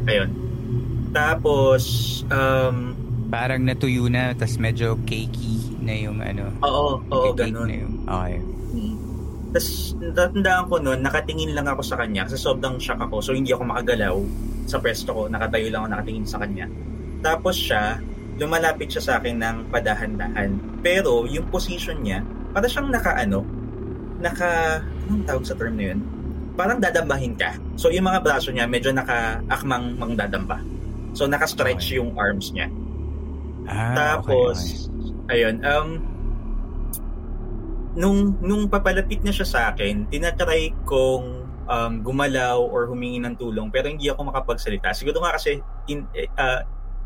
[0.06, 0.30] Ayun.
[1.10, 1.82] Tapos,
[2.28, 2.92] um,
[3.32, 6.54] Parang natuyo na, tas medyo cakey na yung ano.
[6.62, 7.66] oo, oo, ganun.
[7.66, 8.38] Na yung, okay.
[9.54, 13.22] Tapos, natandaan ko noon, nakatingin lang ako sa kanya kasi sobrang shock ako.
[13.22, 14.16] So, hindi ako makagalaw
[14.66, 15.22] sa pwesto ko.
[15.26, 16.66] Nakatayo lang ako nakatingin sa kanya.
[17.22, 17.98] Tapos siya,
[18.36, 20.50] lumalapit siya sa akin ng padahan-dahan.
[20.82, 22.20] Pero, yung position niya,
[22.54, 23.42] para siyang naka-ano,
[24.22, 26.00] naka, anong tawag sa term na yun?
[26.54, 27.58] Parang dadambahin ka.
[27.74, 30.62] So, yung mga braso niya, medyo naka-akmang mang dadamba.
[31.18, 31.98] So, naka-stretch Okay.
[31.98, 32.70] yung arms niya.
[33.66, 34.86] Ah, Tapos,
[35.26, 35.88] ayun, um,
[37.98, 41.26] nung, nung papalapit na siya sa akin, tinatry kong
[41.66, 44.92] um, gumalaw or humingi ng tulong pero hindi ako makapagsalita.
[44.92, 45.58] Siguro nga kasi
[45.90, 46.06] in,
[46.36, 46.62] ah,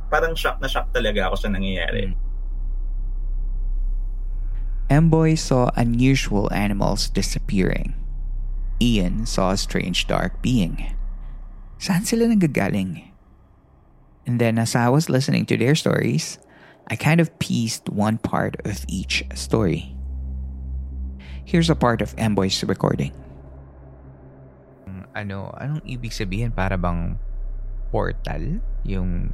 [0.08, 2.10] parang shock na shock talaga ako sa nangyayari.
[2.10, 2.27] Hmm.
[4.88, 7.92] Emboy saw unusual animals disappearing.
[8.80, 10.96] Ian saw a strange dark being.
[11.76, 13.12] Saan sila nanggagaling?
[14.24, 16.40] And then as I was listening to their stories,
[16.88, 19.92] I kind of pieced one part of each story.
[21.44, 23.12] Here's a part of Emboy's recording.
[25.16, 26.54] Ano, anong ibig sabihin?
[26.54, 27.20] Para bang
[27.90, 28.64] portal?
[28.84, 29.32] Yung...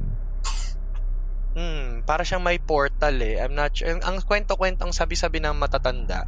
[1.55, 3.39] Hmm, para siyang may portal eh.
[3.39, 3.87] I'm not sure.
[3.95, 6.19] Ang, ang kwento-kwento, ang sabi-sabi ng matatanda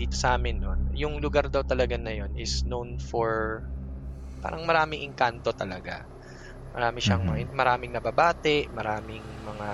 [0.00, 3.28] dito sa amin noon, yung lugar daw talaga na yon is known for
[4.44, 5.96] parang maraming engkanto talaga.
[6.74, 7.48] Marami siyang Mhm.
[7.60, 9.70] maraming nababate, maraming mga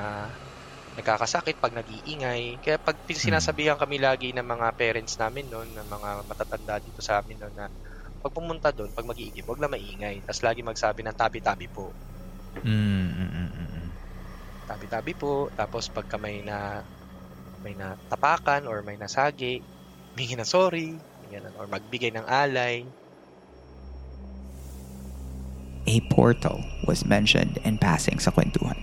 [0.99, 2.43] nagkakasakit pag nag-iingay.
[2.65, 7.21] Kaya pag sinasabihan kami lagi ng mga parents namin noon, ng mga matatanda dito sa
[7.23, 7.67] amin noon na
[8.23, 10.17] pag pumunta doon, pag mag-iigib, wag lang maingay.
[10.27, 11.87] Tapos lagi magsabi ng tabi-tabi po.
[12.65, 13.78] Mm, mm, mm, mm, mm.
[14.69, 15.49] Tabi-tabi po.
[15.57, 16.85] Tapos pagka may na
[17.65, 19.65] may natapakan or may nasagi,
[20.15, 20.95] humingi ng sorry,
[21.27, 22.87] ganyan, or magbigay ng alay.
[25.89, 28.77] a portal was mentioned in passing sa kwentuhan.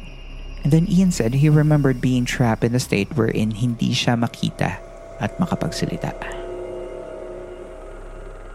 [0.66, 4.82] And then Ian said he remembered being trapped in a state wherein hindi siya makita
[5.22, 6.10] at makapagsalita.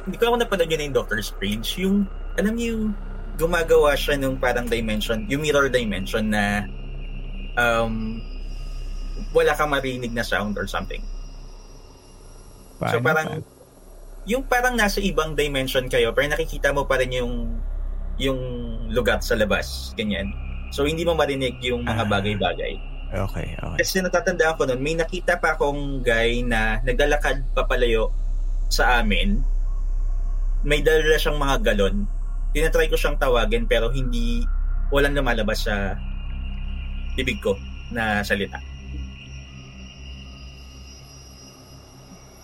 [0.03, 1.79] Hindi ko ako napanood yun yung Doctor Strange.
[1.79, 2.91] Yung, alam niyo
[3.39, 6.67] gumagawa siya nung parang dimension, yung mirror dimension na
[7.57, 8.21] um,
[9.33, 11.03] wala kang marinig na sound or something.
[12.81, 13.47] Paano so parang, pa?
[14.27, 17.61] yung parang nasa ibang dimension kayo, pero nakikita mo pa rin yung
[18.21, 18.41] yung
[18.93, 20.29] lugar sa labas, ganyan.
[20.71, 22.11] So hindi mo marinig yung mga ah.
[22.11, 22.73] bagay-bagay.
[23.11, 23.79] Okay, okay.
[23.83, 28.15] Kasi natatandaan ko noon, may nakita pa akong guy na naglalakad papalayo
[28.71, 29.43] sa amin.
[30.63, 32.07] May dala siyang mga galon.
[32.55, 34.47] Tinatry ko siyang tawagin pero hindi
[34.95, 35.99] walang lumalabas sa
[37.19, 37.59] bibig ko
[37.91, 38.61] na salita.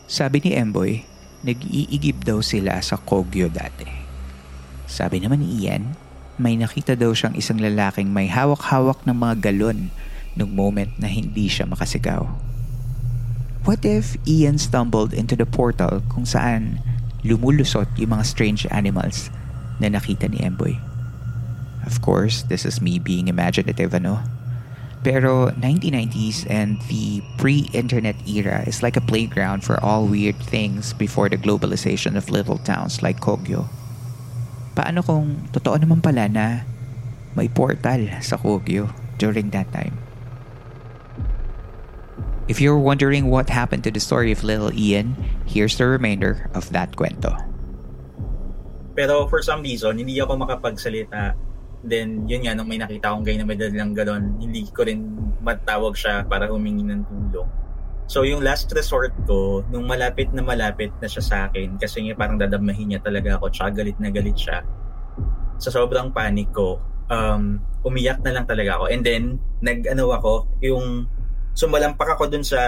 [0.06, 1.02] Sabi ni Emboy,
[1.42, 3.86] nag-iigib daw sila sa Kogyo dati.
[4.86, 5.98] Sabi naman ni Ian,
[6.38, 9.90] may nakita daw siyang isang lalaking may hawak-hawak ng mga galon
[10.38, 12.28] nung moment na hindi siya makasigaw.
[13.66, 16.78] What if Ian stumbled into the portal kung saan
[17.26, 19.26] lumulusot yung mga strange animals
[19.82, 20.78] na nakita ni Emboy?
[21.82, 24.22] Of course, this is me being imaginative, ano?
[25.04, 31.28] Pero 1990s and the pre-internet era is like a playground for all weird things before
[31.28, 33.68] the globalization of little towns like Kogyo.
[34.74, 36.46] Paano kung totoo naman pala na
[37.36, 38.90] may portal sa Kogyo
[39.20, 39.96] during that time?
[42.46, 45.18] If you're wondering what happened to the story of Little Ian,
[45.50, 47.34] here's the remainder of that kwento.
[48.94, 51.34] Pero for some reason, hindi ako makapagsalita
[51.86, 55.06] Then, yun nga, nung may nakita akong guy na may dalang galon, hindi ko rin
[55.38, 57.46] matawag siya para humingi ng tulong.
[58.10, 62.18] So, yung last resort ko, nung malapit na malapit na siya sa akin, kasi nga
[62.18, 64.66] parang dadamahin niya talaga ako, tsaka galit na galit siya.
[65.62, 68.84] Sa sobrang panic ko, um, umiyak na lang talaga ako.
[68.90, 71.06] And then, nag-ano ako, yung
[71.54, 72.60] sumalampak ako dun sa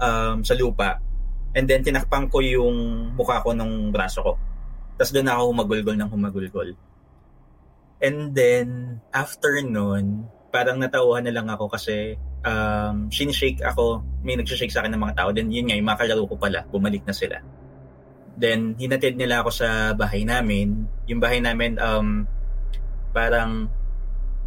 [0.00, 0.96] um, sa lupa.
[1.52, 2.76] And then, tinakpang ko yung
[3.16, 4.32] mukha ko ng braso ko.
[4.96, 6.72] Tapos doon ako humagulgol ng humagulgol.
[8.00, 14.72] And then, after nun, parang natauhan na lang ako kasi um, sinishake ako, may nagsishake
[14.72, 15.28] sa akin ng mga tao.
[15.32, 17.40] Then yun nga, yung mga kalaro ko pala, bumalik na sila.
[18.36, 20.84] Then, hinatid nila ako sa bahay namin.
[21.08, 22.28] Yung bahay namin, um,
[23.16, 23.72] parang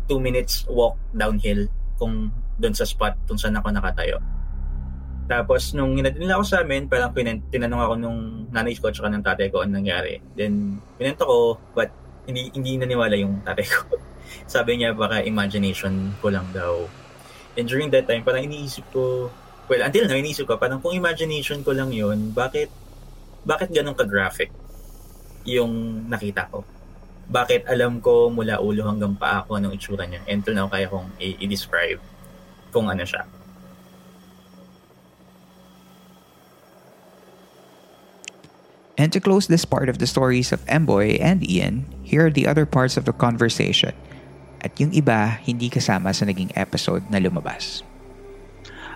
[0.06, 1.66] two minutes walk downhill
[1.98, 2.30] kung
[2.62, 4.22] doon sa spot kung saan ako nakatayo.
[5.30, 7.14] Tapos, nung hinatid nila ako sa amin, parang
[7.50, 8.20] tinanong ako nung
[8.50, 10.18] nanay ko at ng tatay ko ano nangyari.
[10.34, 11.38] Then, pinento ko,
[11.74, 11.94] but
[12.30, 13.98] hindi hindi naniwala yung tatay ko.
[14.54, 16.86] Sabi niya baka imagination ko lang daw.
[17.58, 19.28] And during that time, parang iniisip ko,
[19.68, 22.72] well, until now, iniisip ko, parang kung imagination ko lang yun, bakit,
[23.44, 24.54] bakit ganun ka-graphic
[25.44, 26.64] yung nakita ko?
[27.30, 30.24] Bakit alam ko mula ulo hanggang paa ko anong itsura niya?
[30.26, 32.02] And till now, kaya kong i- i-describe
[32.72, 33.26] kung ano siya.
[39.00, 42.50] And to close this part of the stories of Emboy and Ian, here are the
[42.50, 43.94] other parts of the conversation.
[44.66, 47.86] At yung iba, hindi kasama sa naging episode na lumabas.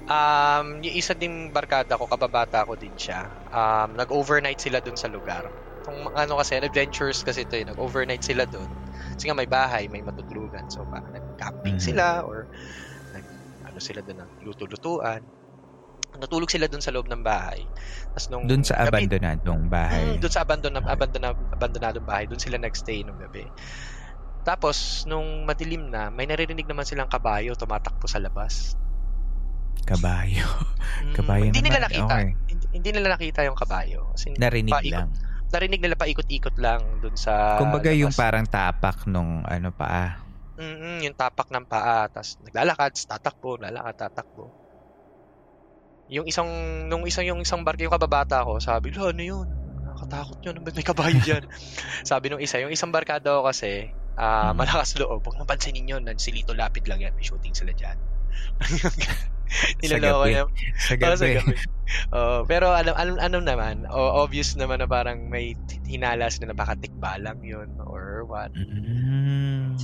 [0.10, 3.30] Um, yung isa ding barkada ko, kababata ko din siya.
[3.54, 5.48] Um, nag-overnight sila dun sa lugar.
[5.86, 7.64] Kung ano kasi, adventures kasi ito eh.
[7.70, 8.68] Nag-overnight sila dun.
[9.16, 10.68] Kasi nga may bahay, may matutulugan.
[10.68, 11.96] So, parang nag-camping mm-hmm.
[11.96, 12.50] sila or
[13.16, 13.24] nag,
[13.64, 15.24] ano sila dun, luto-lutuan
[16.18, 17.66] natulog sila doon sa loob ng bahay.
[18.14, 20.06] Tapos nung doon sa gabi, abandonadong bahay.
[20.14, 21.24] Mm, doon sa abandon abandon
[21.54, 23.46] abandonadong bahay, doon sila nagstay nung gabi.
[24.44, 28.76] Tapos nung madilim na, may naririnig naman silang kabayo tumatakbo sa labas.
[29.84, 30.48] Kabayo.
[31.18, 31.68] kabayo hindi naman.
[31.68, 32.14] nila nakita.
[32.16, 32.28] Okay.
[32.48, 34.00] Hindi, hindi nila nakita yung kabayo.
[34.16, 35.10] Kasi narinig paikot, lang.
[35.54, 38.02] Narinig nila paikot-ikot lang doon sa Kumbaga labas.
[38.02, 40.24] yung parang tapak nung ano pa.
[40.54, 44.63] Mm, yung tapak ng paa, tapos naglalakad, tatakbo, lalakad, tatakbo.
[46.14, 46.48] Yung isang,
[46.86, 49.48] nung isang, yung isang barko, yung kababata ko, sabi, lo, ano yun?
[49.82, 50.56] Nakakatakot yun.
[50.62, 51.44] Ba't may kabayo dyan?
[52.06, 53.90] sabi nung isa, yung isang barkada ko kasi,
[54.22, 55.26] uh, malakas loob.
[55.26, 57.18] Huwag napansin ninyo, silito lapid lang yan.
[57.18, 57.98] May shooting sila dyan.
[59.82, 60.44] Niloloko niya.
[60.82, 61.14] Sa gabi.
[61.14, 61.56] Oh, sa gabi.
[62.10, 65.54] Uh, pero alam, alam, ano naman, oh, obvious naman na parang may
[65.86, 68.50] hinalas na baka tikba lang yun or what.
[68.56, 69.78] Mm,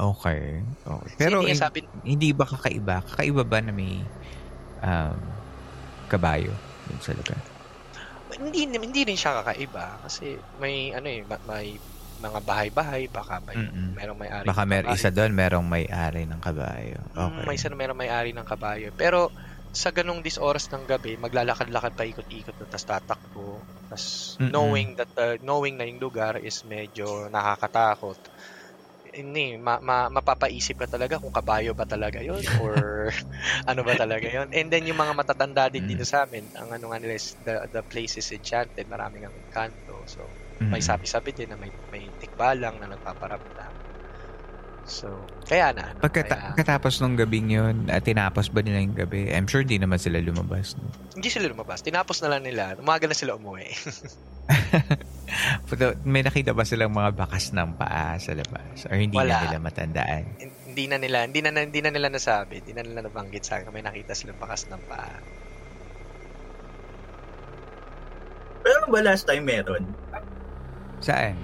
[0.00, 0.64] okay.
[0.64, 1.12] okay.
[1.20, 3.04] Pero hindi, sabi, hindi ba kakaiba?
[3.04, 4.00] Kakaiba ba na may
[4.80, 5.39] um,
[6.10, 6.50] kabayo
[6.90, 7.38] dun sa lugar?
[8.30, 11.78] Hindi hindi rin siya kakaiba kasi may ano eh may
[12.20, 13.96] mga bahay-bahay baka may Mm-mm.
[13.96, 14.46] merong may-ari.
[14.46, 17.00] Baka may isa doon merong may-ari ng kabayo.
[17.00, 17.40] Mm, okay.
[17.40, 18.88] Mm, may isa na merong may-ari ng kabayo.
[18.92, 19.32] Pero
[19.72, 23.62] sa ganung dis oras ng gabi, maglalakad-lakad pa ikot-ikot na tas tatakbo.
[23.88, 28.18] Tas knowing that uh, knowing na yung lugar is medyo nakakatakot.
[29.20, 33.08] Ini ma, ma, mapapaisip ka talaga kung kabayo ba talaga yon or
[33.70, 35.90] ano ba talaga yon and then yung mga matatanda din mm.
[35.94, 39.36] dito sa amin ang ano nga nila is the, the place is enchanted maraming ang
[39.52, 40.24] kanto so
[40.58, 40.72] mm.
[40.72, 43.90] may sabi-sabi din na may may tikbalang na nagpaparamdam
[44.90, 45.06] So,
[45.46, 45.94] kaya na.
[45.94, 46.50] Ano, Pagkata- kaya...
[46.50, 49.30] Pagkatapos nung gabing yun, at tinapos ba nila yung gabi?
[49.30, 50.74] I'm sure hindi naman sila lumabas.
[50.74, 50.90] No?
[51.14, 51.86] Hindi sila lumabas.
[51.86, 52.74] Tinapos na lang nila.
[52.74, 53.70] Umaga na sila umuwi.
[56.12, 58.86] may nakita ba silang mga bakas ng paa sa labas?
[58.90, 59.30] Or hindi Wala.
[59.30, 60.24] na nila matandaan?
[60.70, 62.62] Hindi na nila, hindi na, hindi na nila nasabi.
[62.62, 63.70] Hindi na nila nabanggit sa akin.
[63.70, 65.18] May nakita silang bakas ng paa.
[68.60, 69.84] Pero ba last time meron?
[71.00, 71.38] Saan?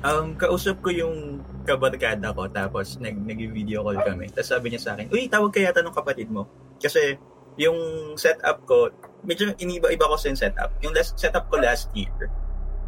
[0.00, 4.32] Um, kausap ko yung kabarkada ko tapos nag nag-video call kami.
[4.32, 6.48] Tapos sabi niya sa akin, "Uy, tawag kaya tanong kapatid mo."
[6.80, 7.20] Kasi
[7.60, 7.76] yung
[8.16, 8.88] setup ko,
[9.24, 10.70] medyo iniba-iba ko sa yung setup.
[10.84, 12.12] Yung last setup ko last year,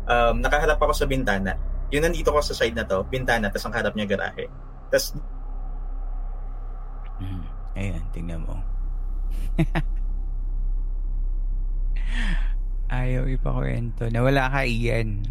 [0.08, 1.56] um, nakaharap ako sa bintana.
[1.92, 4.48] Yung nandito ko sa side na to, bintana, tapos ang harap niya garahe.
[4.88, 5.16] Tapos
[7.20, 7.44] hmm.
[7.72, 8.60] Ayan, tingnan mo.
[12.92, 14.12] Ayaw ipakwento.
[14.12, 15.24] Nawala ka, Ian.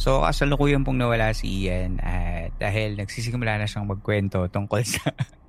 [0.00, 5.12] So, kasalukuyan pong nawala si Ian at dahil nagsisimula na siyang magkwento tungkol sa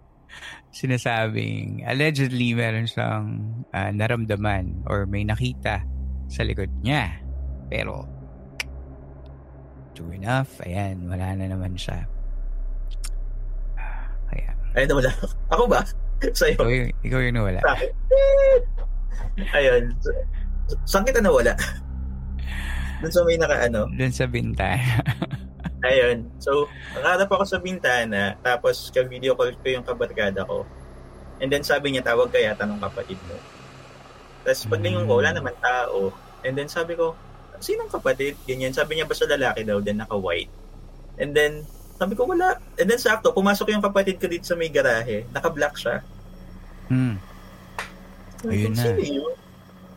[0.72, 3.44] sinasabing allegedly meron siyang
[3.76, 5.84] uh, naramdaman or may nakita
[6.32, 7.12] sa likod niya.
[7.68, 8.08] Pero,
[9.92, 12.08] true enough, ayan, wala na naman siya.
[14.32, 14.52] Kaya.
[14.76, 15.12] Ay, nawala.
[15.52, 15.84] Ako ba?
[16.32, 16.56] Sa'yo?
[16.56, 17.60] Ikaw yung, ikaw yung nawala.
[19.58, 19.84] Ayun.
[20.88, 21.56] Saan kita nawala?
[23.02, 23.82] Doon sa may nakaano?
[23.92, 25.02] Doon sa bintana.
[25.82, 26.30] Ayun.
[26.38, 30.66] So, nakarap ako sa bintana, tapos ka-video call ko yung kabarkada ko.
[31.42, 33.34] And then sabi niya, tawag kaya tanong kapatid mo.
[34.46, 35.40] Tapos paglingon ko, wala hmm.
[35.42, 36.14] naman tao.
[36.46, 37.18] And then sabi ko,
[37.62, 38.38] sinong kapatid?
[38.46, 38.74] Ganyan.
[38.74, 40.50] Sabi niya, basta lalaki daw, then naka-white.
[41.18, 41.66] And then,
[42.02, 42.58] sabi ko, wala.
[42.78, 45.30] And then sakto, pumasok yung kapatid ko dito sa may garahe.
[45.30, 46.02] Naka-black siya.
[46.90, 47.22] Hmm.
[48.46, 48.82] Ayun na.
[48.82, 49.34] Sino yun?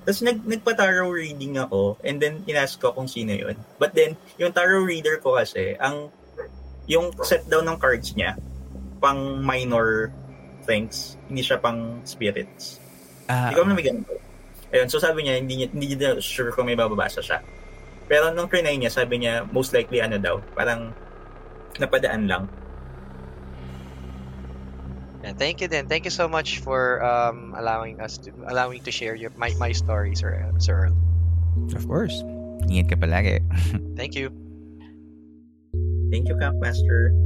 [0.04, 3.56] Tapos nag, nagpa-tarot reading ako and then inask ko kung sino yun.
[3.80, 6.12] But then, yung tarot reader ko kasi, ang
[6.84, 8.36] yung set down ng cards niya,
[9.00, 10.12] pang minor
[10.68, 12.80] things, hindi siya pang spirits.
[13.28, 13.48] Ah.
[13.48, 14.12] Hindi ko na may ganito.
[14.74, 17.40] Ayun, so sabi niya, hindi, hindi niya sure kung may bababasa siya.
[18.04, 20.92] Pero nung trinay niya, sabi niya, most likely ano daw, parang
[21.80, 22.44] napadaan lang.
[25.24, 25.88] And thank you then.
[25.88, 29.72] Thank you so much for um, allowing us to allowing to share your my, my
[29.72, 30.96] story, Sir, Sir Earl.
[31.72, 32.20] Of course.
[32.68, 33.40] Ingat ka palagi.
[33.98, 34.28] thank you.
[36.12, 37.16] Thank you, Campmaster.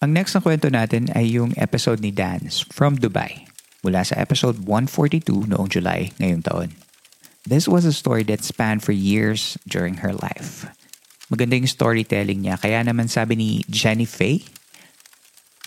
[0.00, 3.53] Ang next na kwento natin ay yung episode ni Dance from Dubai
[3.84, 6.70] mula sa episode 142 noong July ngayong taon.
[7.44, 10.64] This was a story that spanned for years during her life.
[11.28, 14.48] Maganda yung storytelling niya, kaya naman sabi ni Jenny Faye,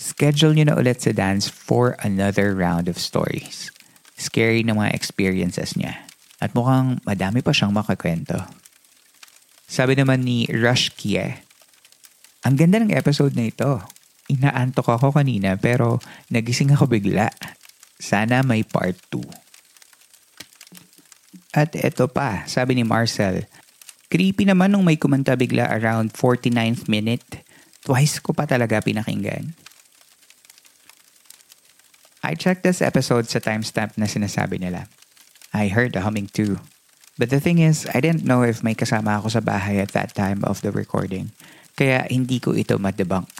[0.01, 3.69] schedule niyo na ulit sa dance for another round of stories.
[4.17, 6.01] Scary na mga experiences niya.
[6.41, 8.41] At mukhang madami pa siyang makakwento.
[9.69, 11.45] Sabi naman ni Rush Kie,
[12.41, 13.83] ang ganda ng episode na ito.
[14.31, 16.01] Inaantok ako kanina pero
[16.33, 17.29] nagising ako bigla
[17.97, 19.21] sana may part 2.
[21.57, 23.49] At eto pa, sabi ni Marcel,
[24.13, 27.41] creepy naman nung may kumanta bigla around 49th minute.
[27.81, 29.57] Twice ko pa talaga pinakinggan.
[32.21, 34.91] I checked this episode sa timestamp na sinasabi nila.
[35.55, 36.59] I heard the humming too.
[37.17, 40.13] But the thing is, I didn't know if may kasama ako sa bahay at that
[40.13, 41.33] time of the recording.
[41.73, 43.31] Kaya hindi ko ito madebunk.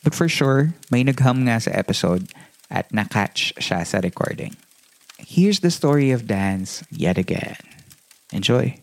[0.00, 2.30] But for sure, may naghum nga sa episode
[2.72, 4.56] at nakatch siya sa recording.
[5.20, 7.60] Here's the story of dance yet again.
[8.32, 8.80] Enjoy!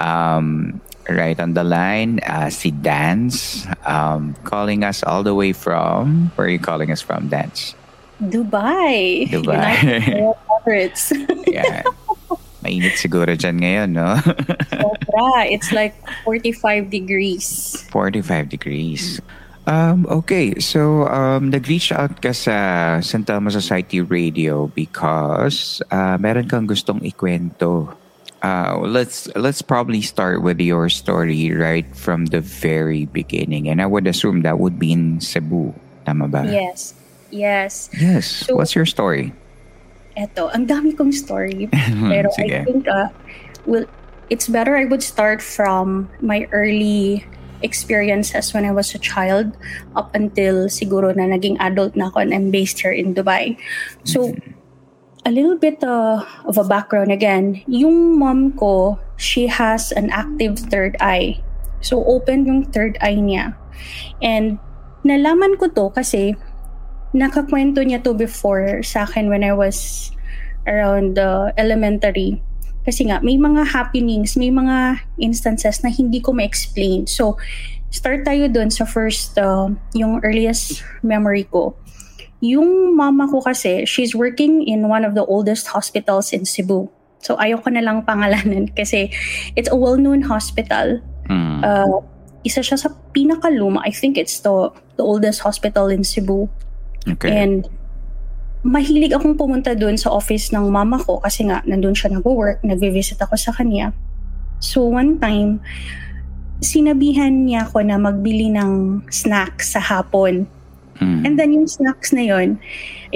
[0.00, 0.80] Um,
[1.12, 6.48] right on the line, uh, si Dance, um, calling us all the way from, where
[6.48, 7.76] are you calling us from, Dance?
[8.16, 9.28] Dubai.
[9.28, 9.76] Dubai.
[10.64, 11.12] Emirates.
[11.46, 11.84] yeah.
[12.60, 14.16] Mainit siguro dyan ngayon, no?
[14.76, 15.48] Sobra.
[15.48, 17.80] It's like 45 degrees.
[17.88, 19.20] 45 degrees.
[19.66, 26.48] Um, okay, so um, nag-reach out ka sa San Telmo Society Radio because uh, meron
[26.48, 27.92] kang gustong ikwento.
[28.40, 33.86] Uh, let's let's probably start with your story right from the very beginning, and I
[33.86, 35.76] would assume that would be in Cebu.
[36.08, 36.48] Tama ba?
[36.48, 36.96] Yes.
[37.30, 37.92] Yes.
[37.94, 38.48] Yes.
[38.48, 39.36] So, What's your story?
[40.20, 41.72] Eto, ang dami kong story.
[42.12, 43.08] Pero I think uh,
[43.64, 43.88] we'll,
[44.28, 47.24] it's better I would start from my early
[47.62, 49.56] experiences when I was a child
[49.96, 53.56] up until siguro na naging adult na ako and I'm based here in Dubai.
[54.04, 54.32] So,
[55.24, 57.60] a little bit uh, of a background again.
[57.68, 61.40] Yung mom ko, she has an active third eye.
[61.80, 63.56] So, open yung third eye niya.
[64.20, 64.60] And
[65.04, 66.36] nalaman ko to kasi
[67.10, 70.10] nakakwento niya to before sa akin when I was
[70.66, 72.38] around uh, elementary.
[72.86, 77.04] Kasi nga, may mga happenings, may mga instances na hindi ko ma-explain.
[77.06, 77.36] So,
[77.92, 81.76] start tayo dun sa first, uh, yung earliest memory ko.
[82.40, 86.88] Yung mama ko kasi, she's working in one of the oldest hospitals in Cebu.
[87.20, 89.12] So, ayaw ko na lang pangalanan kasi
[89.60, 91.04] it's a well-known hospital.
[91.28, 91.60] Mm.
[91.60, 92.00] Uh,
[92.48, 93.84] isa siya sa pinakaluma.
[93.84, 96.48] I think it's the, the oldest hospital in Cebu.
[97.06, 97.32] Okay.
[97.32, 97.68] And
[98.60, 103.16] mahilig akong pumunta doon sa office ng mama ko kasi nga nandun siya nag-work, nagvi-visit
[103.24, 103.96] ako sa kanya.
[104.60, 105.64] So one time,
[106.60, 110.44] sinabihan niya ako na magbili ng snacks sa hapon.
[111.00, 111.20] Mm.
[111.24, 112.60] And then yung snacks na yon,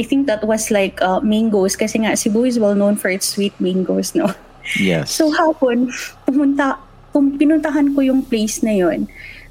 [0.01, 3.29] I think that was like uh, mangoes kasi nga Cebu is well known for its
[3.29, 4.33] sweet mangoes, no?
[4.81, 5.13] Yes.
[5.13, 5.93] So hapon,
[6.25, 6.81] pumunta,
[7.13, 9.05] pum, pinuntahan ko yung place na yon.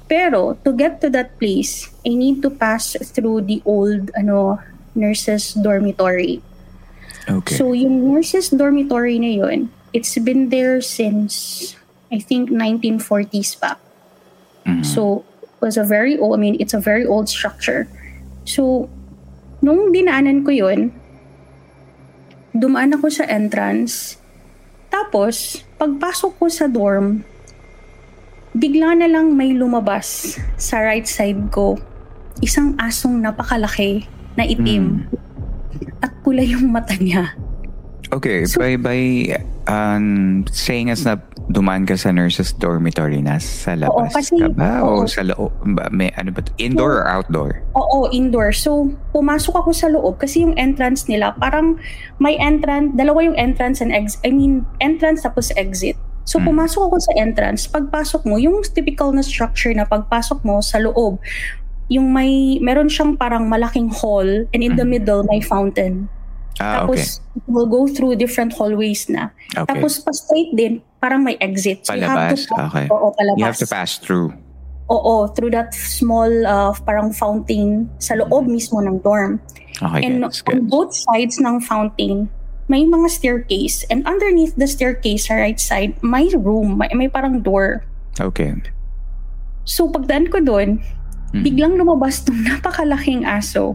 [0.04, 4.60] Pero to get to that place, I need to pass through the old ano
[4.92, 6.44] nurses dormitory.
[7.24, 7.56] Okay.
[7.56, 11.74] So yung nurses dormitory na yon, it's been there since
[12.12, 13.80] I think 1940s pa.
[14.68, 14.84] Mhm.
[14.84, 17.88] So it was a very old, I mean, it's a very old structure.
[18.44, 18.92] So
[19.64, 20.92] nung dinaanan ko yon,
[22.52, 24.20] dumaan ako sa entrance.
[24.92, 27.26] Tapos, pagpasok ko sa dorm,
[28.54, 31.74] bigla na lang may lumabas sa right side ko.
[32.38, 34.06] Isang asong napakalaki
[34.38, 35.10] na itim.
[36.02, 37.34] At pula yung mata niya.
[38.14, 39.00] Okay, So- by by
[39.66, 41.18] um, saying us na
[41.50, 45.10] dumaan ka sa nurses dormitory na sa labas kasi- ka ba o oo.
[45.10, 47.60] sa loob ba may ano ba indoor or outdoor?
[47.74, 48.54] Oo, indoor.
[48.54, 51.76] So, pumasok ako sa loob kasi yung entrance nila, parang
[52.22, 54.22] may entrance, dalawa yung entrance and exit.
[54.22, 55.98] I mean, entrance tapos exit.
[56.24, 56.48] So, Hmm.
[56.50, 57.66] pumasok ako sa entrance.
[57.66, 61.20] Pagpasok mo, yung typical na structure na pagpasok mo sa loob,
[61.86, 64.94] yung may, meron siyang parang malaking hall and in the Hmm.
[64.94, 66.08] middle, may fountain.
[66.56, 66.96] Ah, okay.
[66.96, 67.00] Tapos,
[67.34, 69.28] it will go through different hallways na.
[69.50, 69.68] Okay.
[69.68, 71.84] Tapos, pa-straight din, parang may exit.
[71.84, 72.40] So, you have to Palabas.
[72.46, 72.86] pass- Okay.
[72.88, 73.36] Oo, palabas.
[73.36, 74.32] You have to pass through.
[74.86, 79.40] Oo, through that small uh, parang fountain sa loob mismo ng dorm.
[79.74, 80.30] Okay, and on
[80.68, 82.28] both sides ng fountain,
[82.66, 83.84] may mga staircase.
[83.88, 87.84] And underneath the staircase sa right side, may room, may, may parang door.
[88.16, 88.54] Okay.
[89.64, 90.80] So pagdaan ko doon,
[91.34, 91.42] Mhm.
[91.42, 93.74] biglang lumabas tong napakalaking aso.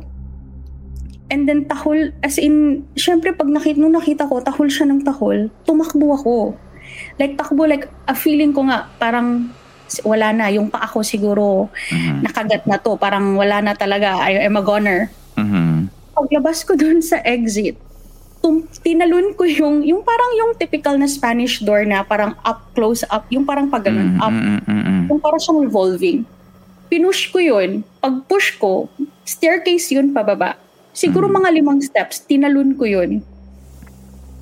[1.29, 5.53] And then tahol, as in, syempre pag nakita, nung nakita ko, tahol siya ng tahol,
[5.61, 6.35] tumakbo ako.
[7.21, 9.53] Like takbo, like a feeling ko nga, parang
[10.01, 12.25] wala na, yung paa ko siguro Mhm.
[12.25, 15.13] nakagat na to, parang wala na talaga, I am a goner.
[15.37, 15.93] Mhm.
[16.17, 17.77] Paglabas ko dun sa exit,
[18.49, 23.05] tum- tinalon ko yung, yung parang yung typical na Spanish door na parang up, close
[23.13, 25.01] up, yung parang pag ganun, Mhm, up, mhm, mhm.
[25.13, 26.25] yung parang siyang revolving.
[26.89, 27.85] Pinush ko yun.
[28.01, 28.89] Pag push ko,
[29.21, 30.57] staircase yun pababa.
[30.89, 33.21] Siguro mga limang steps, tinalon ko yun.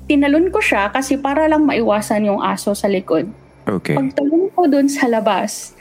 [0.08, 3.28] Tinalon ko siya kasi para lang maiwasan yung aso sa likod.
[3.68, 3.92] Okay.
[3.92, 5.76] Pagtalon ko dun sa labas,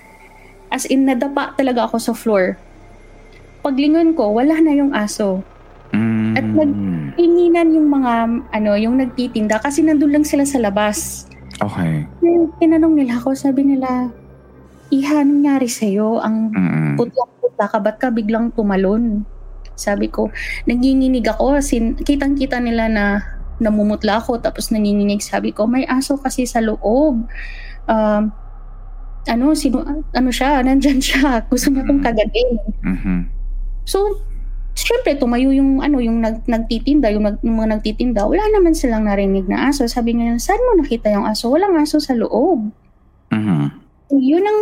[0.67, 2.59] as in nadapa talaga ako sa floor.
[3.63, 5.39] Paglingon ko, wala na yung aso.
[6.35, 6.55] At Mm.
[6.55, 8.14] nagtinginan yung mga,
[8.51, 11.26] ano, yung nagtitinda kasi nandun lang sila sa labas.
[11.57, 12.05] Okay.
[12.22, 14.11] Yung tinanong nila ako, sabi nila,
[14.88, 16.23] Iha, anong nangyari sa'yo?
[16.23, 16.95] Ang Mm.
[16.95, 19.27] putla-putla ka, ba't ka biglang tumalon?
[19.76, 20.31] Sabi ko,
[20.64, 21.59] nanginginig ako.
[21.59, 23.05] Sin, kitang-kita nila na
[23.59, 25.19] namumutla ako tapos nanginginig.
[25.19, 27.27] Sabi ko, may aso kasi sa loob.
[27.84, 28.23] Um,
[29.27, 29.84] ano, sino,
[30.15, 31.41] ano siya, nandyan siya.
[31.51, 32.49] Gusto niya kong kagatin.
[32.80, 33.18] Mhm.
[33.84, 34.23] So,
[34.77, 38.29] syempre, tumayo yung, ano, yung nag, nagtitinda, yung, nag, yung mga nagtitinda.
[38.29, 39.89] Wala naman silang narinig na aso.
[39.89, 41.49] Sabi niya, saan mo nakita yung aso?
[41.49, 42.69] Walang aso sa loob.
[43.33, 43.65] Mhm.
[44.13, 44.59] Yun ang,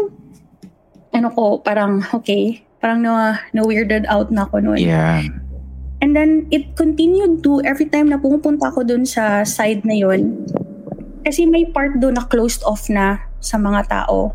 [1.12, 4.80] ano ko, parang, okay, parang na, na-weirded out na ako noon.
[4.80, 5.28] Yeah.
[6.00, 10.48] And then, it continued to, every time na pumupunta ako dun sa side na yun,
[11.28, 14.32] kasi may part doon na closed off na sa mga tao.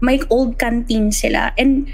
[0.00, 1.52] May old canteen sila.
[1.60, 1.90] And,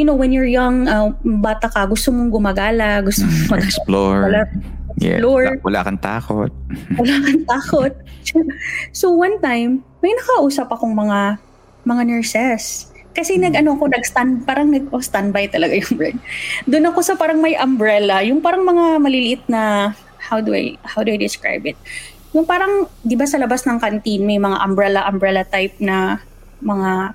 [0.00, 4.22] you know, when you're young, uh, bata ka, gusto mong gumagala, gusto mong mag- Explore.
[4.32, 4.42] Wala,
[5.00, 5.16] Yeah.
[5.16, 5.60] explore.
[5.60, 6.52] Wala, wala kang takot.
[7.00, 7.92] wala kang takot.
[8.96, 11.36] so, one time, may nakausap akong mga
[11.84, 12.88] mga nurses.
[13.12, 16.16] Kasi nag ano ko nag-stand parang nag oh, standby talaga yung word.
[16.68, 21.00] Doon ako sa parang may umbrella, yung parang mga maliliit na how do I how
[21.00, 21.80] do I describe it?
[22.30, 26.22] yung parang, di ba sa labas ng canteen, may mga umbrella-umbrella type na
[26.62, 27.14] mga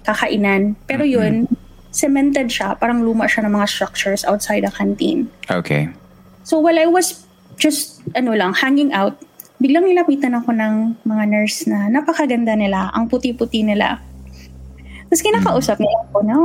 [0.00, 0.80] kakainan.
[0.88, 1.65] Pero yun, mm-hmm.
[1.96, 2.76] Cemented siya.
[2.76, 5.32] Parang luma siya ng mga structures outside the canteen.
[5.48, 5.88] Okay.
[6.44, 7.24] So while I was
[7.56, 9.16] just, ano lang, hanging out,
[9.56, 12.92] biglang nilapitan ako ng mga nurse na napakaganda nila.
[12.92, 14.04] Ang puti-puti nila.
[15.06, 16.40] Tapos kinakausap nila ako, no,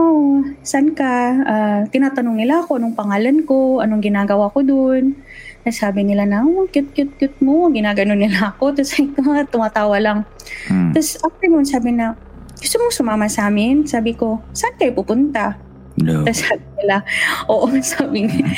[0.62, 1.14] saan ka?
[1.44, 5.18] Uh, tinatanong nila ako anong pangalan ko, anong ginagawa ko dun.
[5.70, 7.70] Sabi nila na, oh, cute, cute, cute mo.
[7.70, 8.74] Ginagano nila ako.
[8.78, 8.98] Tapos
[9.54, 10.20] tumatawa lang.
[10.70, 10.94] Hmm.
[10.94, 12.18] Tapos after nun, sabi na,
[12.62, 13.90] gusto mong sumama sa amin?
[13.90, 15.58] Sabi ko, saan kayo pupunta?
[15.98, 16.22] No.
[16.24, 16.98] Tapos sabi nila,
[17.50, 17.66] oo,
[17.98, 18.50] sabi nila.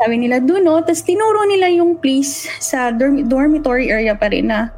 [0.00, 0.80] Sabi nila, doon no.
[0.80, 4.72] Tapos tinuro nila yung place sa dorm- dormitory area pa rin na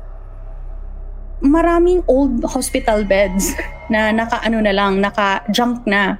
[1.42, 3.54] maraming old hospital beds
[3.90, 6.16] na naka-ano na lang, naka-junk na.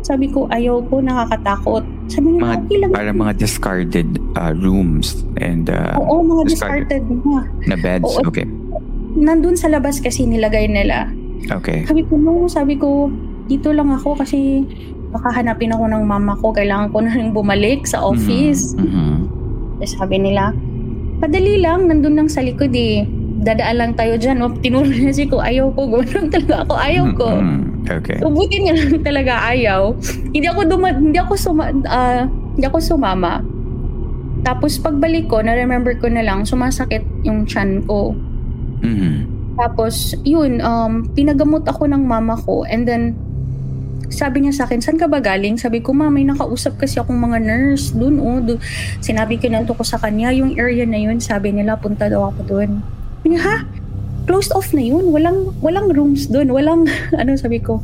[0.00, 1.84] Sabi ko, ayaw ko, nakakatakot.
[2.08, 2.90] Sabi niya, mga, okay lang.
[2.94, 4.08] Parang mga discarded
[4.38, 7.40] uh, rooms and uh, Oo, mga discarded, discarded na.
[7.68, 8.48] Na beds, Oo, okay.
[9.18, 11.12] Nandun sa labas kasi nilagay nila.
[11.48, 11.88] Okay.
[11.88, 13.08] Sabi ko, no, sabi ko,
[13.48, 14.62] dito lang ako kasi
[15.10, 16.52] baka hanapin ako ng mama ko.
[16.52, 18.12] Kailangan ko na rin bumalik sa mm-hmm.
[18.12, 18.62] office.
[18.76, 19.12] Mm-hmm.
[19.80, 20.52] Tapos sabi nila,
[21.18, 23.08] padali lang, nandun lang sa likod eh.
[23.40, 24.44] Dadaan lang tayo dyan.
[24.44, 25.88] O, tinuro niya si ko, ayaw ko.
[25.88, 27.28] Gano'n talaga ako, ayaw ko.
[27.32, 27.68] Mm-hmm.
[27.90, 28.18] Okay.
[28.20, 29.96] So, buti niya lang talaga ayaw.
[30.30, 33.40] Hindi ako duma, hindi ako suma, uh, hindi ako sumama.
[34.44, 38.12] Tapos pagbalik ko, na-remember ko na lang, sumasakit yung chan ko.
[38.84, 39.39] Mm-hmm.
[39.60, 42.64] Tapos, yun, um, pinagamot ako ng mama ko.
[42.64, 43.12] And then,
[44.08, 45.60] sabi niya sa akin, saan ka ba galing?
[45.60, 48.40] Sabi ko, ma, may nakausap kasi akong mga nurse dun, oh.
[48.40, 48.56] Dun.
[49.04, 52.40] Sinabi ko na ko sa kanya, yung area na yun, sabi nila, punta daw ako
[52.48, 52.80] dun.
[53.20, 53.68] Sabi ha?
[54.30, 55.10] closed off na yun.
[55.10, 56.54] Walang, walang rooms doon.
[56.54, 56.86] Walang,
[57.20, 57.82] ano sabi ko.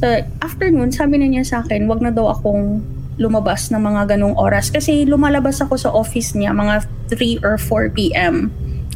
[0.00, 0.08] So,
[0.40, 2.80] afternoon, sabi na niya sa akin, wag na daw akong
[3.20, 4.72] lumabas ng mga ganong oras.
[4.72, 8.48] Kasi lumalabas ako sa office niya mga 3 or 4 p.m.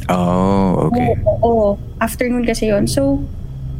[0.05, 1.17] Oh, okay.
[1.25, 1.69] Oo, oo.
[1.99, 3.19] Afternoon kasi yon So,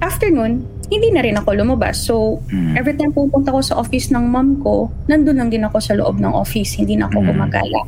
[0.02, 2.02] afternoon, hindi na rin ako lumabas.
[2.02, 2.73] So, mm.
[2.76, 6.19] every time pupunta ko sa office ng mom ko, nandun lang din ako sa loob
[6.19, 6.76] ng office.
[6.76, 7.27] Hindi na ako mm.
[7.31, 7.81] gumagala.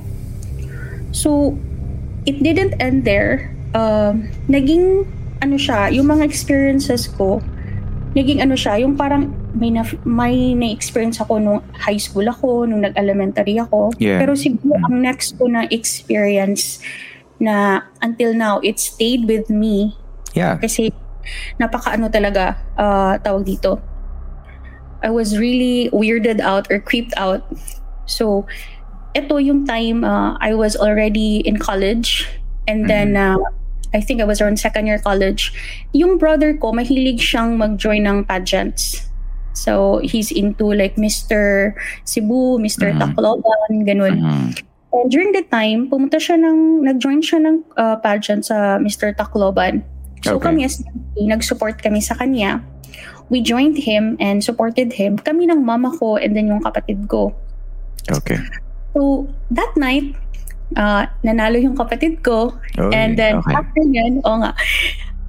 [1.11, 1.57] So,
[2.29, 4.13] it didn't end there uh,
[4.47, 5.05] naging
[5.39, 7.39] ano siya, yung mga experiences ko,
[8.17, 12.83] naging ano siya, yung parang may na, may na-experience ako nung high school ako, nung
[12.83, 13.95] nag-elementary ako.
[13.97, 14.19] Yeah.
[14.19, 14.85] Pero siguro mm.
[14.89, 16.83] ang next ko na experience
[17.39, 19.95] na until now, it stayed with me.
[20.35, 20.59] Yeah.
[20.59, 20.91] Kasi
[21.59, 23.79] napaka ano talaga, uh, tawag dito.
[25.01, 27.47] I was really weirded out or creeped out.
[28.05, 28.45] So,
[29.15, 32.27] ito yung time uh, I was already in college.
[32.67, 33.41] And then, mm-hmm.
[33.41, 33.49] uh,
[33.95, 35.49] I think I was around second year college,
[35.93, 39.09] yung brother ko, mahilig siyang mag-join ng pageants.
[39.57, 41.73] So, he's into like Mr.
[42.05, 42.93] Cebu, Mr.
[42.93, 43.01] Mm-hmm.
[43.01, 44.15] Tacloban, ganun.
[44.21, 44.68] Mm-hmm.
[44.89, 49.13] And during the time, pumunta siya ng, nag-join siya ng uh, pageant sa Mr.
[49.13, 49.85] Tacloban.
[50.25, 50.49] So okay.
[50.49, 50.81] kami as
[51.15, 52.65] nag-support kami sa kanya.
[53.29, 55.21] We joined him and supported him.
[55.21, 57.37] Kami ng mama ko and then yung kapatid ko.
[58.09, 58.41] Okay.
[58.97, 60.17] So, that night,
[60.73, 62.57] uh, nanalo yung kapatid ko.
[62.81, 63.53] Oy, and then okay.
[63.53, 64.57] after yan, oh nga.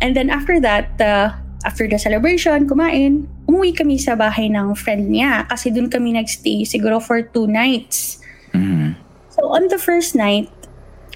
[0.01, 5.12] And then after that, uh, after the celebration, kumain, umuwi kami sa bahay ng friend
[5.12, 8.24] niya kasi doon kami nagstay siguro for two nights.
[8.57, 8.97] Mm.
[9.41, 10.53] So on the first night,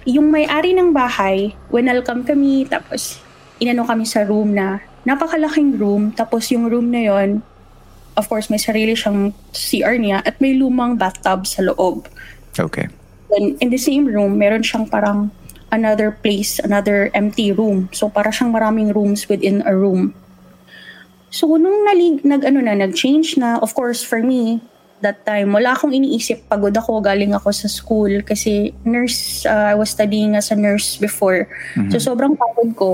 [0.09, 3.20] yung may-ari ng bahay, welcome kami, tapos
[3.60, 7.44] inano kami sa room na napakalaking room, tapos yung room na yon
[8.16, 12.09] of course, may sarili siyang CR niya at may lumang bathtub sa loob.
[12.56, 12.88] Okay.
[13.28, 15.28] Then, in the same room, meron siyang parang
[15.68, 17.92] another place, another empty room.
[17.92, 20.16] So, para siyang maraming rooms within a room.
[21.28, 24.62] So, nung nalig, nag, ano na, nag-change na, of course, for me,
[25.05, 26.48] that time, wala akong iniisip.
[26.48, 30.97] Pagod ako, galing ako sa school kasi nurse, uh, I was studying as a nurse
[30.97, 31.47] before.
[31.76, 31.93] Mm-hmm.
[31.93, 32.90] So, sobrang pagod ko.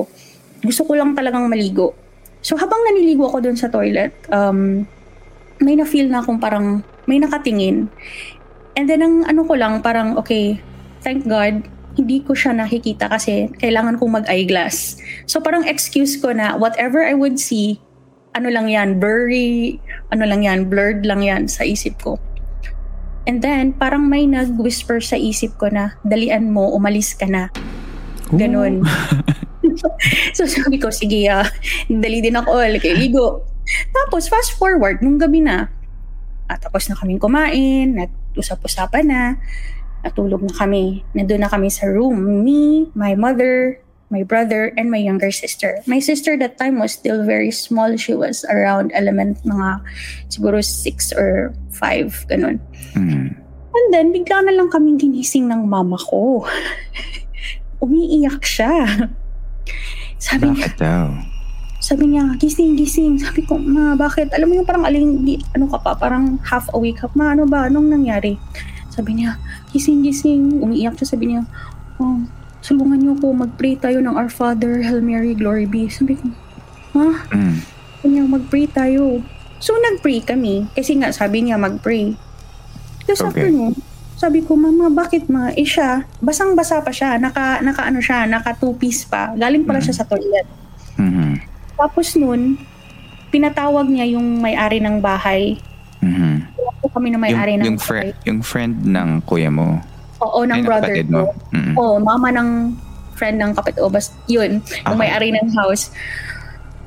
[0.66, 1.94] Gusto ko lang talagang maligo.
[2.42, 4.84] So, habang naniligo ako doon sa toilet, um,
[5.62, 7.86] may na-feel na akong parang may nakatingin.
[8.74, 10.56] And then ang ano ko lang parang okay,
[11.04, 11.66] thank God
[11.98, 14.96] hindi ko siya nakikita kasi kailangan kong mag-eyeglass.
[15.26, 17.82] So parang excuse ko na whatever I would see,
[18.34, 19.82] ano lang yan, blurry,
[20.14, 22.18] ano lang yan, blurred lang yan sa isip ko.
[23.26, 27.50] And then, parang may nag-whisper sa isip ko na, dalian mo, umalis ka na.
[28.30, 28.86] Ganon.
[30.36, 31.46] so sabi ko, sige, uh,
[31.90, 33.44] dali din ako, like, ligo.
[33.92, 35.68] Tapos, fast forward, nung gabi na,
[36.50, 39.22] at ah, tapos na kaming kumain, nag-usap-usapan na,
[40.02, 41.06] natulog na kami.
[41.14, 42.42] Nandun na kami sa room.
[42.42, 43.78] Me, my mother,
[44.10, 45.78] my brother, and my younger sister.
[45.86, 47.96] My sister that time was still very small.
[47.96, 49.80] She was around element mga
[50.28, 52.58] siguro six or five, ganun.
[52.98, 53.38] Mm.
[53.70, 56.44] And then, bigla na lang kaming ginising ng mama ko.
[57.84, 59.08] umiiyak siya.
[60.20, 61.30] Sabi Bakit daw?
[61.80, 63.16] sabi niya, gising, gising.
[63.18, 64.30] Sabi ko, ma, bakit?
[64.36, 65.26] Alam mo yung parang aling,
[65.56, 67.08] ano ka pa, parang half awake ka.
[67.16, 67.66] Ma, ano ba?
[67.66, 68.36] Anong nangyari?
[68.92, 69.40] Sabi niya,
[69.72, 70.60] gising, gising.
[70.60, 71.16] Umiiyak siya.
[71.16, 71.42] Sabi niya,
[71.98, 72.20] oh,
[72.60, 75.88] sulungan niyo po, mag-pray tayo ng Our Father, Hail Mary, Glory be.
[75.88, 76.28] Sabi ko,
[76.94, 77.24] ha?
[77.30, 77.56] Mm.
[77.96, 79.20] Sabi niya, mag-pray tayo.
[79.60, 80.68] So, nag-pray kami.
[80.72, 82.16] Kasi nga, sabi niya, mag-pray.
[83.04, 83.48] Tapos Okay.
[83.48, 83.76] after
[84.20, 85.48] sabi ko, mama, bakit ma?
[85.50, 87.16] Eh siya, basang-basa pa siya.
[87.16, 89.32] Naka, naka ano siya, naka two-piece pa.
[89.32, 90.44] Galing pala siya sa toilet.
[91.00, 91.40] Mhm.
[91.72, 92.60] Tapos nun,
[93.32, 95.56] pinatawag niya yung may-ari ng bahay.
[96.04, 96.52] Mhm.
[96.84, 98.12] Po kami na Yung, may-ari ng yung, bahay.
[98.12, 99.80] fri- yung friend ng kuya mo.
[100.20, 101.10] Oo, ng Ay, ng brother ko.
[101.10, 101.22] mo.
[101.50, 101.74] Mm.
[101.76, 102.48] Oo, mama ng
[103.14, 103.80] friend ng kapatid.
[103.80, 104.96] O, bas, yun, yung Okay.
[104.96, 105.92] may-ari ng house.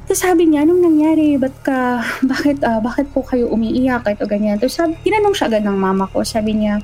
[0.03, 1.37] Tapos sabi niya, anong nangyari?
[1.37, 2.01] Ba't ka,
[2.31, 4.03] bakit, ah, bakit po kayo umiiyak?
[4.03, 4.57] Ito ganyan.
[4.57, 6.21] Tapos sabi, tinanong siya agad ng mama ko.
[6.21, 6.81] Sabi niya,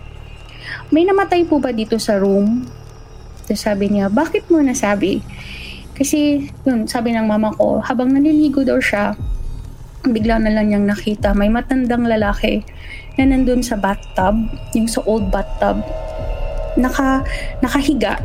[0.90, 2.66] may namatay po ba dito sa room?
[3.44, 5.22] Tapos sabi niya, bakit mo nasabi?
[5.94, 9.18] Kasi, yun, sabi ng mama ko, habang naliligo daw siya,
[10.02, 12.64] bigla na lang niyang nakita, may matandang lalaki
[13.20, 14.38] na nandun sa bathtub,
[14.72, 15.84] yung sa old bathtub,
[16.78, 17.24] naka,
[17.64, 18.20] nakahiga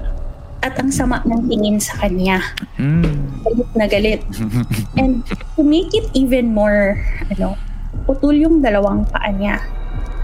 [0.65, 2.41] at ang sama ng tingin sa kanya.
[2.81, 3.05] Mm.
[3.45, 4.21] Galit na galit.
[5.01, 5.21] And
[5.57, 6.97] to make it even more,
[7.29, 7.61] ano,
[8.09, 9.61] putol yung dalawang paa niya.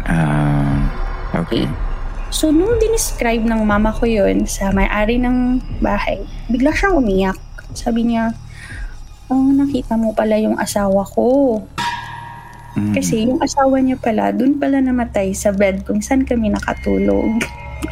[0.09, 0.89] Ah,
[1.37, 1.69] okay.
[2.33, 7.39] So, nung dinescribe ng mama ko yun sa may-ari ng bahay, bigla siyang umiyak.
[7.77, 8.33] Sabi niya,
[9.29, 11.61] oh, nakita mo pala yung asawa ko.
[12.81, 12.95] Mm.
[12.97, 17.45] Kasi yung asawa niya pala, dun pala namatay sa bed kung saan kami nakatulog.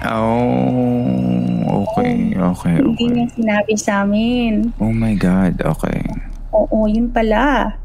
[0.05, 3.09] Oh, okay, okay, Hindi okay.
[3.11, 4.73] niya sinabi sa amin.
[4.79, 6.05] Oh my God, okay.
[6.53, 7.77] Oo, yun pala.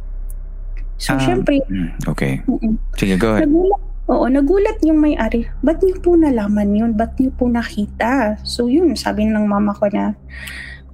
[0.99, 2.39] So, Um, syempre, Mm, Okay.
[2.47, 2.75] mm-mm.
[2.95, 3.49] Sige, go ahead.
[3.49, 5.49] Nagulat, oo, nagulat yung may-ari.
[5.59, 6.91] Ba't niyo po nalaman yun?
[6.95, 8.39] Ba't niyo po nakita?
[8.43, 10.15] So yun, sabi ng mama ko na,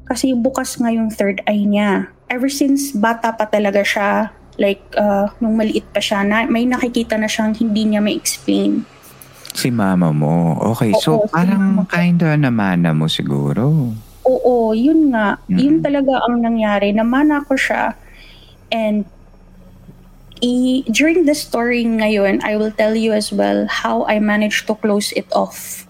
[0.10, 2.10] kasi bukas nga yung third eye niya.
[2.30, 7.18] Ever since bata pa talaga siya, like, uh, nung maliit pa siya, na, may nakikita
[7.18, 8.86] na siyang hindi niya may explain.
[9.52, 10.56] Si mama mo.
[10.74, 11.92] Okay, so Oo, si parang mama ko.
[11.92, 13.92] kinda namana mo siguro.
[14.24, 15.42] Oo, yun nga.
[15.50, 15.58] Mm.
[15.58, 16.94] Yun talaga ang nangyari.
[16.94, 17.98] Namana ko siya.
[18.70, 19.10] And
[20.40, 24.78] i- during the story ngayon, I will tell you as well how I managed to
[24.78, 25.89] close it off.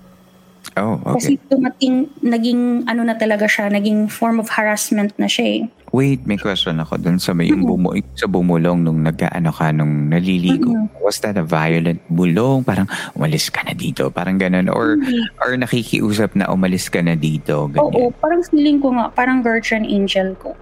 [0.80, 1.47] Oh, Kasi okay.
[1.49, 5.64] tumating, naging ano na talaga siya, naging form of harassment na siya eh.
[5.89, 10.07] Wait, may question ako dun sa may yung bumu- sa bumulong nung nag-ano ka nung
[10.07, 10.69] naliligo.
[10.69, 11.01] Mm-mm.
[11.01, 12.61] Was that a violent bulong?
[12.61, 15.18] Parang umalis ka na dito, parang ganun or Hindi.
[15.39, 18.14] or nakikiusap na umalis ka na dito, Oo, ganyan.
[18.15, 20.53] parang feeling ko nga, parang guardian angel ko.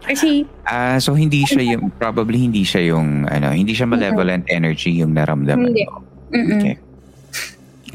[0.00, 4.96] Kasi, Ah, so hindi siya yung probably hindi siya yung ano, hindi siya malevolent energy
[4.96, 5.84] yung naramdaman Hindi.
[5.84, 6.00] mo.
[6.32, 6.56] mm-mm.
[6.56, 6.74] Okay.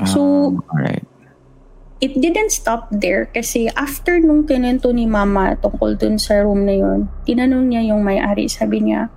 [0.06, 1.02] So- Um, alright.
[2.04, 6.76] It didn't stop there kasi after nung kinento ni mama tungkol dun sa room na
[6.76, 9.08] yun, tinanong niya yung may-ari, sabi niya,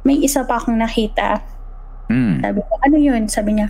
[0.00, 1.44] may isa pa akong nakita.
[2.08, 2.40] Mm.
[2.40, 3.22] Sabi ko, ano yun?
[3.28, 3.66] Sabi niya,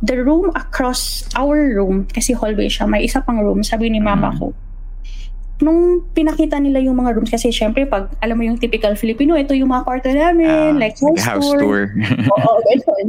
[0.00, 4.32] the room across our room, kasi hallway siya, may isa pang room, sabi ni mama
[4.32, 4.38] Mm.
[4.38, 4.46] ko.
[5.62, 9.54] Nung pinakita nila yung mga rooms, kasi syempre pag, alam mo yung typical Filipino, ito
[9.54, 11.60] yung mga kwarto namin, Ah, like house, house tour.
[11.60, 11.80] tour.
[12.34, 13.06] Oo, ganun.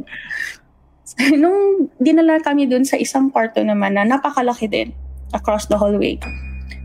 [1.41, 4.89] Nung dinala kami dun sa isang kwarto naman na napakalaki din
[5.35, 6.15] across the hallway.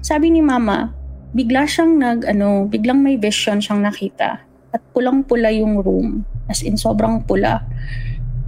[0.03, 0.91] Sabi ni mama,
[1.37, 4.43] bigla siyang nag, ano, biglang may vision siyang nakita.
[4.75, 6.25] At pulang-pula yung room.
[6.49, 7.65] As in, sobrang pula.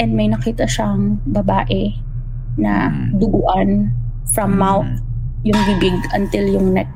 [0.01, 1.93] And may nakita siyang babae
[2.57, 3.21] na Mm.
[3.21, 3.69] duguan
[4.33, 4.61] from Mm.
[4.61, 4.93] mouth,
[5.45, 6.91] yung bibig until yung neck.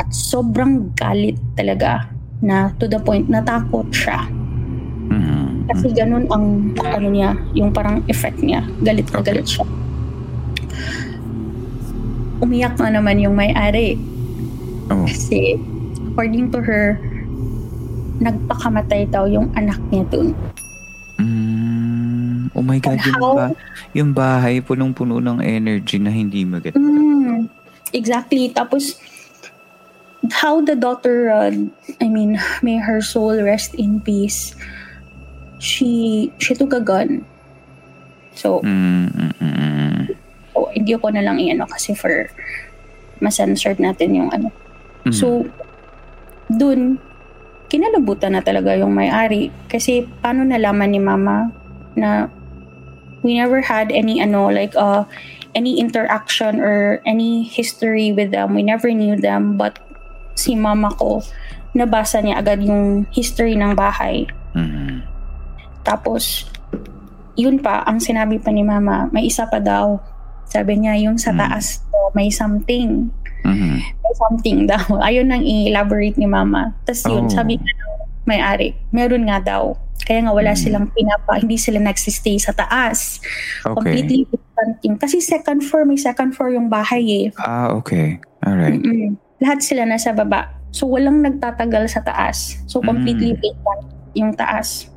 [0.00, 2.08] At sobrang galit talaga
[2.40, 4.41] na to the point natakot siya.
[5.72, 6.44] Kasi ganun ang
[6.76, 8.60] ano niya, yung parang effect niya.
[8.80, 9.26] Galit na Okay.
[9.32, 9.64] galit siya.
[12.38, 13.96] Umiyak na naman yung may-ari.
[14.90, 15.06] Oh.
[15.06, 15.56] Kasi
[16.12, 16.98] according to her,
[18.18, 20.34] nagpakamatay daw yung anak niya dun.
[21.16, 23.56] Mm, oh my God, And yung, how- ba-
[23.94, 26.76] yung bahay punong-puno ng energy na hindi maganda.
[26.76, 27.46] Mm,
[27.92, 28.50] exactly.
[28.50, 28.98] Tapos,
[30.30, 31.50] how the daughter, uh,
[31.98, 34.54] I mean, may her soul rest in peace.
[35.62, 37.22] She, she took a gun.
[38.34, 40.00] So, Mm, mm, mm, mm.
[40.58, 42.26] oh, hindi ko na lang i-ano kasi for
[43.22, 44.50] masensored natin yung ano.
[45.06, 45.14] Mhm.
[45.14, 45.46] So,
[46.50, 46.98] dun,
[47.70, 49.54] kinalabutan na talaga yung may-ari.
[49.70, 51.54] Kasi paano nalaman ni mama
[51.94, 52.26] na
[53.22, 55.06] we never had any ano, like, uh,
[55.54, 58.56] any interaction or any history with them.
[58.56, 59.56] We never knew them.
[59.56, 59.78] But
[60.34, 61.22] si mama ko,
[61.72, 64.28] nabasa niya agad yung history ng bahay.
[64.52, 64.91] Mhm.
[65.82, 66.46] Tapos,
[67.34, 69.98] yun pa, ang sinabi pa ni mama, may isa pa daw.
[70.44, 71.38] Sabi niya, yung sa Mm.
[71.38, 73.08] taas daw, may something.
[73.42, 73.76] Mm-hmm.
[73.80, 74.84] May something daw.
[75.00, 76.76] Ayun nang i-elaborate ni mama.
[76.84, 77.32] Tapos yun, Oh.
[77.32, 77.68] sabi ng
[78.24, 79.74] may-ari, meron nga daw.
[80.02, 83.22] Kaya nga wala silang pinapa, hindi sila nagsistay sa taas.
[83.62, 83.70] Okay.
[83.72, 84.98] Completely different.
[84.98, 87.26] Kasi second floor, may second floor yung bahay eh.
[87.38, 88.18] Ah, okay.
[88.40, 88.78] Alright.
[88.78, 89.14] Mm-mm.
[89.38, 90.52] Lahat sila nasa baba.
[90.68, 92.60] So, walang nagtatagal sa taas.
[92.66, 93.40] So, completely Mm.
[93.40, 93.82] vacant
[94.12, 94.91] yung taas.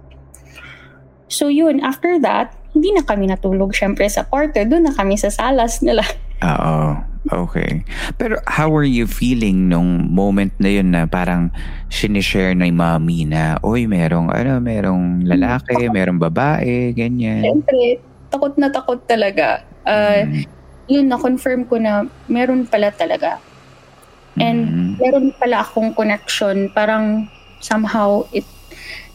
[1.27, 1.81] So, yun.
[1.81, 4.59] After that, hindi na kami natulog syempre sa kwarto.
[4.61, 6.03] Doon na kami sa salas nila.
[6.43, 6.99] Oo.
[7.25, 7.81] Okay.
[8.21, 11.49] Pero how were you feeling nung moment na yun na parang
[11.89, 17.41] sinishare na yung mami na, oy, merong, ano, merong lalaki, merong babae, ganyan.
[17.41, 17.97] Syempre,
[18.29, 19.65] takot na takot talaga.
[19.81, 20.45] Uh, Mm.
[20.85, 23.41] Yun, na-confirm ko na meron pala talaga.
[24.37, 24.89] And Mm.
[25.01, 26.69] meron pala akong connection.
[26.77, 27.25] Parang
[27.57, 28.45] somehow, it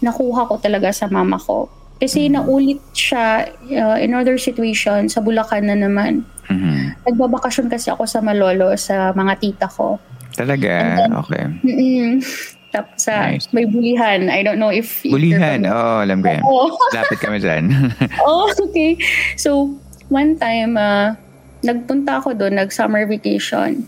[0.02, 1.70] nakuha ko talaga sa mama ko.
[2.00, 6.24] Kasi naulit siya uh, in other situation sa Bulacan na naman.
[6.48, 7.04] Mhm.
[7.04, 10.00] Nagbabakasyon kasi ako sa Malolo sa mga tita ko.
[10.32, 11.06] Talaga?
[11.24, 11.44] Okay.
[11.60, 12.24] Mm-mm.
[12.74, 13.50] Tapos sa Nice.
[13.50, 14.30] may bulihan.
[14.30, 15.02] I don't know if...
[15.02, 15.66] Bulihan.
[15.66, 16.42] Oo, alam ko yan.
[16.96, 17.68] Lapit kami dyan.
[18.26, 18.94] oh, okay.
[19.34, 19.74] So,
[20.06, 21.18] one time, uh,
[21.66, 23.84] nagpunta ako doon, nag-summer vacation.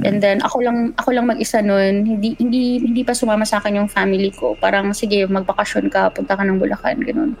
[0.00, 2.08] And then, ako lang, ako lang mag-isa noon.
[2.08, 4.56] Hindi, hindi, hindi pa sumama sa akin yung family ko.
[4.56, 7.36] Parang, sige, magbakasyon ka, punta ka ng Bulacan, ganun.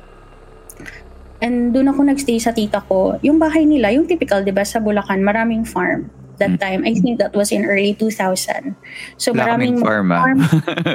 [1.40, 3.16] And doon ako nagstay sa tita ko.
[3.24, 6.12] Yung bahay nila, yung typical, di ba, sa Bulacan, maraming farm.
[6.36, 8.74] That time, I think that was in early 2000.
[9.16, 10.20] So, Wala maraming farm, ah.
[10.20, 10.38] farm.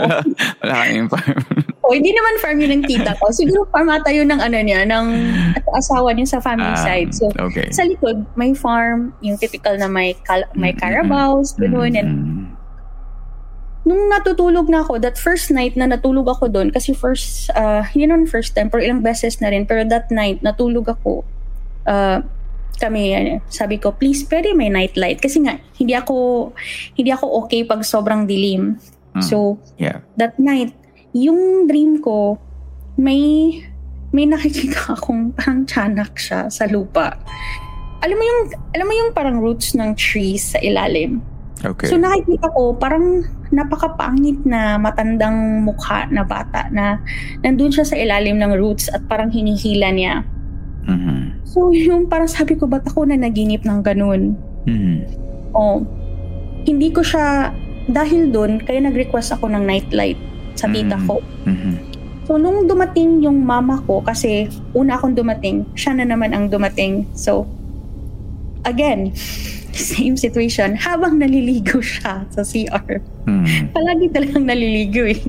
[0.62, 1.40] Wala kaming farm.
[1.88, 3.32] O, hindi naman farm yun ng tita ko.
[3.32, 5.08] Siguro farm ata yun ng ano niya, ng
[5.72, 7.16] asawa niya sa family Ah, side.
[7.16, 7.72] So, okay.
[7.72, 11.96] sa likod, may farm, yung typical na may, kal- may carabaos, gano'n.
[11.96, 12.12] And
[13.88, 18.12] nung natutulog na ako, that first night na natulog ako doon, kasi first, uh, hindi
[18.12, 21.24] naman first time, pero ilang beses na rin, pero that night, natulog ako,
[21.88, 22.20] uh,
[22.78, 25.18] kami, ano, sabi ko, please, pwede may night light.
[25.18, 26.52] Kasi nga, hindi ako,
[26.94, 28.78] hindi ako okay pag sobrang dilim.
[29.16, 29.24] Mm.
[29.24, 30.04] So, Yeah.
[30.20, 30.76] that night,
[31.16, 32.40] yung dream ko,
[32.98, 33.54] may
[34.12, 37.16] may nakikita akong parang tiyanak siya sa lupa.
[38.02, 38.42] Alam mo yung
[38.78, 41.20] alam mo yung parang roots ng trees sa ilalim.
[41.66, 41.90] Okay.
[41.90, 47.02] So nakikita ko parang napakapangit na matandang mukha na bata na
[47.42, 50.22] nandun siya sa ilalim ng roots at parang hinihila niya.
[50.86, 51.42] Mhm.
[51.48, 54.38] So yung parang sabi ko, ba't ako na naginip ng ganun?
[54.70, 54.96] Mhm.
[55.58, 55.82] Oh,
[56.68, 57.56] hindi ko siya,
[57.88, 60.20] dahil doon, kaya nag-request ako ng nightlight
[60.58, 61.06] sa tita Mm.
[61.06, 61.16] ko.
[61.46, 61.74] Mhm.
[62.26, 67.08] So, nung dumating yung mama ko, kasi una akong dumating, siya na naman ang dumating.
[67.14, 67.48] So,
[68.64, 69.16] again,
[69.72, 70.76] same situation.
[70.76, 73.72] Habang naliligo siya sa CR, Mhm.
[73.72, 75.22] palagi talagang naliligo eh.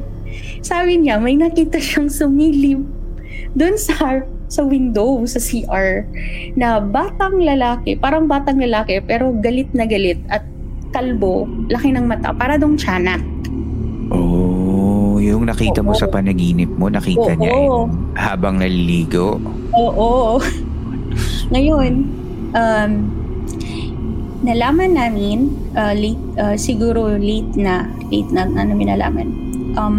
[0.58, 2.82] Sabi niya, may nakita siyang sumilip
[3.54, 3.94] doon sa
[4.48, 6.08] sa window sa CR
[6.54, 10.40] na batang lalaki, parang batang lalaki pero galit na galit at
[10.88, 13.20] kalbo, laki ng mata, para dong tiyanak.
[14.08, 14.47] Oh,
[15.28, 16.00] yung nakita mo Oo.
[16.00, 17.88] sa panaginip mo, nakita niya Oo.
[18.16, 19.36] habang naliligo.
[19.76, 20.40] Oo.
[21.52, 21.92] Ngayon,
[22.54, 22.92] um,
[24.42, 29.28] nalaman namin, uh, late, uh, siguro late na, late na, na namin nalaman,
[29.74, 29.96] um,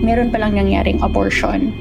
[0.00, 1.72] meron palang nangyaring abortion.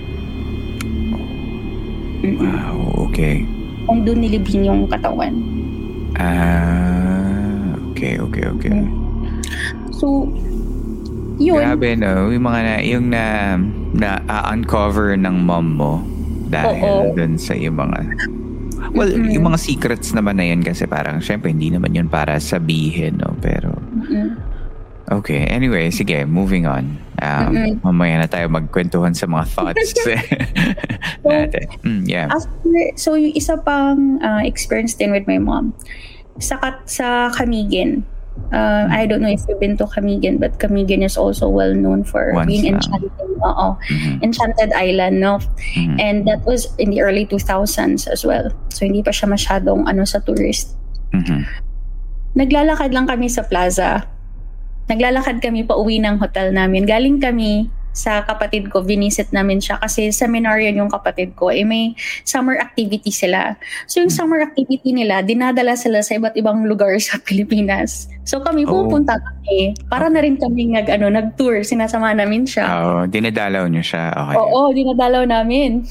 [2.26, 2.41] Mm-mm.
[2.41, 3.45] Wow, okay.
[3.86, 5.34] Kung doon nilibing yung katawan.
[6.18, 8.73] Ah, okay, okay, okay.
[9.94, 10.26] So,
[11.40, 11.60] yun.
[11.60, 13.26] Grabe no, yung mga na, yung na,
[13.95, 14.10] na
[14.52, 15.94] uncover ng mom mo
[16.48, 17.18] dahil Oo.
[17.18, 17.99] dun sa yung mga
[18.95, 19.34] Well, Mm-mm.
[19.34, 23.36] yung mga secrets naman na yun kasi parang syempre hindi naman yun para sabihin, no?
[23.44, 24.40] Pero, Mm-mm.
[25.20, 25.49] okay.
[25.52, 26.95] Anyway, sige, moving on.
[27.20, 27.74] Um, Mm-mm.
[27.82, 29.91] mamaya na tayo magkwentuhan sa mga thoughts
[31.28, 31.66] natin.
[31.84, 32.28] Mm, yeah.
[32.32, 35.76] After, so yung isa pang uh, experience din with my mom,
[36.40, 38.03] sa, sa Camiguin,
[38.52, 42.03] uh, I don't know if you've been to Camiguin, but Camiguin is also well known
[42.03, 45.40] for Once being enchanted, oo, Mhm, enchanted island, no?
[45.78, 45.98] mhm.
[45.99, 48.52] And that was in the early 2000s as well.
[48.70, 50.76] So hindi pa siya masyadong ano sa tourist.
[51.14, 51.45] Mhm.
[52.36, 54.03] Naglalakad lang kami sa plaza.
[54.91, 56.86] Naglalakad kami pa uwi ng hotel namin.
[56.86, 61.47] Galing kami sa kapatid ko, vinisit namin siya kasi seminaryan yung kapatid ko.
[61.47, 63.55] Eh may summer activity sila.
[63.88, 68.11] So yung summer activity nila, dinadala sila sa iba't ibang lugar sa Pilipinas.
[68.27, 68.84] So kami Oh.
[68.84, 69.80] pupunta kami.
[69.88, 71.63] Para na rin kami nag, ano, nag-tour.
[71.63, 72.67] Sinasama namin siya.
[72.67, 74.11] Oo, dinadalaw niyo siya.
[74.11, 74.35] Okay.
[74.35, 75.88] Oo, dinadalaw namin.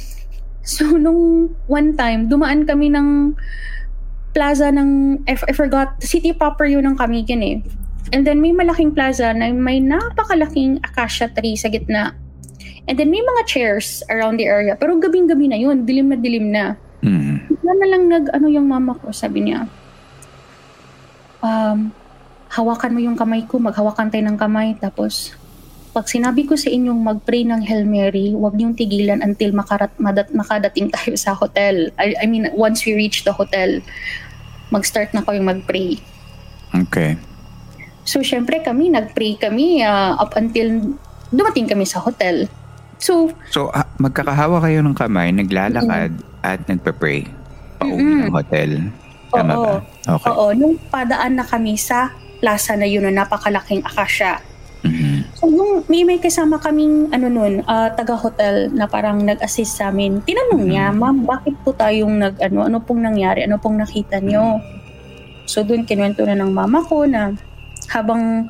[0.65, 3.37] So, nung one time, dumaan kami ng
[4.33, 7.57] plaza ng, I, forgot, city proper yun ng Camiguin eh.
[8.15, 12.15] And then may malaking plaza na may napakalaking acacia tree sa gitna.
[12.87, 14.79] And then may mga chairs around the area.
[14.79, 16.79] Pero gabing-gabi na yun, dilim na dilim na.
[17.03, 17.51] Mhm.
[17.51, 19.67] Bigla na lang nag, ano yung mama ko, sabi niya,
[21.43, 21.91] um,
[22.55, 24.79] hawakan mo yung kamay ko, maghawakan tayo ng kamay.
[24.79, 25.35] Tapos,
[25.91, 30.31] pag sinabi ko sa inyong mag-pray ng Hail Mary, huwag niyong tigilan until makarat, madat,
[30.31, 31.91] makadating tayo sa hotel.
[31.99, 33.83] I, I mean, once we reach the hotel,
[34.71, 35.99] mag-start na kayong mag-pray.
[36.75, 37.19] Okay.
[38.05, 40.97] So, syempre kami, nag-pray kami uh, up until
[41.33, 42.47] dumating kami sa hotel.
[43.01, 46.47] So, so ha- magkakahawa kayo ng kamay, naglalakad mm-hmm.
[46.47, 47.27] at nagpe-pray
[47.81, 48.21] pauwi mm-hmm.
[48.29, 48.71] ng hotel.
[49.35, 49.75] Tama oo, ba?
[50.15, 50.31] Okay.
[50.31, 54.39] Oo, nung padaan na kami sa plaza na yun na napakalaking akasya.
[54.85, 55.17] Mm-hmm.
[55.41, 60.21] So, yung may may kasama kaming ano nun, uh, taga-hotel na parang nag-assist sa amin.
[60.21, 60.77] Tinanong mm-hmm.
[60.77, 63.49] niya, ma'am, bakit po tayong nag, ano, ano pong nangyari?
[63.49, 64.61] Ano pong nakita niyo?
[65.49, 67.33] So, doon kinuwento na ng mama ko na
[67.91, 68.49] habang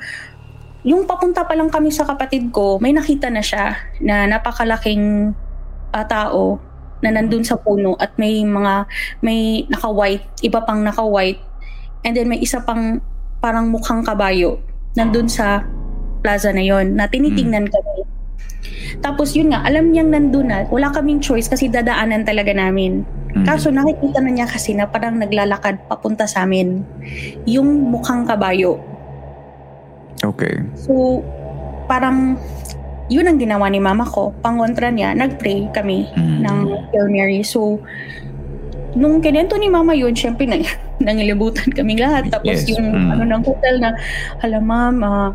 [0.85, 3.73] yung papunta pa lang kami sa kapatid ko, may nakita na siya
[4.05, 5.32] na napakalaking
[5.97, 6.61] uh, tao
[7.01, 8.89] na nandun sa puno at may mga
[9.24, 11.40] may naka-white, iba pang naka-white.
[12.05, 13.01] And then may isa pang
[13.40, 14.61] parang mukhang kabayo
[14.97, 15.65] nandun sa
[16.24, 18.09] plaza na yon na tinitingnan kami.
[19.05, 23.05] Tapos yun nga, alam niyang nandun na, wala kaming choice kasi dadaanan talaga namin.
[23.36, 23.44] Mm.
[23.44, 26.86] Kaso nakikita na niya kasi na parang naglalakad papunta sa amin
[27.44, 28.81] yung mukhang kabayo.
[30.23, 30.62] Okay.
[30.78, 31.24] So,
[31.91, 32.39] parang
[33.12, 34.32] yun ang ginawa ni mama ko.
[34.41, 36.39] Pangontra niya, nag-pray kami mm.
[36.45, 36.57] ng
[36.93, 37.43] Hail Mary.
[37.45, 37.82] So,
[38.97, 40.65] nung kinento ni mama yun, syempre nang,
[41.05, 42.32] nangilibutan kami lahat.
[42.32, 42.73] Tapos yes.
[42.73, 43.12] yung mm.
[43.12, 43.91] ano ng hotel na,
[44.41, 45.31] hala ma'am, uh,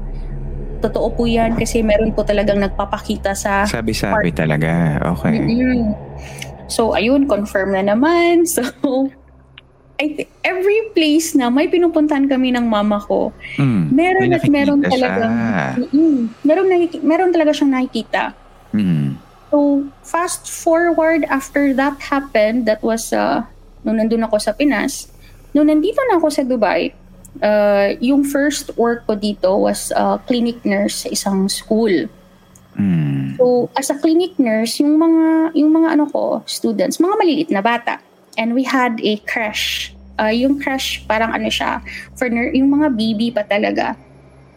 [0.79, 4.97] totoo po yan kasi meron po talagang nagpapakita sa Sabi-sabi talaga.
[5.19, 5.35] Okay.
[5.35, 5.91] Mm-hmm.
[6.71, 8.45] So, ayun, confirm na naman.
[8.49, 9.11] So,
[9.99, 14.79] I th- every place na may pinupuntahan kami ng mama ko, mm, meron at meron
[14.79, 15.27] talaga
[15.75, 18.31] mm, meron nakik- meron talaga siyang nakikita.
[18.71, 19.19] Mm.
[19.51, 23.43] So, fast forward after that happened, that was uh,
[23.83, 25.11] nung nandun ako sa Pinas,
[25.51, 26.95] nung nandito na ako sa Dubai,
[27.43, 32.07] uh, yung first work ko dito was uh, clinic nurse sa isang school.
[32.79, 33.35] Mm.
[33.35, 37.59] So, as a clinic nurse, yung mga yung mga ano ko, students, mga maliliit na
[37.59, 37.99] bata
[38.39, 39.91] and we had a crash.
[40.15, 41.83] Uh, yung crash, parang ano siya,
[42.15, 43.99] for ner- yung mga baby pa talaga.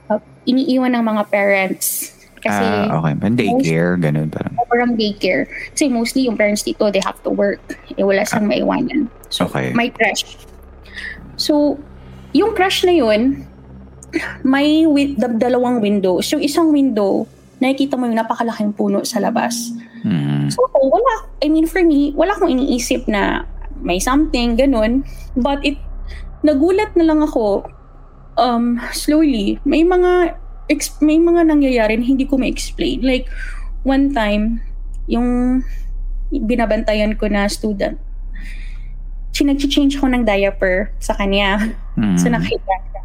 [0.06, 2.14] Uh, iniiwan ng mga parents.
[2.42, 3.14] Kasi, ah, okay.
[3.18, 4.54] Pan daycare, most, ganun parang.
[4.66, 5.46] Parang daycare.
[5.74, 7.62] Kasi mostly yung parents dito, they have to work.
[7.94, 8.50] Eh, wala siyang ah.
[8.50, 9.00] maiwanan.
[9.30, 9.70] So, okay.
[9.74, 10.26] may crash.
[11.38, 11.78] So,
[12.34, 13.46] yung crash na yun,
[14.42, 16.26] may wi- dalawang windows.
[16.34, 17.30] Yung isang window,
[17.62, 19.70] nakikita mo yung napakalaking puno sa labas.
[20.02, 20.50] Mm.
[20.50, 23.46] So, wala, I mean, for me, wala akong iniisip na
[23.82, 25.02] may something, ganun.
[25.34, 25.78] But it,
[26.46, 27.66] nagulat na lang ako,
[28.38, 30.38] um, slowly, may mga,
[30.70, 33.02] ex, may mga nangyayari na hindi ko ma-explain.
[33.02, 33.28] Like,
[33.82, 34.62] one time,
[35.10, 35.60] yung
[36.32, 37.98] binabantayan ko na student,
[39.32, 41.74] sinag-change ako ng diaper sa kanya.
[41.98, 42.16] Mm.
[42.16, 43.04] So, nakita siya.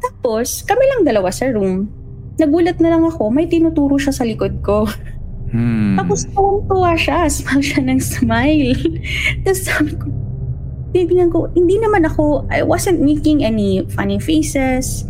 [0.00, 1.88] Tapos, kami lang dalawa sa room.
[2.36, 4.84] Nagulat na lang ako, may tinuturo siya sa likod ko.
[5.50, 5.94] Hmm.
[5.98, 7.30] Tapos tuwang-tuwa siya.
[7.30, 8.74] Smile siya ng smile.
[9.46, 10.06] Tapos sabi ko,
[10.90, 15.06] bibigyan ko, hindi naman ako, I wasn't making any funny faces.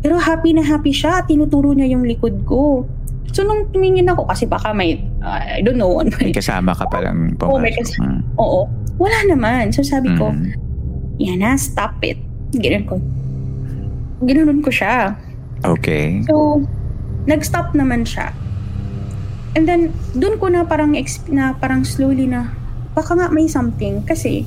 [0.00, 1.24] Pero happy na happy siya.
[1.26, 2.86] Tinuturo niya yung likod ko.
[3.34, 6.00] So nung tumingin ako, kasi baka may, uh, I don't know.
[6.22, 7.52] May kasama ka palang pumasok.
[7.52, 8.06] Oo, may kasama.
[8.06, 8.20] Hmm.
[8.40, 8.60] Oo.
[8.96, 9.74] Wala naman.
[9.74, 10.56] So sabi ko, hmm.
[11.20, 12.16] yan na, stop it.
[12.56, 12.96] Ganun ko.
[14.24, 15.12] Ginanon ko siya.
[15.64, 16.24] Okay.
[16.24, 16.64] So,
[17.28, 18.32] nag-stop naman siya.
[19.56, 20.92] And then, dun ko na parang,
[21.32, 22.52] na parang slowly na,
[22.92, 24.04] baka nga may something.
[24.04, 24.44] Kasi,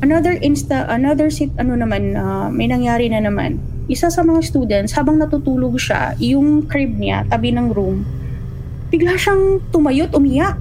[0.00, 3.60] another insta, another sit, ano naman, uh, may nangyari na naman.
[3.84, 8.00] Isa sa mga students, habang natutulog siya, yung crib niya, tabi ng room,
[8.88, 10.56] bigla siyang tumayot, umiyak.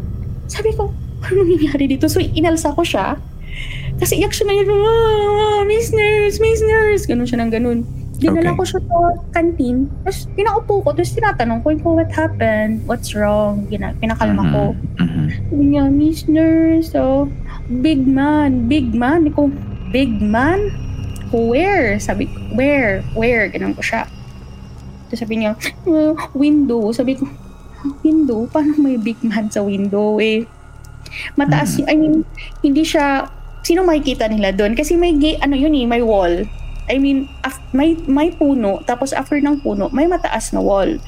[0.51, 0.91] Sabi ko,
[1.23, 2.11] ano nangyari dito?
[2.11, 3.15] So, inalsa ko siya.
[3.95, 7.07] Kasi iyak siya na yun, ah, Miss Nurse, Miss Nurse.
[7.07, 7.87] Ganun siya ng ganun.
[8.23, 8.59] Dinala okay.
[8.59, 8.97] ko siya sa
[9.35, 9.91] canteen.
[10.07, 10.89] Tapos pinaupo ko.
[10.95, 11.67] Tapos tinatanong ko,
[11.99, 12.79] what happened?
[12.87, 13.67] What's wrong?
[13.67, 14.55] Gina, pinakalma mm-hmm.
[14.55, 14.63] ko.
[15.03, 15.25] Mm-hmm.
[15.51, 17.27] Sabi niya, Miss Nurse, oh,
[17.83, 19.27] big man, big man.
[19.35, 19.51] Ko,
[19.91, 20.71] big man?
[21.35, 21.99] Where?
[21.99, 23.03] Sabi ko, where?
[23.11, 23.51] Where?
[23.51, 24.07] Ganun ko siya.
[25.11, 26.95] Tapos sabi niya, uh, window.
[26.95, 27.27] Sabi ko,
[28.07, 28.47] window?
[28.47, 30.47] Paano may big man sa window eh?
[31.35, 31.91] Mataas, mm-hmm.
[31.91, 32.15] I mean,
[32.63, 33.27] hindi siya,
[33.67, 34.79] sino makikita nila doon?
[34.79, 35.11] Kasi may,
[35.43, 36.62] ano yun eh, may wall.
[36.91, 40.99] I mean, af- may, may puno, tapos after ng puno, may mataas na wall.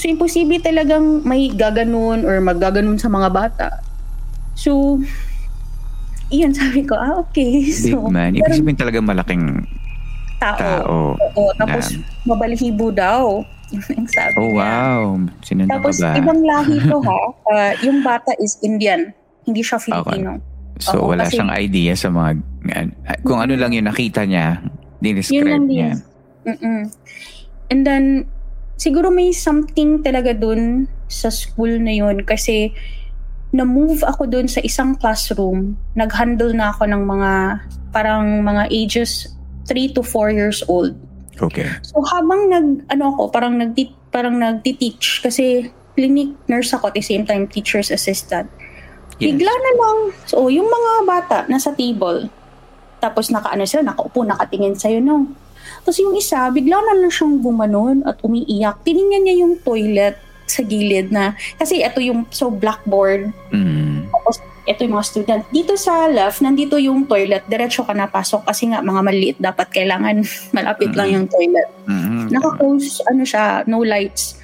[0.00, 3.68] So, imposible talagang may gaganon or maggaganon sa mga bata.
[4.56, 5.00] So,
[6.32, 7.68] iyan sabi ko, ah, okay.
[7.68, 8.32] So, Big man.
[8.32, 9.66] Ibig sabihin talagang malaking
[10.40, 10.56] tao.
[10.56, 10.96] tao.
[11.20, 13.44] Oo, tapos na, mabalihibo daw.
[13.94, 15.14] Yung sabi oh, wow.
[15.46, 16.16] Sinunod Tapos, ba?
[16.16, 17.20] ibang lahi to ha.
[17.46, 19.14] Uh, yung bata is Indian.
[19.46, 20.42] Hindi siya Filipino.
[20.42, 20.82] Okay.
[20.82, 22.40] So, Oo, wala kasi, siyang idea sa mga...
[23.22, 24.58] Kung ano lang yung nakita niya,
[25.00, 25.92] Dinescribe yun niya.
[26.44, 26.92] Mm-mm.
[27.72, 28.28] And then,
[28.80, 32.72] siguro may something talaga dun sa school na yun kasi
[33.50, 35.74] na-move ako dun sa isang classroom.
[35.98, 37.32] Nag-handle na ako ng mga
[37.90, 39.34] parang mga ages
[39.66, 40.94] 3 to 4 years old.
[41.40, 41.66] Okay.
[41.82, 43.74] So habang nag ano ako, parang nag
[44.14, 48.46] parang nagti-teach kasi clinic nurse ako at the same time teacher's assistant.
[49.20, 49.36] Yes.
[49.36, 52.30] Bigla na lang, so yung mga bata nasa table,
[53.00, 55.26] tapos nakaano sila, nakaupo, nakatingin sa'yo, no?
[55.80, 58.84] Tapos yung isa, bigla na lang siyang gumanon at umiiyak.
[58.84, 63.32] Tiningnan niya yung toilet sa gilid na, kasi ito yung, so blackboard.
[63.50, 64.06] Mm.
[64.12, 65.42] Tapos ito yung mga student.
[65.48, 67.48] Dito sa left, nandito yung toilet.
[67.48, 70.20] Diretso ka napasok kasi nga mga maliit dapat kailangan
[70.56, 70.98] malapit mm-hmm.
[71.00, 71.68] lang yung toilet.
[71.88, 72.22] Mm-hmm.
[72.30, 74.40] Naka-close, ano siya, no lights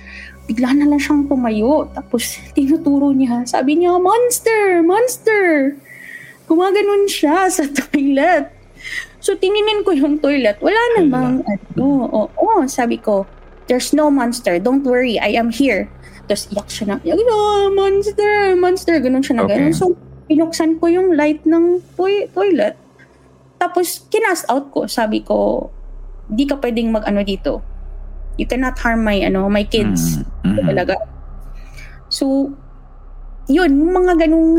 [0.47, 1.91] bigla na lang siyang tumayo.
[1.91, 3.45] Tapos tinuturo niya.
[3.45, 4.81] Sabi niya, monster!
[4.87, 5.75] Monster!
[6.47, 8.51] Gumaganon siya sa toilet.
[9.19, 10.63] So tininin ko yung toilet.
[10.63, 11.83] Wala namang ano.
[11.83, 13.27] Oo, oh, oh, sabi ko,
[13.67, 14.59] there's no monster.
[14.63, 15.91] Don't worry, I am here.
[16.27, 18.95] Tapos iyak siya na, iyak, oh, monster, monster.
[19.03, 19.59] Ganon siya na okay.
[19.59, 19.75] ganon.
[19.75, 22.79] So pinuksan ko yung light ng to- toilet.
[23.59, 24.87] Tapos kinast out ko.
[24.87, 25.71] Sabi ko,
[26.31, 27.63] di ka pwedeng mag-ano dito
[28.37, 30.65] you cannot harm my ano my kids mm-hmm.
[30.65, 30.97] talaga
[32.09, 32.53] so
[33.47, 34.59] yun mga ganung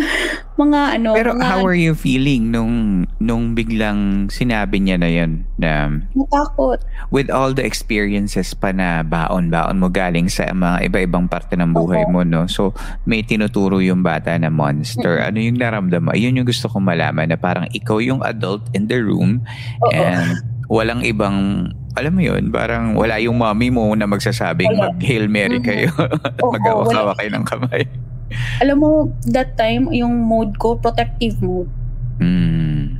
[0.55, 5.43] mga ano pero mga, how are you feeling nung nung biglang sinabi niya na yun
[5.59, 6.79] na natakot
[7.11, 12.07] with all the experiences pa na baon-baon mo galing sa mga iba-ibang parte ng buhay
[12.07, 12.71] mo no so
[13.03, 15.27] may tinuturo yung bata na monster mm-hmm.
[15.27, 18.97] ano yung naramdaman yun yung gusto kong malaman na parang ikaw yung adult in the
[18.97, 19.43] room
[19.83, 19.91] Uh-oh.
[19.91, 20.39] and
[20.71, 25.65] walang ibang alam mo yun, parang wala yung mommy mo na magsasabing mag-Hail Mary mm-hmm.
[25.65, 25.89] kayo.
[26.85, 27.89] Mag-awak kayo ng kamay.
[28.63, 28.91] Alam mo,
[29.29, 31.69] that time, yung mode ko, protective mode.
[32.19, 32.99] Mm.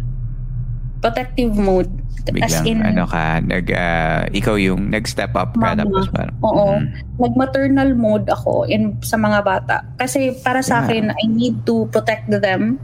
[1.04, 1.92] Protective mode.
[2.28, 5.80] Biglang, As in, ano ka, nag, uh, ikaw yung nag-step up ka, mama.
[5.80, 6.68] tapos parang, Oo.
[6.80, 6.86] Mm.
[7.20, 9.88] Nag-maternal mode ako in, sa mga bata.
[9.96, 10.86] Kasi para sa yeah.
[10.88, 12.80] akin, I need to protect them.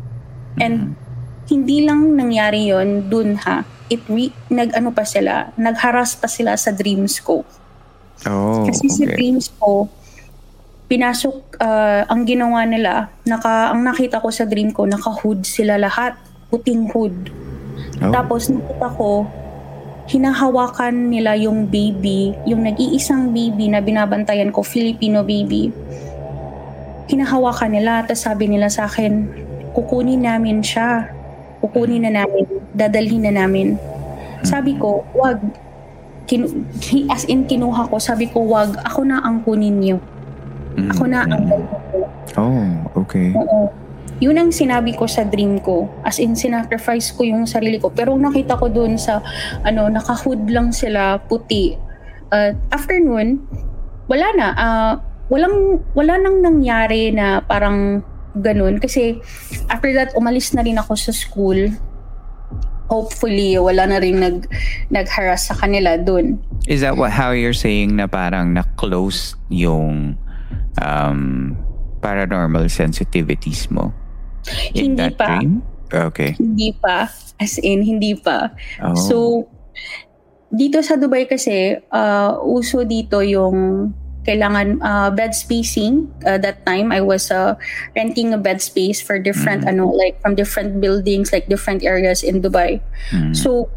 [0.60, 1.52] And mm.
[1.52, 6.74] hindi lang nangyari yon dun ha it re- nag-ano pa sila, nagharas pa sila sa
[6.74, 7.46] dreams ko.
[8.26, 8.96] Oh, Kasi okay.
[8.96, 9.92] sa dreams ko,
[10.94, 16.14] pinasok, uh, ang ginawa nila, naka, ang nakita ko sa dream ko, naka-hood sila lahat.
[16.54, 17.34] Puting hood.
[17.98, 18.14] Oh.
[18.14, 19.26] Tapos nakita ko,
[20.06, 25.74] hinahawakan nila yung baby, yung nag-iisang baby na binabantayan ko, Filipino baby.
[27.10, 29.26] Hinahawakan nila, tapos sabi nila sa akin,
[29.74, 31.10] kukunin namin siya
[31.64, 32.44] kukunin na namin,
[32.76, 33.80] dadalhin na namin.
[34.44, 35.40] Sabi ko, wag.
[36.28, 36.68] Kin-
[37.08, 38.76] as in, kinuha ko, sabi ko, wag.
[38.84, 40.04] Ako na ang kunin niyo.
[40.74, 42.40] Ako na ang mm-hmm.
[42.40, 43.30] Oh, okay.
[43.38, 43.70] Oo.
[44.24, 45.90] Yun ang sinabi ko sa dream ko.
[46.02, 47.92] As in, sinacrifice ko yung sarili ko.
[47.92, 49.20] Pero nakita ko dun sa,
[49.68, 51.76] ano, nakahood lang sila, puti.
[52.32, 53.44] Uh, after nun,
[54.08, 54.48] wala na.
[54.56, 54.94] Uh,
[55.28, 58.02] walang, wala nang nangyari na parang
[58.38, 58.80] ganun.
[58.80, 59.20] Kasi
[59.70, 61.70] after that, umalis na rin ako sa school.
[62.88, 64.48] Hopefully, wala na rin nag,
[64.94, 66.40] nag-harass sa kanila dun.
[66.70, 70.16] Is that what, how you're saying na parang na-close yung
[70.82, 71.56] um,
[72.04, 73.96] paranormal sensitivities mo?
[74.76, 75.40] In hindi pa.
[75.40, 75.64] Dream?
[75.94, 76.36] Okay.
[76.36, 77.08] Hindi pa.
[77.40, 78.52] As in, hindi pa.
[78.82, 78.96] Oh.
[78.98, 79.18] So,
[80.54, 83.92] dito sa Dubai kasi, uh, uso dito yung
[84.24, 86.08] kailangan uh, bed spacing.
[86.26, 87.56] Uh, that time, I was uh,
[87.96, 89.80] renting a bed space for different, mm-hmm.
[89.80, 92.80] ano, like from different buildings, like different areas in Dubai.
[93.12, 93.34] Mm-hmm.
[93.36, 93.70] So,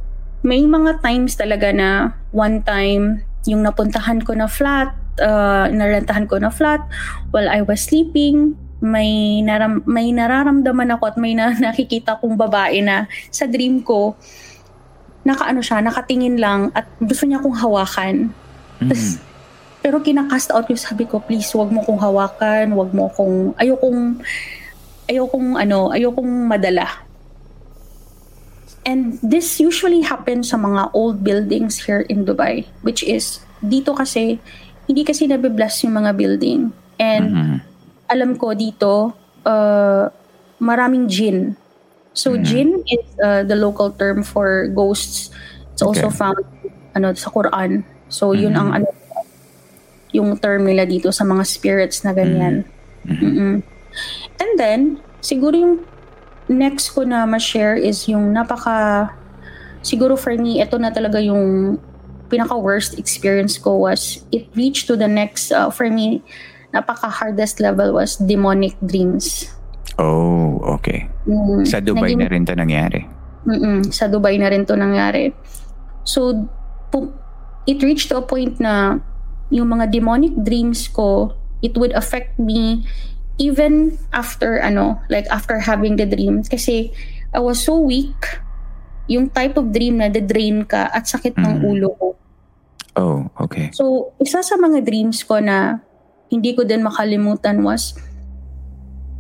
[0.47, 6.41] may mga times talaga na one time, yung napuntahan ko na flat, uh, narentahan ko
[6.41, 6.83] na flat,
[7.31, 12.85] while I was sleeping, may naram may nararamdaman ako at may na, nakikita kong babae
[12.85, 14.15] na sa dream ko
[15.27, 18.31] nakaano siya, nakatingin lang at gusto niya kong hawakan.
[18.79, 19.19] Tapos
[19.87, 24.19] pero kinakast out yung sabi ko, please, wag mo kong hawakan, wag mo kong, ayokong,
[25.07, 27.07] ayokong ano, ayokong madala.
[28.83, 34.43] And this usually happens sa mga old buildings here in Dubai, which is, dito kasi,
[34.87, 36.71] hindi kasi nabibless yung mga building.
[36.97, 37.57] And mm-hmm.
[38.11, 39.13] alam ko dito,
[39.45, 40.09] uh,
[40.63, 41.59] maraming jinn.
[42.17, 42.47] So mm-hmm.
[42.47, 45.31] jinn is uh, the local term for ghosts.
[45.75, 46.01] It's okay.
[46.01, 46.41] also found
[46.97, 47.85] ano sa Quran.
[48.09, 48.43] So mm-hmm.
[48.43, 48.89] yun ang ano
[50.17, 52.65] yung term nila dito sa mga spirits na ganyan.
[53.05, 53.55] Mm-hmm.
[54.41, 54.81] And then,
[55.21, 55.75] siguro yung
[56.49, 59.13] next ko na ma-share is yung napaka,
[59.85, 61.77] siguro for me, ito na talaga yung
[62.29, 66.23] pinaka-worst experience ko was, it reached to the next, uh, for me,
[66.75, 69.51] napaka-hardest level was demonic dreams.
[69.99, 71.09] Oh, okay.
[71.25, 73.03] Mm, sa Dubai naging, na rin to nangyari?
[73.47, 75.33] Mm-mm, sa Dubai na rin to nangyari.
[76.05, 76.49] So,
[76.93, 77.15] pu-
[77.67, 79.01] it reached to a point na
[79.51, 81.33] yung mga demonic dreams ko,
[81.63, 82.85] it would affect me
[83.39, 86.43] even after ano, like after having the dream.
[86.43, 86.93] Kasi
[87.35, 88.17] I was so weak,
[89.07, 91.67] yung type of dream na de-drain ka at sakit ng Mhm.
[91.67, 92.09] ulo ko.
[92.97, 93.71] Oh, okay.
[93.77, 95.85] So, isa sa mga dreams ko na
[96.33, 97.95] hindi ko din makalimutan was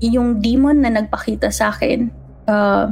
[0.03, 2.11] yung demon na nagpakita sa akin.
[2.49, 2.91] Uh,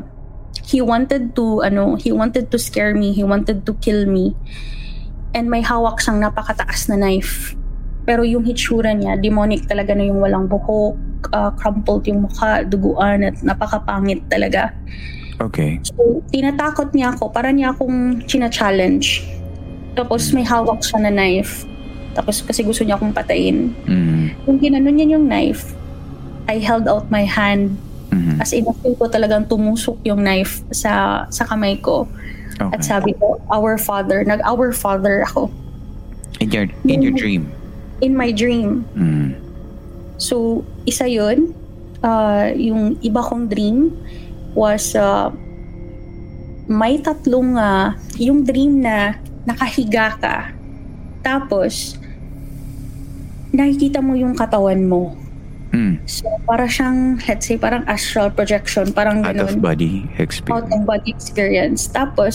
[0.65, 4.33] he wanted to ano, he wanted to scare me, he wanted to kill me.
[5.35, 7.59] And may hawak siyang napakataas na knife.
[8.07, 10.95] Pero yung hitsura niya, demonic talaga na yung walang buhok,
[11.33, 14.71] uh, crumpled yung mukha, duguan at napakapangit talaga.
[15.41, 15.83] Okay.
[15.83, 19.27] So, tinatakot niya ako, para niya akong china-challenge.
[19.95, 21.67] Tapos may hawak siya na knife.
[22.15, 23.75] Tapos kasi gusto niya akong patayin.
[23.87, 24.35] Mm.
[24.47, 25.75] Kung ginanon niya yung knife,
[26.47, 27.75] I held out my hand.
[28.15, 28.39] Mhm.
[28.39, 32.07] As in, feel ko talagang tumusok yung knife sa sa kamay ko.
[32.71, 32.87] At Okay.
[32.87, 34.23] sabi ko, Our Father.
[34.23, 35.51] Nag-Our Father ako.
[36.39, 37.51] In your in your dream.
[37.99, 38.87] In my dream.
[38.95, 39.35] Mm.
[40.19, 41.51] So, isa yun.
[42.05, 43.91] Uh, yung iba kong dream
[44.55, 45.31] was uh,
[46.71, 50.37] may tatlong uh, yung dream na nakahiga ka.
[51.21, 52.01] Tapos,
[53.53, 55.13] nakikita mo yung katawan mo.
[55.75, 55.99] Mm.
[56.07, 58.95] So, para siyang, let's say, parang astral projection.
[58.95, 59.61] Parang Out of ganun.
[59.61, 60.71] body Out experience.
[60.71, 61.81] of body experience.
[61.91, 62.35] Tapos,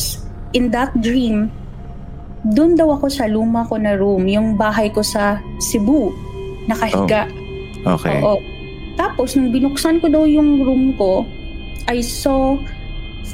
[0.52, 1.48] in that dream,
[2.52, 6.12] doon daw ako sa luma ko na room, yung bahay ko sa Cebu,
[6.68, 7.28] nakahiga.
[7.88, 8.20] Okay.
[8.20, 8.44] Oo.
[9.00, 11.24] Tapos, nung binuksan ko daw yung room ko,
[11.88, 12.57] I saw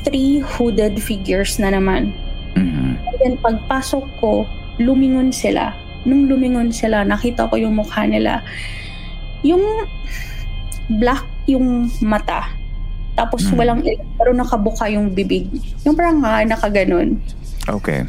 [0.05, 2.13] three hooded figures na naman.
[2.53, 2.99] Mhm.
[2.99, 4.45] And then, pagpasok ko,
[4.77, 5.73] lumingon sila.
[6.05, 8.45] Nung lumingon sila, nakita ko yung mukha nila.
[9.41, 9.63] Yung
[11.01, 12.49] black yung mata.
[13.15, 13.57] Tapos Hmm.
[13.57, 13.79] walang
[14.19, 15.47] pero nakabuka yung bibig.
[15.87, 17.21] Yung parang nga, nakaganon.
[17.65, 18.05] Okay.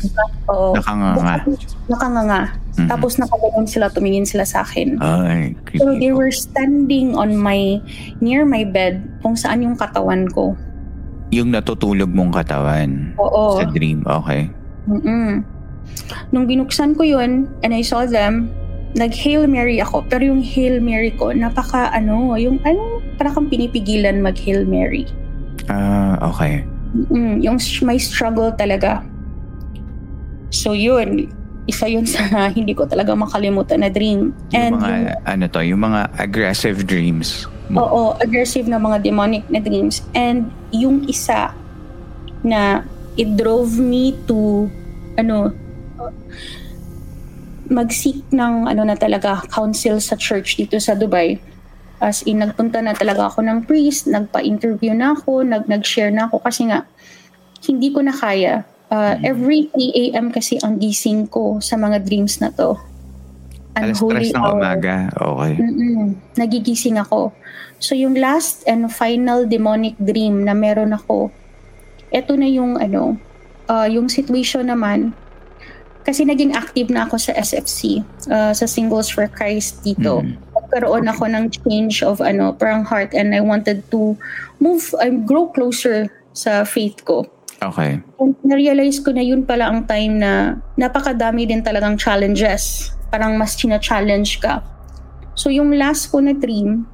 [0.52, 0.76] Oo.
[0.76, 1.44] Nakanganga.
[1.88, 2.40] Nakanganga.
[2.76, 2.88] Mhm.
[2.92, 5.00] Tapos nakaganon sila, tumingin sila sa akin.
[5.00, 6.12] Ay, So they creepy.
[6.12, 7.80] were standing on my,
[8.20, 10.52] near my bed, kung saan yung katawan ko.
[11.32, 13.16] Yung natutulog mong katawan.
[13.16, 13.56] Oo.
[13.56, 14.04] Sa dream.
[14.04, 14.52] Okay.
[14.86, 15.40] Mm-mm.
[16.30, 18.52] Nung binuksan ko yun, and I saw them,
[18.94, 20.04] nag-Hail Mary ako.
[20.06, 25.08] Pero yung Hail Mary ko, napaka ano, yung ano, parang kang pinipigilan mag-Hail Mary.
[25.66, 26.62] Ah, okay.
[27.10, 29.02] Mm, yung may struggle talaga.
[30.51, 31.31] So yun,
[31.66, 32.23] isa yun sa
[32.59, 34.31] hindi ko talaga makalimutan na dream.
[34.51, 37.47] Yung And mga, yung, ano to, yung mga aggressive dreams.
[37.66, 37.82] mo.
[37.82, 40.02] oo, aggressive na mga demonic na dreams.
[40.14, 41.51] And yung isa
[42.47, 42.86] na
[43.18, 44.70] it drove me to
[45.18, 45.51] ano
[47.66, 51.43] mag-seek ng ano na talaga counsel sa church dito sa Dubai.
[51.98, 56.44] As in, nagpunta na talaga ako ng priest, nagpa-interview na ako, nag nag-share na ako
[56.44, 56.86] kasi nga
[57.66, 58.62] hindi ko na kaya.
[58.86, 60.30] Uh, every 3 a.m.
[60.30, 62.78] kasi ang gising ko sa mga dreams na to.
[63.76, 64.56] Alas tres ng hour.
[64.56, 65.12] umaga.
[65.12, 65.52] Okay.
[65.60, 66.16] Mm-mm.
[66.38, 67.34] Nagigising ako.
[67.76, 71.28] So yung last and final demonic dream na meron ako,
[72.08, 73.20] eto na yung ano,
[73.68, 75.12] uh, yung situation naman,
[76.06, 78.00] kasi naging active na ako sa SFC,
[78.30, 80.24] uh, sa Singles for Christ dito.
[80.24, 80.38] Mm.
[80.56, 84.16] Nagkaroon ako ng change of ano, parang heart and I wanted to
[84.62, 87.28] move, and grow closer sa faith ko.
[87.56, 88.04] Okay.
[88.20, 92.92] And na-realize ko na yun pala ang time na napakadami din talagang challenges.
[93.08, 94.60] Parang mas china-challenge ka.
[95.32, 96.84] So yung last ko na dream,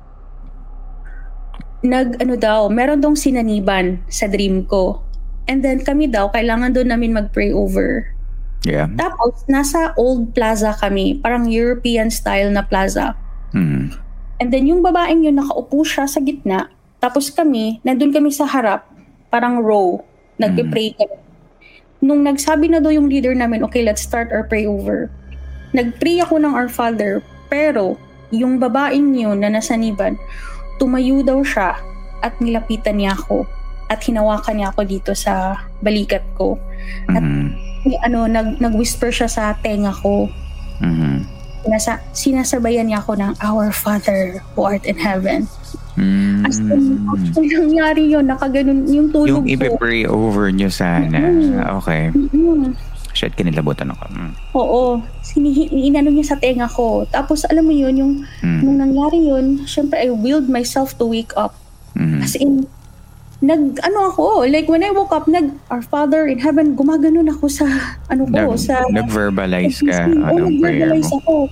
[1.83, 5.03] nag ano daw, meron dong sinaniban sa dream ko.
[5.51, 8.07] And then kami daw, kailangan doon namin mag-pray over.
[8.63, 8.87] Yeah.
[8.95, 13.19] Tapos, nasa old plaza kami, parang European style na plaza.
[13.51, 13.91] Mm.
[14.39, 16.71] And then yung babaeng yun, nakaupo siya sa gitna.
[17.03, 18.87] Tapos kami, nandun kami sa harap,
[19.35, 20.07] parang row,
[20.43, 21.17] nagpe-pray kami.
[22.03, 25.07] Nung nagsabi na daw yung leader namin, okay, let's start our pray over.
[25.71, 27.97] Nag-pray ako ng Our Father, pero
[28.35, 30.19] yung babaeng yun na nasaniban,
[30.83, 31.79] tumayo daw siya
[32.21, 33.47] at nilapitan niya ako
[33.87, 36.57] at hinawakan niya ako dito sa balikat ko.
[37.13, 38.03] At Mhm.
[38.03, 40.27] ano, nag, nag-whisper siya sa tenga ko.
[40.81, 41.42] Mhm.
[41.65, 45.47] Nasa, sinasabayan niya ako ng Our Father who art in heaven.
[45.95, 46.43] Mm.
[46.43, 48.25] As in, actually, nangyari yun.
[48.27, 49.55] Nakaganon yung tulog Yung ko.
[49.55, 51.21] ipe-pray over nyo sana.
[51.21, 51.61] Mm.
[51.79, 52.03] Okay.
[52.11, 52.73] Mm,
[53.13, 54.05] Shit, kinilabutan ako.
[54.09, 54.33] Mm.
[54.57, 54.83] oo.
[55.21, 57.05] Sinihi, inano niya sa tenga ko.
[57.07, 58.61] Tapos, alam mo yun, yung, Mm.
[58.65, 61.53] nung nangyari yun, syempre, I willed myself to wake up.
[61.93, 62.25] Mhm.
[62.25, 62.65] As in,
[63.43, 67.51] nag, ano ako, like when I woke up, nag, Our Father in Heaven, gumaganon ako
[67.51, 67.67] sa,
[68.07, 70.07] ano ko, Nag, sa, nag-verbalize ka.
[70.07, 71.51] Prayer nag-verbalize ako.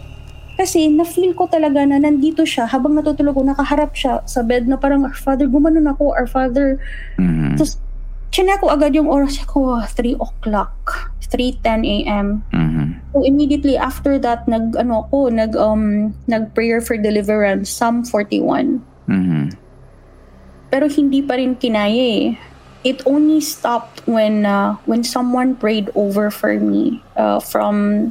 [0.54, 4.78] Kasi na-feel ko talaga na nandito siya habang natutulog ko, nakaharap siya sa bed na
[4.78, 6.78] parang, Our Father, gumanon ako, Our Father.
[7.18, 7.58] Mhm.
[7.58, 7.82] Tapos,
[8.30, 12.42] chinek ko agad yung oras ko, 3 o'clock, 3.10 a.m.
[12.54, 12.98] Mhm.
[13.10, 18.82] So immediately after that, nag ano ako, nag um nag prayer for deliverance, Psalm 41.
[19.10, 19.54] Mhm.
[20.70, 22.28] Pero hindi pa rin kinaya eh.
[22.80, 28.08] It only stopped when uh, when someone prayed over for me uh, from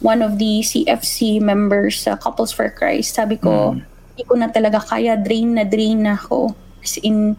[0.00, 3.16] one of the CFC members, uh, Couples for Christ.
[3.16, 3.76] Sabi ko,
[4.16, 6.56] hindi ko na talaga kaya, drain na drain na ako.
[6.80, 7.36] As in,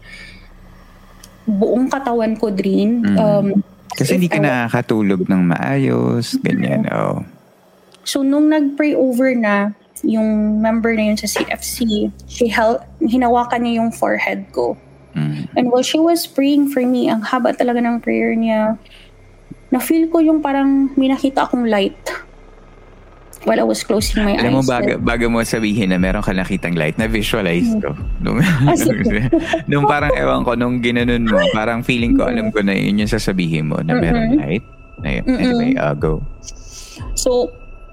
[1.48, 3.02] buong katawan ko drain.
[3.02, 3.18] Mm.
[3.18, 3.48] Um,
[3.98, 6.86] Kasi hindi ka I- nakakatulog ng maayos, ganyan.
[6.94, 7.26] Oh.
[8.06, 13.82] So, nung nag-pray over na yung member na yun sa CFC, she held, hinawakan niya
[13.82, 14.78] yung forehead ko.
[15.18, 15.50] Mm.
[15.58, 18.78] And while she was praying for me, ang haba talaga ng prayer niya,
[19.74, 21.98] na-feel ko yung parang may nakita akong light
[23.48, 24.70] while I was closing my Alam mo, eyes.
[24.70, 27.96] bago, bago mo sabihin na meron ka nakitang light, na-visualize ko.
[28.20, 28.76] Nung, Ah,
[29.72, 33.12] nung parang ewan ko, nung ginanon mo, parang feeling ko, alam ko na yun yung
[33.12, 34.66] sasabihin mo, na meron light.
[35.06, 36.20] Anyway, uh, go.
[37.16, 37.48] So,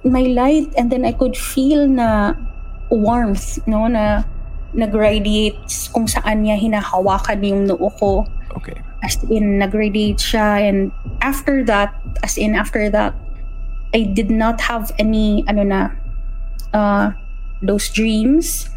[0.05, 2.37] my light and then I could feel na
[2.93, 4.25] warmth, no, na
[4.75, 8.27] nag-radiate kung saan niya hinahawakan yung noo ko.
[8.61, 8.77] Okay.
[9.03, 10.61] As in, nag-radiate siya.
[10.61, 13.15] And after that, as in, after that,
[13.95, 15.81] I did not have any, ano na,
[16.75, 17.15] uh,
[17.63, 18.69] those dreams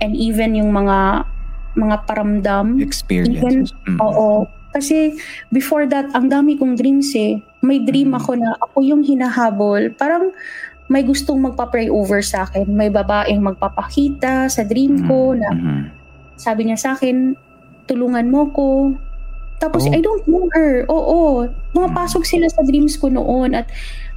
[0.00, 1.26] and even yung mga
[1.76, 2.82] mga paramdam.
[2.82, 3.74] Experiences.
[3.86, 4.46] Even, oo.
[4.70, 5.18] Kasi
[5.50, 7.42] before that, ang dami kong dreams eh.
[7.60, 9.90] May dream ako na ako yung hinahabol.
[9.98, 10.30] Parang
[10.90, 12.66] may gustong magpa-pray over sa akin.
[12.66, 15.80] May babaeng magpapakita sa dream ko na Mm-hmm.
[16.34, 17.38] sabi niya sa akin,
[17.86, 18.68] tulungan mo ko.
[19.56, 19.92] Tapos, Oh.
[19.92, 20.88] I don't know her.
[20.88, 21.46] Oo.
[21.70, 23.52] Pumapasok sila sa dreams ko noon.
[23.52, 23.68] At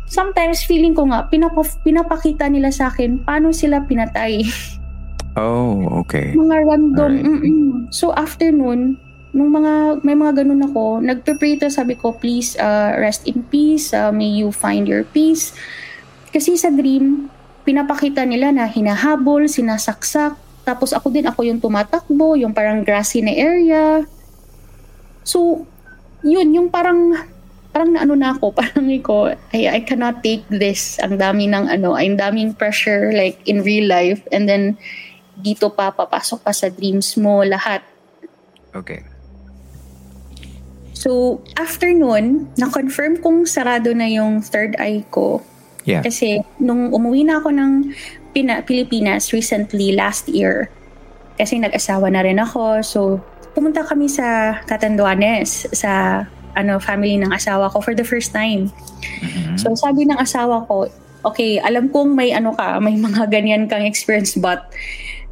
[0.08, 4.48] sometimes, feeling ko nga, pinapa- pinapakita nila sa akin paano sila pinatay.
[5.36, 6.32] Oh, okay.
[6.32, 7.12] mga random.
[7.20, 7.62] Mm-mm.
[7.90, 8.96] So, after nun,
[9.30, 13.92] nung mga, may mga ganun ako, nagpe-pray to, sabi ko, please, uh, rest in peace.
[13.92, 15.52] Uh, may you find your peace.
[16.34, 17.30] Kasi sa dream,
[17.62, 20.34] pinapakita nila na hinahabol, sinasaksak.
[20.66, 24.02] Tapos ako din, ako yung tumatakbo, yung parang grassy na area.
[25.22, 25.70] So,
[26.26, 27.14] yun, yung parang,
[27.70, 30.98] parang naano na ako, parang ko, I, I cannot take this.
[31.06, 34.26] Ang dami ng ano, ang daming pressure like in real life.
[34.34, 34.82] And then,
[35.38, 37.86] dito pa, papasok pa sa dreams mo, lahat.
[38.74, 39.06] Okay.
[40.94, 45.44] So, after nun, na-confirm kong sarado na yung third eye ko.
[45.84, 46.04] Yeah.
[46.04, 47.72] Kasi nung umuwi na ako ng
[48.34, 50.72] Pina- Pilipinas recently, last year,
[51.38, 52.82] kasi nag-asawa na rin ako.
[52.82, 53.00] So,
[53.54, 56.24] pumunta kami sa Catanduanes, sa
[56.54, 58.70] ano family ng asawa ko for the first time.
[59.58, 60.90] So, sabi ng asawa ko,
[61.26, 64.70] okay, alam kong may ano ka, may mga ganyan kang experience, but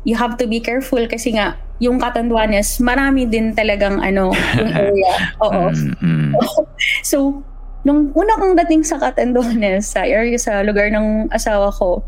[0.06, 5.14] you have to be careful kasi nga, yung Catanduanes, marami din talagang ano, yung area.
[5.42, 5.74] Oo.
[5.74, 6.38] Mm-mm.
[7.10, 7.42] So,
[7.82, 12.06] nung una kong dating sa Catanduanes, sa area, sa lugar ng asawa ko,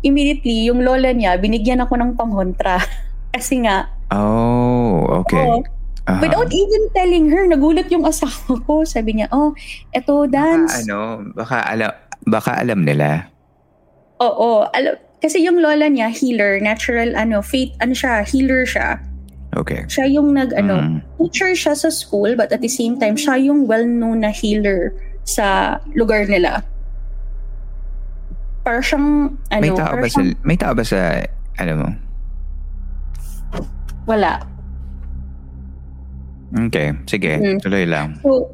[0.00, 2.78] immediately, yung lola niya, binigyan ako ng pangontra.
[3.34, 5.40] Kasi nga, Oh, okay.
[5.40, 5.64] Oo.
[6.02, 6.18] Aha.
[6.18, 8.34] without even telling her, nagulat yung asawa
[8.66, 8.82] ko.
[8.82, 9.54] Sabi niya, oh,
[9.88, 10.82] eto, dance.
[10.82, 11.94] Ano, baka alam,
[12.26, 13.30] baka alam nila.
[14.18, 18.98] Oo, alam, kasi yung lola niya, healer, natural, ano, faith, ano siya, healer siya.
[19.54, 19.86] Okay.
[19.86, 20.98] Siya yung nag, ano, Mm.
[21.22, 24.90] teacher siya sa school, but at the same time, siya yung well-known na healer
[25.24, 26.62] sa lugar nila.
[28.62, 30.98] Para siyang, ano, may tao ba sa, siyang- may tao ba sa,
[31.58, 31.88] ano mo?
[34.02, 34.42] wala.
[36.68, 37.58] Okay, sige, Mm.
[37.62, 38.18] tuloy lang.
[38.20, 38.50] So,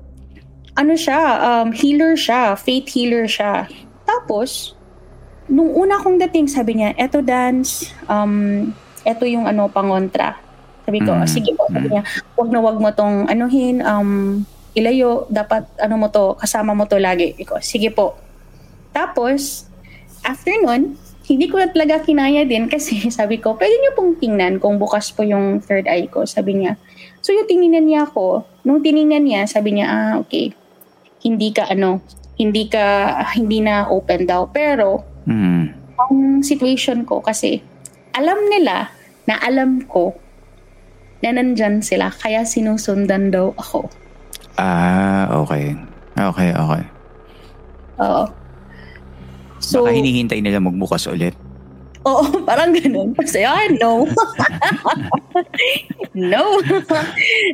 [0.78, 3.66] ano siya, um, healer siya, faith healer siya.
[4.06, 4.76] Tapos,
[5.50, 8.70] nung una kong dating, sabi niya, eto dance, um,
[9.02, 10.36] eto yung ano, pangontra.
[10.86, 12.04] Sabi ko, Mm, sige po, sabi niya,
[12.38, 14.44] wag na wag mo tong anuhin, um,
[14.78, 17.34] ilayo, dapat ano mo to, kasama mo to lagi.
[17.34, 18.14] Iko, sige po.
[18.94, 19.66] Tapos,
[20.22, 20.94] after nun,
[21.28, 25.12] hindi ko na talaga kinaya din kasi sabi ko, pwede niyo pong tingnan kung bukas
[25.12, 26.24] po yung third eye ko.
[26.24, 26.80] Sabi niya,
[27.20, 30.54] So yung tiningnan niya ako, nung tiningnan niya, sabi niya, ah, okay,
[31.26, 32.00] hindi ka ano,
[32.38, 32.86] hindi ka,
[33.34, 34.48] hindi na open daw.
[34.48, 35.76] Pero, Mm.
[36.00, 37.60] ang situation ko kasi,
[38.16, 38.88] alam nila
[39.28, 40.16] na alam ko
[41.20, 43.92] na nandyan sila, kaya sinusundan daw ako.
[44.58, 45.78] Ah, okay.
[46.18, 46.82] Okay, okay.
[48.02, 48.26] Oo.
[49.62, 51.34] So, Baka hinihintay nila magbukas ulit.
[52.02, 53.14] oo, parang ganun.
[53.14, 54.06] Kasi, ah, no.
[56.14, 56.58] no.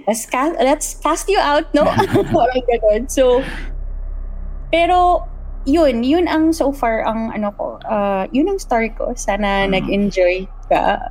[0.08, 1.84] let's, cast, let's cast you out, no?
[2.36, 3.04] parang ganun.
[3.12, 3.44] So,
[4.72, 5.28] pero,
[5.68, 9.12] yun, yun ang so far ang ano ko, uh, yun ang story ko.
[9.16, 11.08] Sana nag-enjoy ka.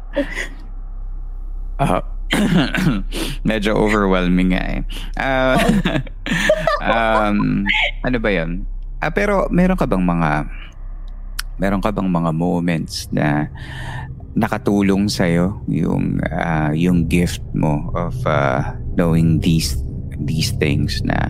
[1.81, 2.01] Ah,
[3.49, 4.81] medyo overwhelming nga eh.
[5.19, 5.57] Ah,
[7.29, 7.67] um,
[8.01, 8.65] ano ba yun?
[9.03, 10.47] Ah, pero meron ka bang mga
[11.59, 13.47] meron ka bang mga moments na
[14.33, 19.77] nakatulong sa iyo yung uh, yung gift mo of uh, knowing these
[20.25, 21.29] these things na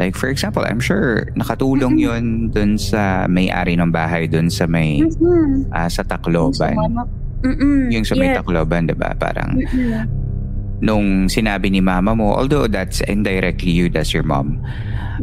[0.00, 2.08] like for example I'm sure nakatulong mm-hmm.
[2.16, 5.68] yon dun sa may-ari ng bahay dun sa may mm-hmm.
[5.68, 6.96] uh, sa Tacloban
[7.44, 7.92] Mm-mm.
[7.92, 8.40] yung sa may yes.
[8.40, 10.08] Tacloban 'di ba parang mm-hmm.
[10.80, 14.58] nung sinabi ni mama mo although that's indirectly you that's your mom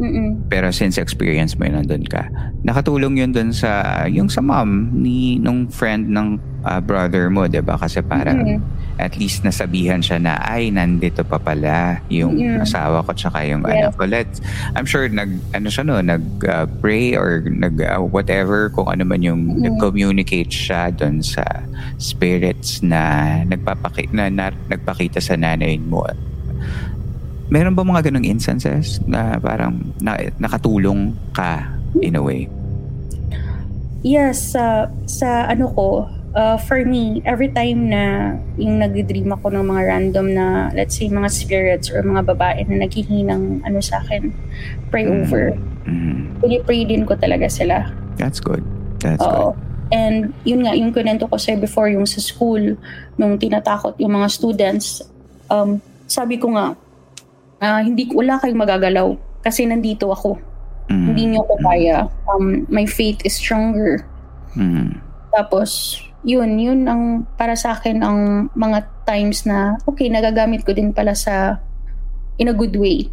[0.00, 0.48] Mm-mm.
[0.48, 2.24] Pero since experience mo yun nandun ka,
[2.64, 7.60] nakatulong yun dun sa, yung sa mom ni, nung friend ng uh, brother mo, di
[7.62, 7.78] ba?
[7.78, 9.00] Kasi parang mm-hmm.
[9.02, 12.64] at least nasabihan siya na, ay, nandito pa pala yung mm-hmm.
[12.64, 13.88] asawa ko tsaka yung yeah.
[13.88, 14.04] anak ko.
[14.06, 14.38] Let's,
[14.74, 19.02] I'm sure nag, ano siya no, nag uh, pray or nag uh, whatever, kung ano
[19.06, 19.62] man yung mm-hmm.
[19.70, 21.44] nag-communicate siya dun sa
[21.98, 26.06] spirits na nagpapaki, na, na nagpakita sa nanay mo
[27.52, 31.68] meron ba mga ganong instances na parang na, nakatulong ka
[32.00, 32.48] in a way?
[34.00, 39.64] Yes, sa sa ano ko, uh, for me, every time na yung nag-dream ako ng
[39.64, 44.32] mga random na, let's say, mga spirits or mga babae na naghihinang ano sa akin,
[44.90, 45.22] pray mm-hmm.
[45.28, 45.44] over.
[45.84, 46.40] Mm-hmm.
[46.40, 47.88] Pini-pray din ko talaga sila.
[48.16, 48.64] That's good.
[49.00, 49.52] That's Oo.
[49.52, 49.72] good.
[49.92, 52.80] And yun nga, yung kunento ko sa'yo before, yung sa school,
[53.20, 55.04] nung tinatakot yung mga students,
[55.52, 56.72] um, sabi ko nga,
[57.60, 59.08] uh, hindi wala kayong magagalaw
[59.44, 60.40] kasi nandito ako.
[60.88, 61.06] Mm-hmm.
[61.12, 61.96] Hindi niyo ako kaya.
[62.32, 64.08] Um, my faith is stronger.
[64.56, 64.96] Mm-hmm.
[65.36, 70.94] Tapos, yun, yun ang para sa akin ang mga times na okay, nagagamit ko din
[70.94, 71.58] pala sa
[72.38, 73.10] in a good way.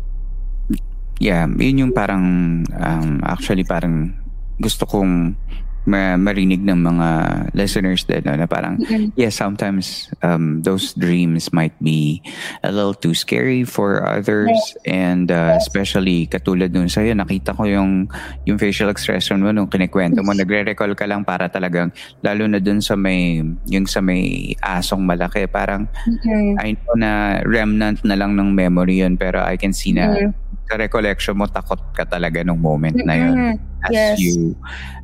[1.20, 2.26] Yeah, yun yung parang
[2.64, 4.16] um, actually parang
[4.62, 5.36] gusto kong
[5.86, 7.08] ma- marinig ng mga
[7.56, 9.16] listeners din no, na parang mm-hmm.
[9.16, 12.20] yes sometimes um, those dreams might be
[12.64, 14.78] a little too scary for others yes.
[14.90, 15.68] and uh, yes.
[15.68, 18.10] especially katulad nun sa'yo nakita ko yung
[18.44, 21.94] yung facial expression mo nung kinikwento mo nagre-recall ka lang para talagang
[22.26, 23.40] lalo na dun sa may
[23.70, 26.60] yung sa may asong malaki parang mm-hmm.
[26.60, 27.12] I know na
[27.48, 31.50] remnant na lang ng memory yun pero I can see na mm-hmm sa recollection mo
[31.50, 34.16] takot ka talaga nung moment na yun as yes.
[34.20, 34.56] you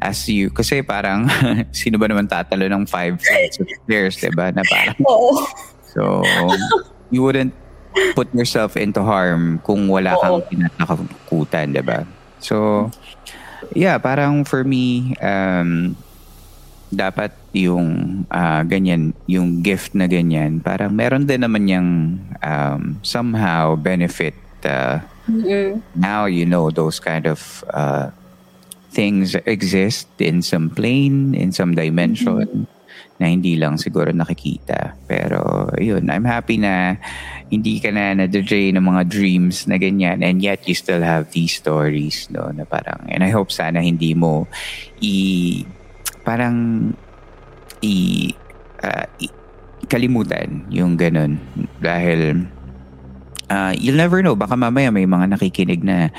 [0.04, 1.28] as you kasi parang
[1.76, 5.48] sino ba naman tatalo ng five flights of stairs diba na parang Oo.
[5.88, 6.22] so
[7.10, 7.56] you wouldn't
[8.14, 12.04] put yourself into harm kung wala kang pinatakakutan diba
[12.44, 12.88] so
[13.72, 15.96] yeah parang for me um
[16.96, 21.90] dapat yung uh, ganyan, yung gift na ganyan, parang meron din naman yung
[22.40, 25.82] um, somehow benefit uh, Mm-hmm.
[25.98, 28.14] Now you know those kind of uh,
[28.96, 33.20] things exist in some plane, in some dimension mm-hmm.
[33.20, 34.96] na hindi lang siguro nakikita.
[35.04, 36.96] Pero yun, I'm happy na
[37.52, 41.54] hindi ka na na-drain ng mga dreams na ganyan and yet you still have these
[41.54, 44.50] stories no na parang and I hope sana hindi mo
[44.98, 45.62] i
[46.26, 46.90] parang
[47.86, 48.34] i,
[48.82, 49.28] uh, i
[49.86, 51.38] kalimutan yung ganun
[51.78, 52.50] dahil
[53.50, 54.34] uh, you'll never know.
[54.34, 56.10] Baka mamaya may mga nakikinig na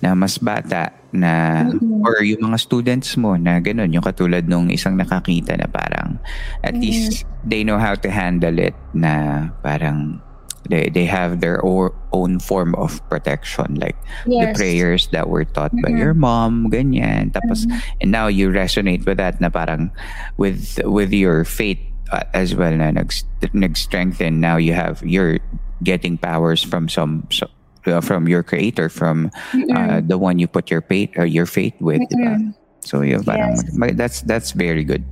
[0.00, 2.06] na mas bata na mm-hmm.
[2.06, 6.18] or yung mga students mo na ganun yung katulad nung isang nakakita na parang
[6.62, 6.82] at mm-hmm.
[6.82, 10.22] least they know how to handle it na parang
[10.68, 13.96] they they have their own form of protection like
[14.26, 14.44] yes.
[14.44, 15.88] the prayers that were taught mm-hmm.
[15.88, 17.80] by your mom ganyan tapos mm-hmm.
[18.00, 19.90] and now you resonate with that na parang
[20.36, 21.80] with with your faith
[22.12, 23.10] uh, as well na nag
[23.52, 25.40] nag strengthen now you have your
[25.82, 27.48] getting powers from some so,
[27.86, 29.30] uh, from your creator from
[29.74, 32.50] uh, the one you put your faith or uh, your faith with mm-hmm.
[32.50, 32.54] diba?
[32.80, 33.96] so yeah parang, yes.
[33.96, 35.04] that's that's very good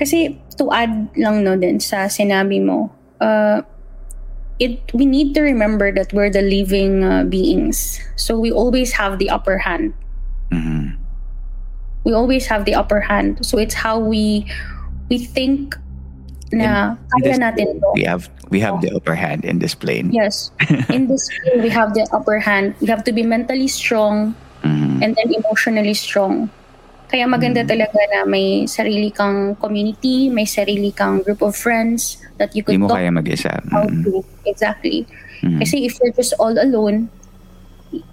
[0.00, 2.88] kasi to add lang no din sa sinabi mo
[3.20, 3.60] uh,
[4.60, 9.18] it we need to remember that we're the living uh, beings so we always have
[9.20, 9.92] the upper hand
[10.52, 10.96] mm-hmm.
[12.04, 14.44] we always have the upper hand so it's how we
[15.08, 15.76] we think
[16.52, 17.88] na kaya natin to.
[17.94, 18.82] We have we have oh.
[18.82, 20.10] the upper hand in this plane.
[20.12, 20.50] Yes.
[20.90, 22.74] in this plane, we have the upper hand.
[22.80, 25.02] We have to be mentally strong mm-hmm.
[25.02, 26.50] and then emotionally strong.
[27.10, 27.74] Kaya maganda mm-hmm.
[27.74, 32.78] talaga na may sarili kang community, may sarili kang group of friends that you could
[32.78, 33.50] Hindi mo talk kaya mag-isa.
[33.66, 34.02] Mm-hmm.
[34.06, 34.22] to.
[34.46, 35.06] Exactly.
[35.42, 35.58] Mm-hmm.
[35.58, 37.10] Kasi if you're just all alone,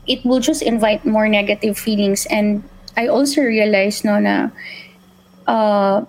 [0.07, 2.25] it will just invite more negative feelings.
[2.33, 2.65] And
[2.97, 4.49] I also realized no na
[5.45, 6.01] uh,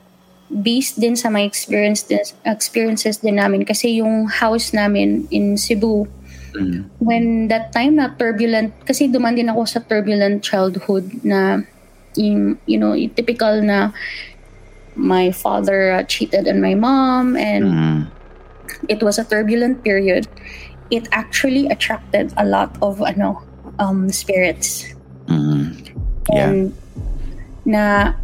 [0.49, 6.09] based din sa my experience din, experiences din namin kasi yung house namin in Cebu
[6.57, 6.89] mm.
[6.99, 11.63] when that time na turbulent kasi duman din ako sa turbulent childhood na
[12.17, 13.93] yung, you know typical na
[14.99, 18.01] my father uh, cheated on my mom and mm.
[18.89, 20.27] it was a turbulent period
[20.89, 23.45] it actually attracted a lot of ano
[23.79, 24.99] um spirits
[25.29, 25.77] Mm.
[26.33, 26.49] Yeah.
[26.49, 26.61] And
[27.69, 28.15] na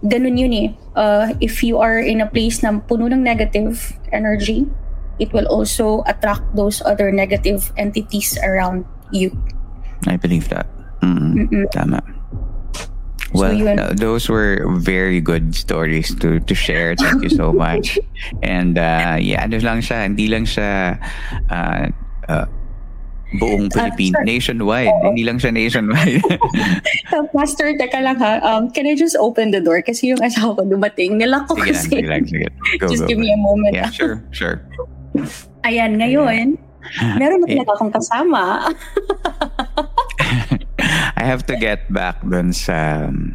[0.00, 0.68] ganun yun eh.
[0.94, 4.66] Uh, if you are in a place na puno ng negative energy,
[5.18, 9.30] it will also attract those other negative entities around you.
[10.06, 10.66] I believe that.
[11.02, 11.48] Mm-mm.
[11.50, 11.70] Mm-mm.
[11.70, 12.02] Tama.
[13.34, 13.76] So Well, yun.
[13.76, 16.94] no, those were very good stories to to share.
[16.94, 17.98] Thank you so much.
[18.46, 21.02] And uh, yeah, ano lang siya, hindi lang siya
[21.50, 21.90] uh,
[22.30, 22.46] uh,
[23.34, 24.24] buong Philippine, sure.
[24.24, 24.94] nationwide.
[25.02, 26.22] Hindi lang siya nationwide.
[27.36, 28.38] Master, teka lang ha.
[28.44, 29.82] Um, can I just open the door?
[29.82, 31.18] Kasi yung asawa ko dumating.
[31.18, 31.90] Nilak ko sige lang, kasi.
[31.90, 32.48] sige lang, sige.
[32.80, 33.24] Go, just go, give go.
[33.24, 33.74] me a moment.
[33.74, 34.62] Yeah, sure, sure.
[35.66, 36.58] Ayan, ngayon,
[37.18, 38.42] meron na talaga akong kasama.
[41.18, 43.34] I have to get back dun sa um,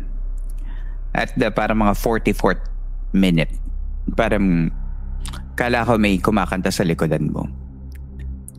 [1.16, 2.62] at the para mga 44th
[3.16, 3.52] minute.
[4.14, 4.70] Parang
[5.58, 7.50] kala ko may kumakanta sa likodan mo.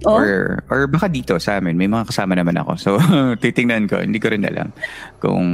[0.09, 0.17] Oh?
[0.17, 2.73] Or, or baka dito sa amin, may mga kasama naman ako.
[2.81, 2.91] So,
[3.45, 4.01] titingnan ko.
[4.01, 4.73] Hindi ko rin alam
[5.21, 5.45] kung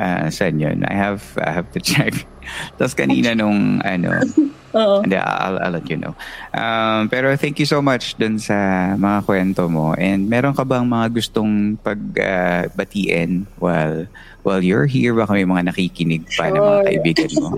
[0.00, 0.80] uh, saan yun.
[0.88, 2.16] I have, I have to check.
[2.80, 4.24] Tapos kanina nung, ano,
[4.78, 5.02] Oo.
[5.04, 6.16] hindi, I'll, I'll let you know.
[6.56, 8.54] Um, pero thank you so much dun sa
[8.96, 9.92] mga kwento mo.
[9.98, 14.08] And meron ka bang mga gustong pagbatiin while,
[14.46, 15.12] while you're here?
[15.12, 16.86] Baka may mga nakikinig pa na mga Sure.
[16.88, 17.48] kaibigan mo.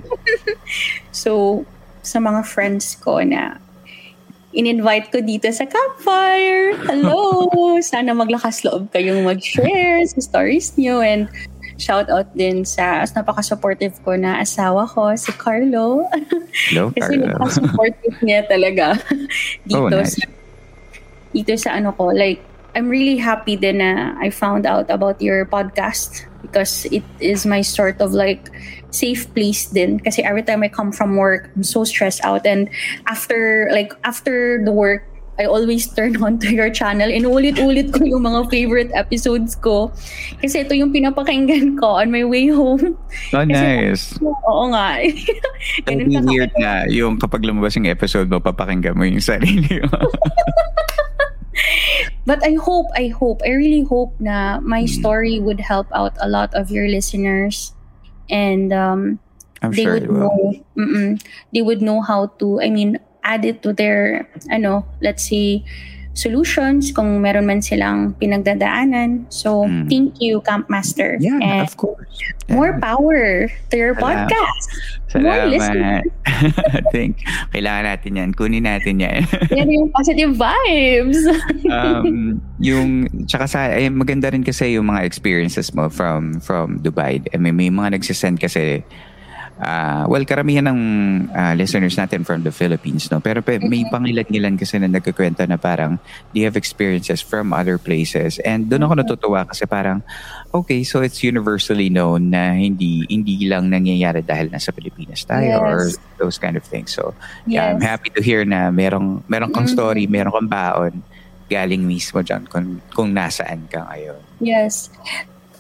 [1.15, 1.31] So,
[2.03, 3.63] sa mga friends ko na
[4.53, 6.77] in-invite ko dito sa campfire.
[6.85, 7.49] Hello!
[7.83, 11.27] Sana maglakas loob kayong mag-share sa stories niyo and
[11.77, 16.05] shout out din sa as napaka-supportive ko na asawa ko, si Carlo.
[16.69, 17.27] Hello, Kasi Carlo.
[17.27, 19.01] napaka-supportive niya talaga
[19.67, 20.15] dito Oh, nice.
[20.15, 20.29] sa
[21.33, 22.13] dito sa ano ko.
[22.13, 27.45] Like, I'm really happy din na I found out about your podcast because it is
[27.45, 28.49] my sort of like
[28.91, 30.01] safe place din.
[30.01, 32.47] Kasi every time I come from work, I'm so stressed out.
[32.47, 32.69] And
[33.07, 35.05] after, like, after the work,
[35.41, 37.09] I always turn on to your channel.
[37.09, 39.93] Inuulit-ulit ko yung mga favorite episodes ko.
[40.45, 42.97] Kasi ito yung pinapakinggan ko on my way home.
[43.33, 44.05] Oh, Kasi- nice.
[44.21, 45.01] Oo nga.
[45.89, 49.99] Ka weird na yung kapag lumabas yung episode mo, papakinggan mo yung sarili mo.
[52.25, 56.29] But I hope, I hope, I really hope na my story would help out a
[56.29, 57.75] lot of your listeners.
[58.31, 59.19] And um,
[59.61, 60.59] I'm they sure would know,
[61.53, 65.65] they would know how to, I mean, add it to their, ano, let's say,
[66.13, 69.25] solutions kung meron man silang pinagdadaanan.
[69.29, 69.89] So, Mm.
[69.89, 71.17] thank you, Camp Master.
[71.19, 72.05] Yeah, and of course.
[72.53, 74.29] more power to your Salamat.
[74.29, 74.67] podcast.
[75.15, 76.05] More listeners.
[76.29, 76.85] Salamat.
[76.93, 78.29] Think, kailangan natin yan.
[78.33, 79.25] Kunin natin yan.
[79.53, 81.21] Yan yung positive vibes.
[81.69, 82.89] um, yung,
[83.25, 87.25] tsaka sa, eh, maganda rin kasi yung mga experiences mo from from Dubai.
[87.33, 88.85] I mean, may mga nagsisend kasi,
[89.61, 90.81] ah, well, karamihan ng
[91.33, 93.21] ah, listeners natin from the Philippines, no?
[93.21, 95.99] Pero pe, may pangilan-ngilan kasi na nagkikwento na parang
[96.33, 98.41] they have experiences from other places.
[98.47, 100.01] And doon ako natutuwa kasi parang,
[100.51, 105.91] okay, so it's universally known na hindi hindi lang nangyayari dahil nasa Pilipinas tayo or
[105.93, 105.99] Yes.
[106.17, 106.95] those kind of things.
[106.95, 107.13] So,
[107.45, 107.89] yeah, I'm Yes.
[107.91, 109.75] happy to hear na merong, merong kang Mm.
[109.75, 110.95] story, merong kang baon
[111.51, 114.17] galing mismo dyan kung, kung nasaan ka ngayon.
[114.41, 114.89] Yes.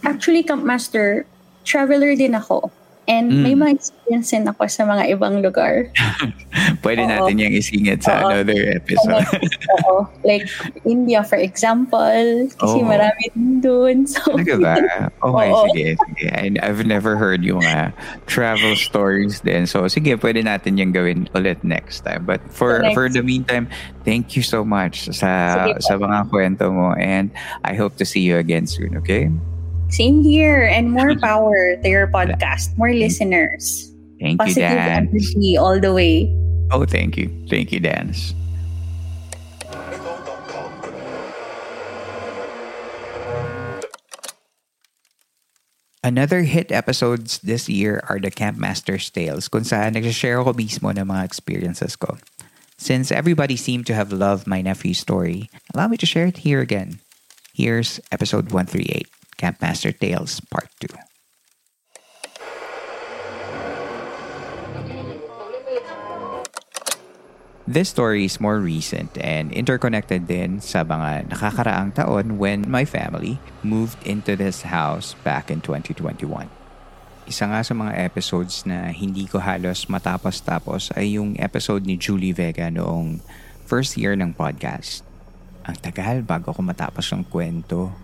[0.00, 1.28] Actually, Camp Master,
[1.68, 2.72] traveler din ako.
[3.10, 3.42] And Mm.
[3.42, 5.90] may mga experience din ako sa mga ibang lugar.
[6.86, 7.10] Pwede Oo.
[7.10, 8.30] natin yung isingit sa Oo.
[8.30, 9.26] another episode.
[9.82, 10.06] Oo.
[10.22, 10.46] Like,
[10.86, 12.46] India, for example.
[12.54, 12.86] Kasi Oo.
[12.86, 13.96] marami din doon.
[14.06, 14.74] So, Talaga ba?
[15.32, 15.66] Okay, Oo.
[15.74, 15.86] sige.
[15.98, 16.26] sige.
[16.30, 17.90] I, I've never heard yung uh,
[18.30, 19.66] travel stories din.
[19.66, 22.22] So, sige, pwede natin yung gawin ulit next time.
[22.22, 22.94] But for Next.
[22.94, 23.66] for the meantime,
[24.06, 25.30] thank you so much sa
[25.74, 27.34] Sige sa mga kwento mo and
[27.66, 29.26] I hope to see you again soon, okay?
[29.92, 30.64] Same here.
[30.64, 32.76] And more power to your podcast.
[32.76, 33.92] More listeners.
[34.18, 35.08] Thank you, Positive Dan.
[35.12, 36.32] energy all the way.
[36.72, 37.28] Oh, thank you.
[37.50, 38.32] Thank you, Dance.
[46.04, 50.90] Another hit episodes this year are the Camp Master's Tales kung saan nagsashare ako mismo
[50.90, 52.18] ng mga experiences ko.
[52.74, 56.58] Since everybody seemed to have loved my nephew's story, allow me to share it here
[56.58, 56.98] again.
[57.54, 59.06] Here's episode 138,
[59.42, 60.94] Camp Master Tales Part 2.
[67.66, 73.42] This story is more recent and interconnected din sa mga nakakaraang taon when my family
[73.66, 76.46] moved into this house back in 2021.
[77.26, 82.34] Isa nga sa mga episodes na hindi ko halos matapos-tapos ay yung episode ni Julie
[82.34, 83.18] Vega noong
[83.66, 85.02] first year ng podcast.
[85.66, 87.94] Ang tagal bago ko matapos ang kwento.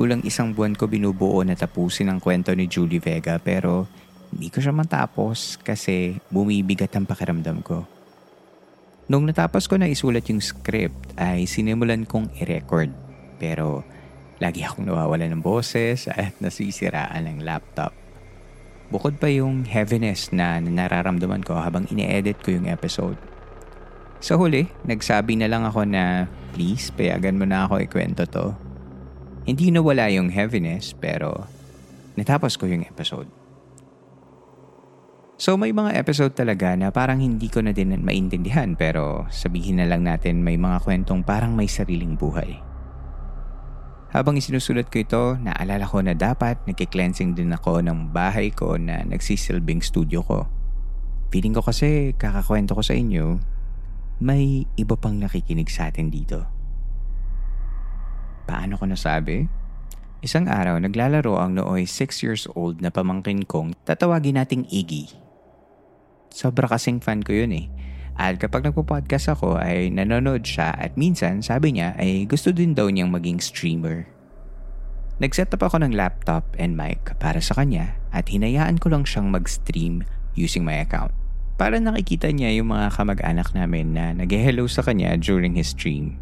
[0.00, 3.84] Kulang isang buwan ko binubuo na tapusin ang kwento ni Julie Vega pero
[4.32, 7.84] hindi ko siya matapos kasi bumibigat ang pakiramdam ko.
[9.12, 12.88] Nung natapos ko na isulat yung script ay sinimulan kong i-record.
[13.36, 13.84] Pero
[14.40, 17.92] Lagi akong nawawala ng boses at nasisiraan ng laptop.
[18.88, 23.20] Bukod pa yung heaviness na nararamdaman ko habang ine-edit ko yung episode.
[24.24, 26.24] Sa huli, nagsabi na lang ako na
[26.56, 28.56] please payagan mo na ako ikwento to.
[29.48, 31.48] Hindi nawala yung heaviness pero
[32.16, 33.28] natapos ko yung episode.
[35.40, 39.88] So may mga episode talaga na parang hindi ko na din maintindihan pero sabihin na
[39.88, 42.60] lang natin may mga kwentong parang may sariling buhay.
[44.12, 49.00] Habang isinusulat ko ito, naalala ko na dapat nagki-cleansing din ako ng bahay ko na
[49.06, 50.44] nagsisilbing studio ko.
[51.30, 53.40] Feeling ko kasi kakakwento ko sa inyo,
[54.20, 56.59] may iba pang nakikinig sa atin dito.
[58.50, 59.46] Paano ko nasabi?
[60.26, 65.14] Isang araw, naglalaro ang nooy 6 years old na pamangkin kong tatawagin nating Iggy.
[66.34, 67.70] Sobra kasing fan ko yun eh.
[68.18, 72.90] At kapag nagpo-podcast ako ay nanonood siya at minsan sabi niya ay gusto din daw
[72.90, 74.10] niyang maging streamer.
[75.22, 79.30] Nag-set up ako ng laptop and mic para sa kanya at hinayaan ko lang siyang
[79.30, 80.02] mag-stream
[80.34, 81.14] using my account.
[81.54, 86.18] Para nakikita niya yung mga kamag-anak namin na nag-hello sa kanya during his stream.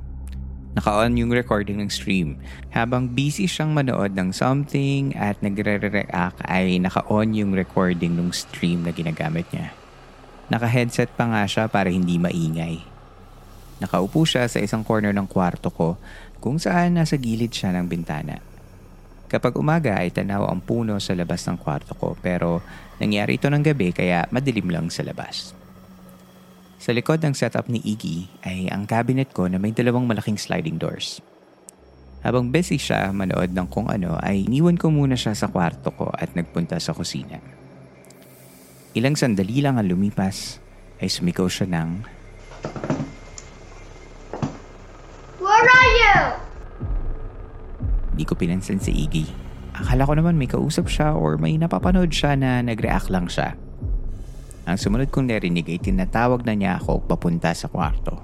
[0.77, 2.37] Naka-on yung recording ng stream.
[2.77, 8.93] Habang busy siyang manood ng something at nagre-react ay naka-on yung recording ng stream na
[8.93, 9.73] ginagamit niya.
[10.53, 12.85] Naka-headset pa nga siya para hindi maingay.
[13.81, 15.97] Nakaupo siya sa isang corner ng kwarto ko
[16.43, 18.41] kung saan nasa gilid siya ng bintana.
[19.29, 22.65] Kapag umaga ay tanaw ang puno sa labas ng kwarto ko pero
[22.97, 25.58] nangyari ito ng gabi kaya madilim lang sa labas.
[26.79, 30.79] Sa likod ng setup ni Iggy ay ang cabinet ko na may dalawang malaking sliding
[30.79, 31.19] doors.
[32.23, 36.15] Habang busy siya manood ng kung ano ay iniwan ko muna siya sa kwarto ko
[36.15, 37.43] at nagpunta sa kusina.
[38.95, 40.63] Ilang sandali lang ang lumipas
[41.03, 41.89] ay sumikaw siya ng
[45.43, 46.19] Where are you?
[48.19, 49.27] Di ko pinansin si Iggy.
[49.75, 53.55] Akala ko naman may kausap siya or may napapanood siya na nag-react lang siya.
[54.69, 58.21] Ang sumunod kong narinig ay tinatawag na niya ako papunta sa kwarto.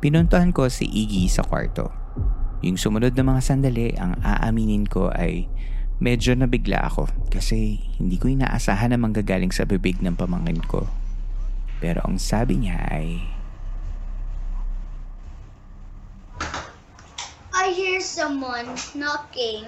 [0.00, 1.88] Pinuntahan ko si Iggy sa kwarto.
[2.60, 5.48] Yung sumunod na mga sandali, ang aaminin ko ay
[5.96, 10.84] medyo nabigla ako kasi hindi ko inaasahan na manggagaling sa bibig ng pamangkin ko.
[11.80, 13.20] Pero ang sabi niya ay...
[17.64, 19.64] I hear someone knocking.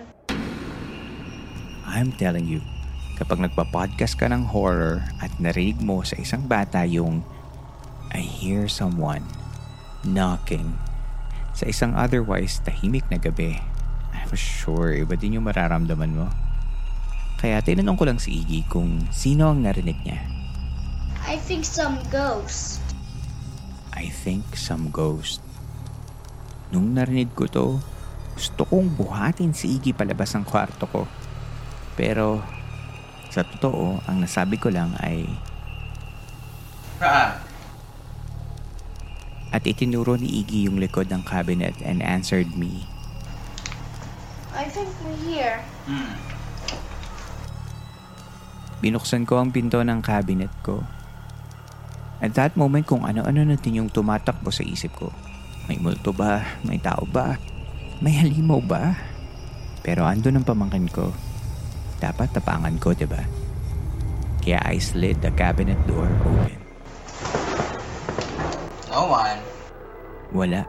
[1.89, 2.61] I'm telling you,
[3.17, 7.25] kapag nagpa-podcast ka ng horror at narinig mo sa isang bata yung
[8.13, 9.25] I hear someone
[10.05, 10.77] knocking
[11.57, 13.65] sa isang otherwise tahimik na gabi.
[14.13, 16.29] I'm sure iba din yung mararamdaman mo.
[17.41, 20.21] Kaya tinanong ko lang si Iggy kung sino ang narinig niya.
[21.25, 22.77] I think some ghost.
[23.97, 25.46] I think some ghost.
[26.77, 27.81] Nung narinig ko to,
[28.37, 31.09] gusto kong buhatin si Iggy palabas ng kwarto ko.
[31.97, 32.45] Pero
[33.33, 35.25] sa totoo, ang nasabi ko lang ay...
[37.01, 37.41] Saan?
[39.57, 42.85] At itinuro ni Iggy yung likod ng cabinet and answered me.
[44.53, 45.65] I think we're here.
[45.89, 46.13] Hmm.
[48.85, 50.85] Binuksan ko ang pinto ng cabinet ko.
[52.21, 55.09] At that moment kung ano-ano na din yung tumatakbo sa isip ko.
[55.67, 56.47] May multo ba?
[56.63, 57.35] May tao ba?
[57.99, 58.95] May halimaw ba?
[59.83, 61.11] Pero ando ng pamangkin ko.
[61.99, 63.23] Dapat tapangan ko, di ba?
[64.47, 66.59] Kaya I slid the cabinet door open.
[68.95, 69.43] No one.
[70.31, 70.63] Wala.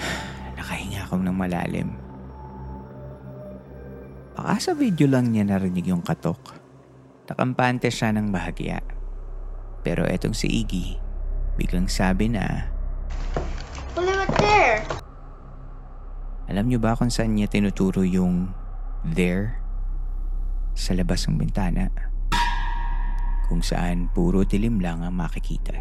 [0.56, 1.88] Nakahinga akong ng malalim.
[4.34, 6.56] Baka sa video lang niya narinig yung katok.
[7.28, 8.80] Nakampante siya ng bahagya.
[9.84, 10.96] Pero etong si Iggy,
[11.60, 12.73] biglang sabi na...
[13.94, 14.76] Well, right there.
[16.50, 18.52] Alam niyo ba kung saan niya tinuturo yung
[19.06, 19.58] there?
[20.74, 21.88] Sa labas ng bintana.
[23.46, 25.76] Kung saan puro dilim lang ang makikita.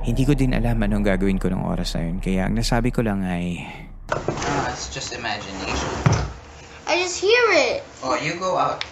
[0.00, 2.18] Hindi ko din alam anong gagawin ko ng oras na yun.
[2.18, 3.62] Kaya ang nasabi ko lang ay...
[4.10, 5.92] No, it's just imagination.
[6.90, 7.84] I just hear it.
[8.02, 8.82] Oh, you go out.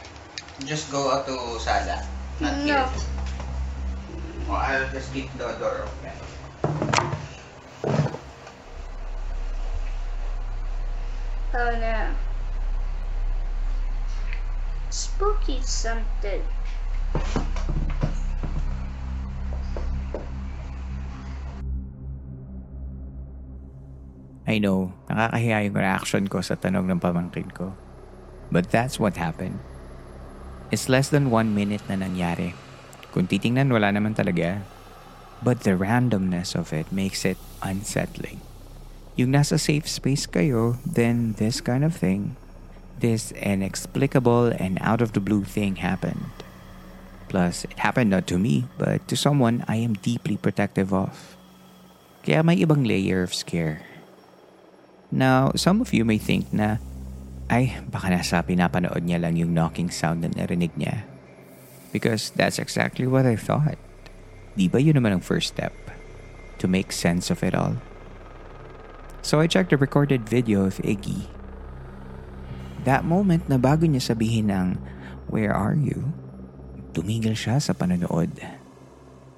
[0.62, 2.04] Just go out to sala.
[2.38, 2.62] Not No.
[2.62, 2.86] here.
[4.46, 6.17] Oh, I'll just keep the door open.
[11.58, 12.14] Oh no.
[14.88, 16.44] Spooky something.
[24.48, 27.76] I know, nakakahiya yung reaction ko sa tanong ng pamangkin ko.
[28.48, 29.60] But that's what happened.
[30.72, 32.56] It's less than one minute na nangyari.
[33.12, 34.64] Kung titingnan, wala naman talaga.
[35.42, 38.42] But the randomness of it makes it unsettling.
[39.14, 42.38] Yung nasa safe space kayo, then this kind of thing,
[42.98, 46.30] this inexplicable and out of the blue thing happened.
[47.28, 51.36] Plus, it happened not to me, but to someone I am deeply protective of.
[52.24, 53.82] Kaya may ibang layer of scare.
[55.10, 56.78] Now, some of you may think na,
[57.48, 61.04] ay, baka nasa pinapanood niya lang yung knocking sound na narinig niya.
[61.92, 63.80] Because that's exactly what I thought.
[64.58, 65.70] Di ba yun naman ang first step?
[66.58, 67.78] To make sense of it all.
[69.22, 71.30] So I checked the recorded video of Iggy.
[72.82, 74.82] That moment na bago niya sabihin ng,
[75.30, 76.10] Where are you?
[76.90, 78.34] Tumigil siya sa panonood.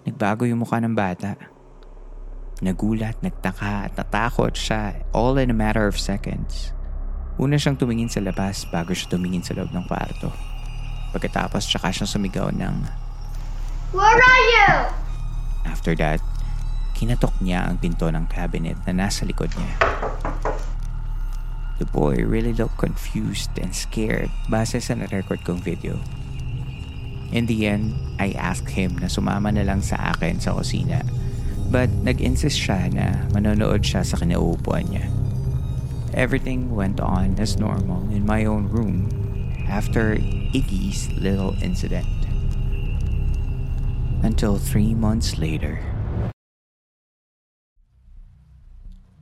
[0.09, 1.37] Nagbago yung mukha ng bata.
[2.65, 6.73] Nagulat, nagtaka at natakot siya all in a matter of seconds.
[7.37, 10.33] Una siyang tumingin sa labas bago siya tumingin sa loob ng kwarto.
[11.13, 12.89] Pagkatapos tsaka siyang sumigaw ng
[13.93, 15.10] Where are you?
[15.65, 16.21] After that,
[16.97, 19.75] kinatok niya ang pinto ng cabinet na nasa likod niya.
[21.81, 25.97] The boy really looked confused and scared base sa na-record kong video.
[27.33, 31.07] In the end, I asked him na sumama na lang sa akin sa kusina
[31.71, 35.07] But nag-insist siya na manonood siya sa kinauupuan niya.
[36.11, 39.07] Everything went on as normal in my own room
[39.71, 40.19] after
[40.51, 42.20] Iggy's little incident.
[44.21, 45.81] Until three months later.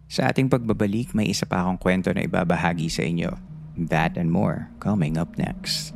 [0.08, 3.38] Sa ating pagbabalik, may isa pa akong kwento na ibabahagi sa inyo.
[3.78, 5.94] That and more coming up next.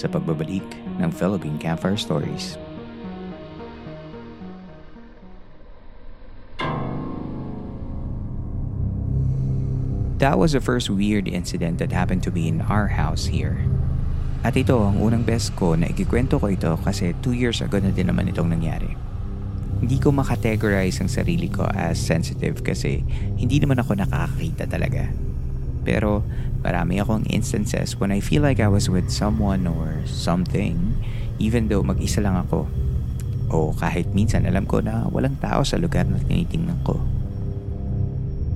[0.00, 0.64] sa pagbabalik
[1.02, 2.56] ng Philippine Campfire Stories.
[10.20, 13.56] That was the first weird incident that happened to me in our house here.
[14.44, 17.88] At ito ang unang best ko na ikikwento ko ito kasi 2 years ago na
[17.88, 18.92] din naman itong nangyari.
[19.80, 23.00] Hindi ko makategorize ang sarili ko as sensitive kasi
[23.40, 25.08] hindi naman ako nakakakita talaga.
[25.88, 26.20] Pero
[26.60, 31.00] marami akong instances when I feel like I was with someone or something
[31.40, 32.68] even though mag-isa lang ako.
[33.48, 37.00] O kahit minsan alam ko na walang tao sa lugar na tinitingnan ko.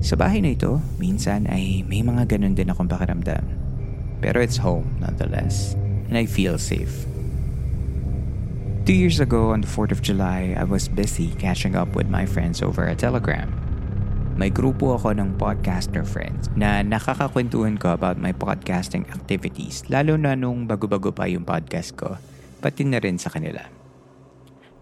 [0.03, 3.45] Sa bahay na ito, minsan ay may mga ganun din akong pakiramdam.
[4.19, 5.77] Pero it's home nonetheless,
[6.11, 7.07] and I feel safe.
[8.85, 12.27] Two years ago on the 4th of July, I was busy catching up with my
[12.29, 13.49] friends over a telegram.
[14.35, 20.35] May grupo ako ng podcaster friends na nakakakwentuhan ko about my podcasting activities lalo na
[20.35, 22.19] nung bago-bago pa yung podcast ko,
[22.59, 23.63] pati na rin sa kanila.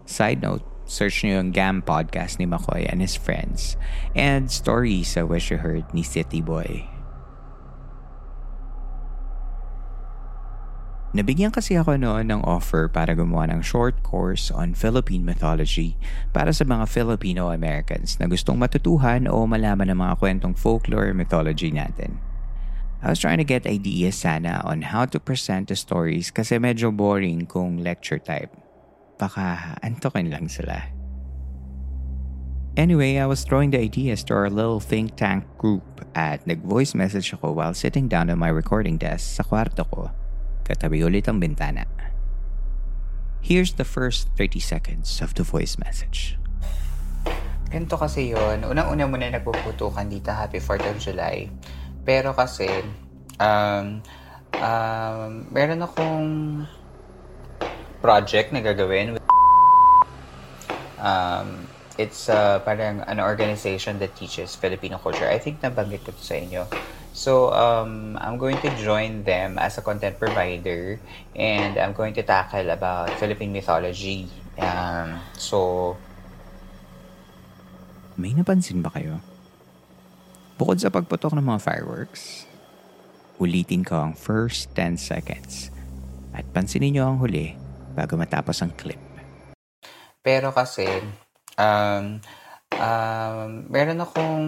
[0.04, 3.76] Side note, search nyo yung GAM podcast ni McCoy and his friends
[4.12, 6.94] and stories I wish you heard ni City Boy.
[11.14, 15.94] Nabigyan kasi ako noon ng offer para gumawa ng short course on Philippine mythology
[16.34, 22.18] para sa mga Filipino-Americans na gustong matutuhan o malaman ng mga kwentong folklore mythology natin.
[22.98, 26.90] I was trying to get ideas sana on how to present the stories kasi medyo
[26.90, 28.63] boring kung lecture type.
[29.16, 30.90] Baka antokin lang sila.
[32.74, 37.30] Anyway, I was throwing the ideas to our little think tank group at nag-voice message
[37.30, 40.10] ako while sitting down on my recording desk sa kwarto ko
[40.64, 41.84] Katabi ulit ang bintana.
[43.44, 46.40] Here's the first 30 seconds of the voice message.
[47.68, 51.52] Ganito kasi yon Unang-una muna nagpuputukan dito Happy 4th of July.
[52.08, 52.64] Pero kasi,
[53.36, 54.00] um,
[54.56, 56.28] um, meron akong
[58.04, 59.24] project na gagawin with
[61.00, 61.64] um,
[61.96, 65.24] it's uh, parang an organization that teaches Filipino culture.
[65.24, 66.68] I think nabanggit ko to sa inyo.
[67.16, 71.00] So, um, I'm going to join them as a content provider
[71.32, 74.28] and I'm going to tackle about Philippine mythology.
[74.60, 75.96] Um, so,
[78.20, 79.24] may napansin ba kayo?
[80.60, 82.44] Bukod sa pagputok ng mga fireworks,
[83.40, 85.72] ulitin ko ang first 10 seconds
[86.34, 87.63] at pansinin nyo ang huli
[87.94, 89.00] bago matapos ang clip.
[90.20, 90.86] Pero kasi,
[91.56, 92.18] um,
[92.74, 94.44] um, meron akong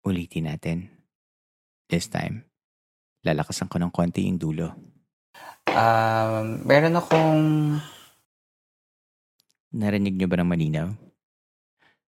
[0.00, 0.88] Ulitin natin.
[1.90, 2.48] This time,
[3.20, 4.72] lalakasan ko ng konti yung dulo.
[5.68, 7.42] Um, meron akong...
[9.70, 10.88] Narinig niyo ba ng malinaw?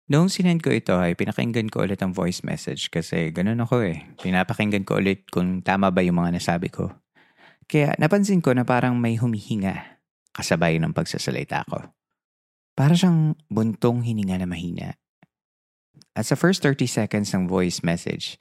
[0.09, 4.03] Noong sinend ko ito ay pinakinggan ko ulit ang voice message kasi ganun ako eh.
[4.19, 6.91] Pinapakinggan ko ulit kung tama ba yung mga nasabi ko.
[7.67, 10.01] Kaya napansin ko na parang may humihinga
[10.33, 11.93] kasabay ng pagsasalita ko.
[12.73, 14.97] Para siyang buntong hininga na mahina.
[16.17, 18.41] At sa first 30 seconds ng voice message,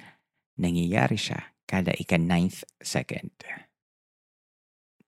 [0.55, 3.31] nangyayari siya kada ika-ninth second.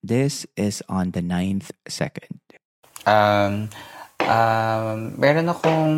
[0.04, 2.40] This is on the ninth second.
[3.08, 3.72] Um,
[4.24, 5.92] um, meron akong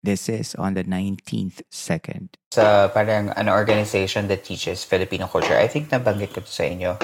[0.00, 2.40] This is on the 19th second.
[2.50, 5.54] sa parang an organization that teaches Filipino culture.
[5.54, 6.96] I think nabanggit ko to sa inyo.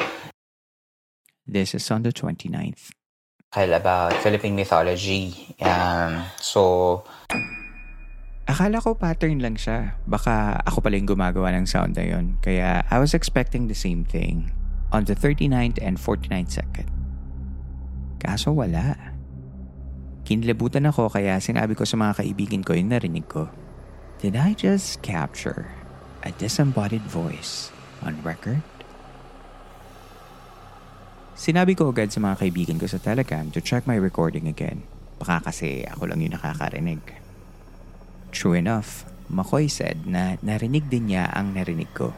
[1.44, 2.90] This is on the 29th.
[3.52, 5.54] Kyle about Philippine mythology.
[5.62, 7.04] Um, so,
[8.46, 9.98] Akala ko pattern lang siya.
[10.06, 12.38] Baka ako pala yung gumagawa ng sound na yun.
[12.42, 14.54] Kaya I was expecting the same thing
[14.94, 16.88] on the 39th and 49th second.
[18.22, 19.15] Kaso wala.
[20.26, 23.46] Kinilabutan ako kaya sinabi ko sa mga kaibigan ko yung narinig ko.
[24.18, 25.70] Did I just capture
[26.26, 27.70] a disembodied voice
[28.02, 28.66] on record?
[31.38, 34.82] Sinabi ko agad sa mga kaibigan ko sa Telegram to check my recording again.
[35.22, 37.06] Baka kasi ako lang yung nakakarinig.
[38.34, 42.10] True enough, McCoy said na narinig din niya ang narinig ko.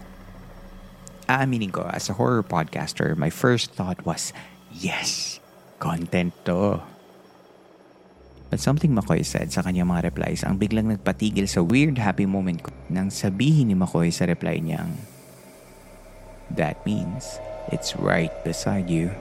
[1.28, 4.32] Aaminin ko, as a horror podcaster, my first thought was,
[4.72, 5.44] yes,
[5.76, 6.80] content to.
[8.48, 12.64] But something McCoy said sa kanyang mga replies ang biglang nagpatigil sa weird happy moment
[12.64, 14.96] ko nang sabihin ni McCoy sa reply niyang,
[16.48, 17.36] That means
[17.68, 19.12] it's right beside you.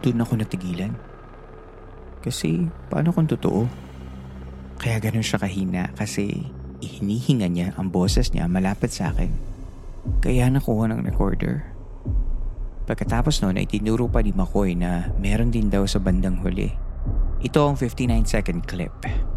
[0.00, 0.96] Doon ako natigilan.
[2.24, 3.68] Kasi paano kung totoo?
[4.80, 6.48] Kaya ganun siya kahina kasi
[6.80, 9.28] hinihinga niya ang boses niya malapit sa akin.
[10.24, 11.77] Kaya nakuha ng recorder.
[12.88, 16.72] Pagkatapos noon ay tinuro pa ni McCoy na meron din daw sa bandang huli.
[17.44, 18.88] Ito ang 59 second clip.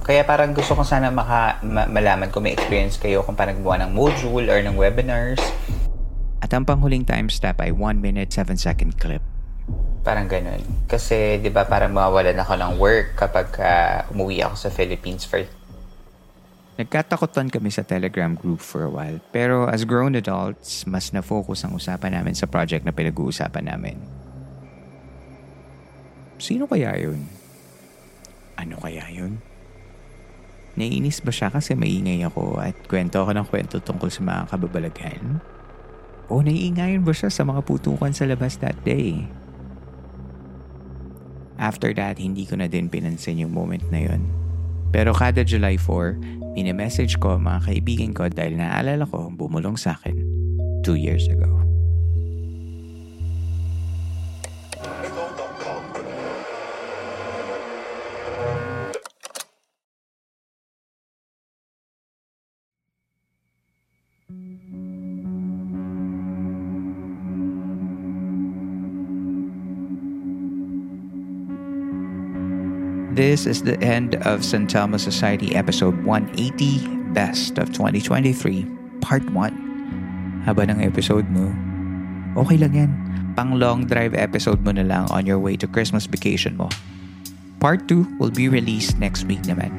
[0.07, 3.83] kaya parang gusto ko sana maka, ma- malaman kung may experience kayo kung parang gumawa
[3.83, 5.43] ng module or ng webinars.
[6.39, 9.19] At ang panghuling timestamp ay 1 minute 7 second clip.
[10.01, 10.63] Parang ganun.
[10.87, 15.43] Kasi, di ba, parang mawawalan ako ng work kapag ah, umuwi ako sa Philippines for
[16.79, 19.19] Nagkatakutan kami sa Telegram group for a while.
[19.35, 23.99] Pero as grown adults, mas na-focus ang usapan namin sa project na pinag-uusapan namin.
[26.39, 27.27] Sino kaya yun?
[28.55, 29.43] Ano kaya yun?
[30.79, 35.43] Naiinis ba siya kasi maingay ako at kwento ako ng kwento tungkol sa mga kababalaghan?
[36.31, 39.27] O naiingayan ba siya sa mga putukan sa labas that day?
[41.61, 44.25] After that, hindi ko na din pinansin yung moment na yun.
[44.91, 50.19] Pero kada July 4, Mine-message ko mga kaibigan ko dahil naalala ko bumulong sa akin
[50.83, 51.47] two years ago.
[73.21, 78.33] This is the end of San Telmo Society episode 180, Best of 2023,
[78.97, 80.41] Part 1.
[80.49, 81.53] Haba ng episode mo.
[82.33, 82.91] Okay lang yan.
[83.37, 86.65] Pang long drive episode mo na lang on your way to Christmas vacation mo.
[87.61, 89.69] Part 2 will be released next week naman.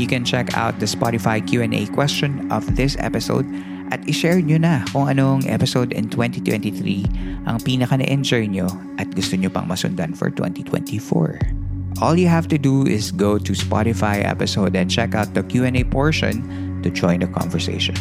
[0.00, 3.44] You can check out the Spotify Q&A question of this episode
[3.92, 9.36] at ishare nyo na kung anong episode in 2023 ang pinaka na-enjoy nyo at gusto
[9.36, 11.63] nyo pang masundan for 2024.
[12.02, 15.86] All you have to do is go to Spotify episode and check out the Q&A
[15.86, 16.42] portion
[16.82, 17.94] to join the conversation.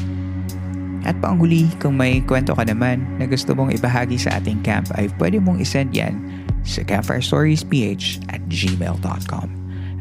[1.05, 5.13] At panghuli, kung may kwento ka naman na gusto mong ibahagi sa ating camp ay
[5.21, 6.17] pwede mong isend yan
[6.65, 9.47] sa campfirestoriesph at gmail.com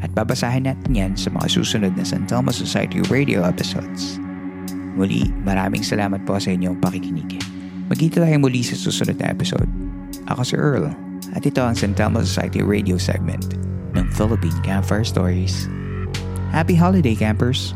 [0.01, 4.17] at babasahin natin yan sa mga susunod na San Telmo Society Radio episodes.
[4.97, 7.39] Muli, maraming salamat po sa inyong pakikinig.
[7.93, 9.69] Magkita tayo muli sa susunod na episode.
[10.33, 10.89] Ako si Earl
[11.35, 13.72] at ito ang San Telmo Society Radio segment
[14.03, 15.67] ng Philippine Campfire Stories.
[16.51, 17.73] Happy holiday, campers!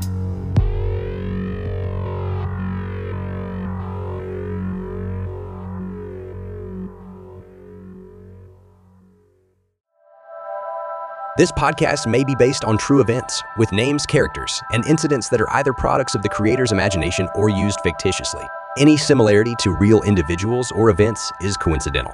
[11.37, 15.49] This podcast may be based on true events, with names, characters, and incidents that are
[15.53, 18.43] either products of the creator's imagination or used fictitiously.
[18.79, 22.13] Any similarity to real individuals or events is coincidental.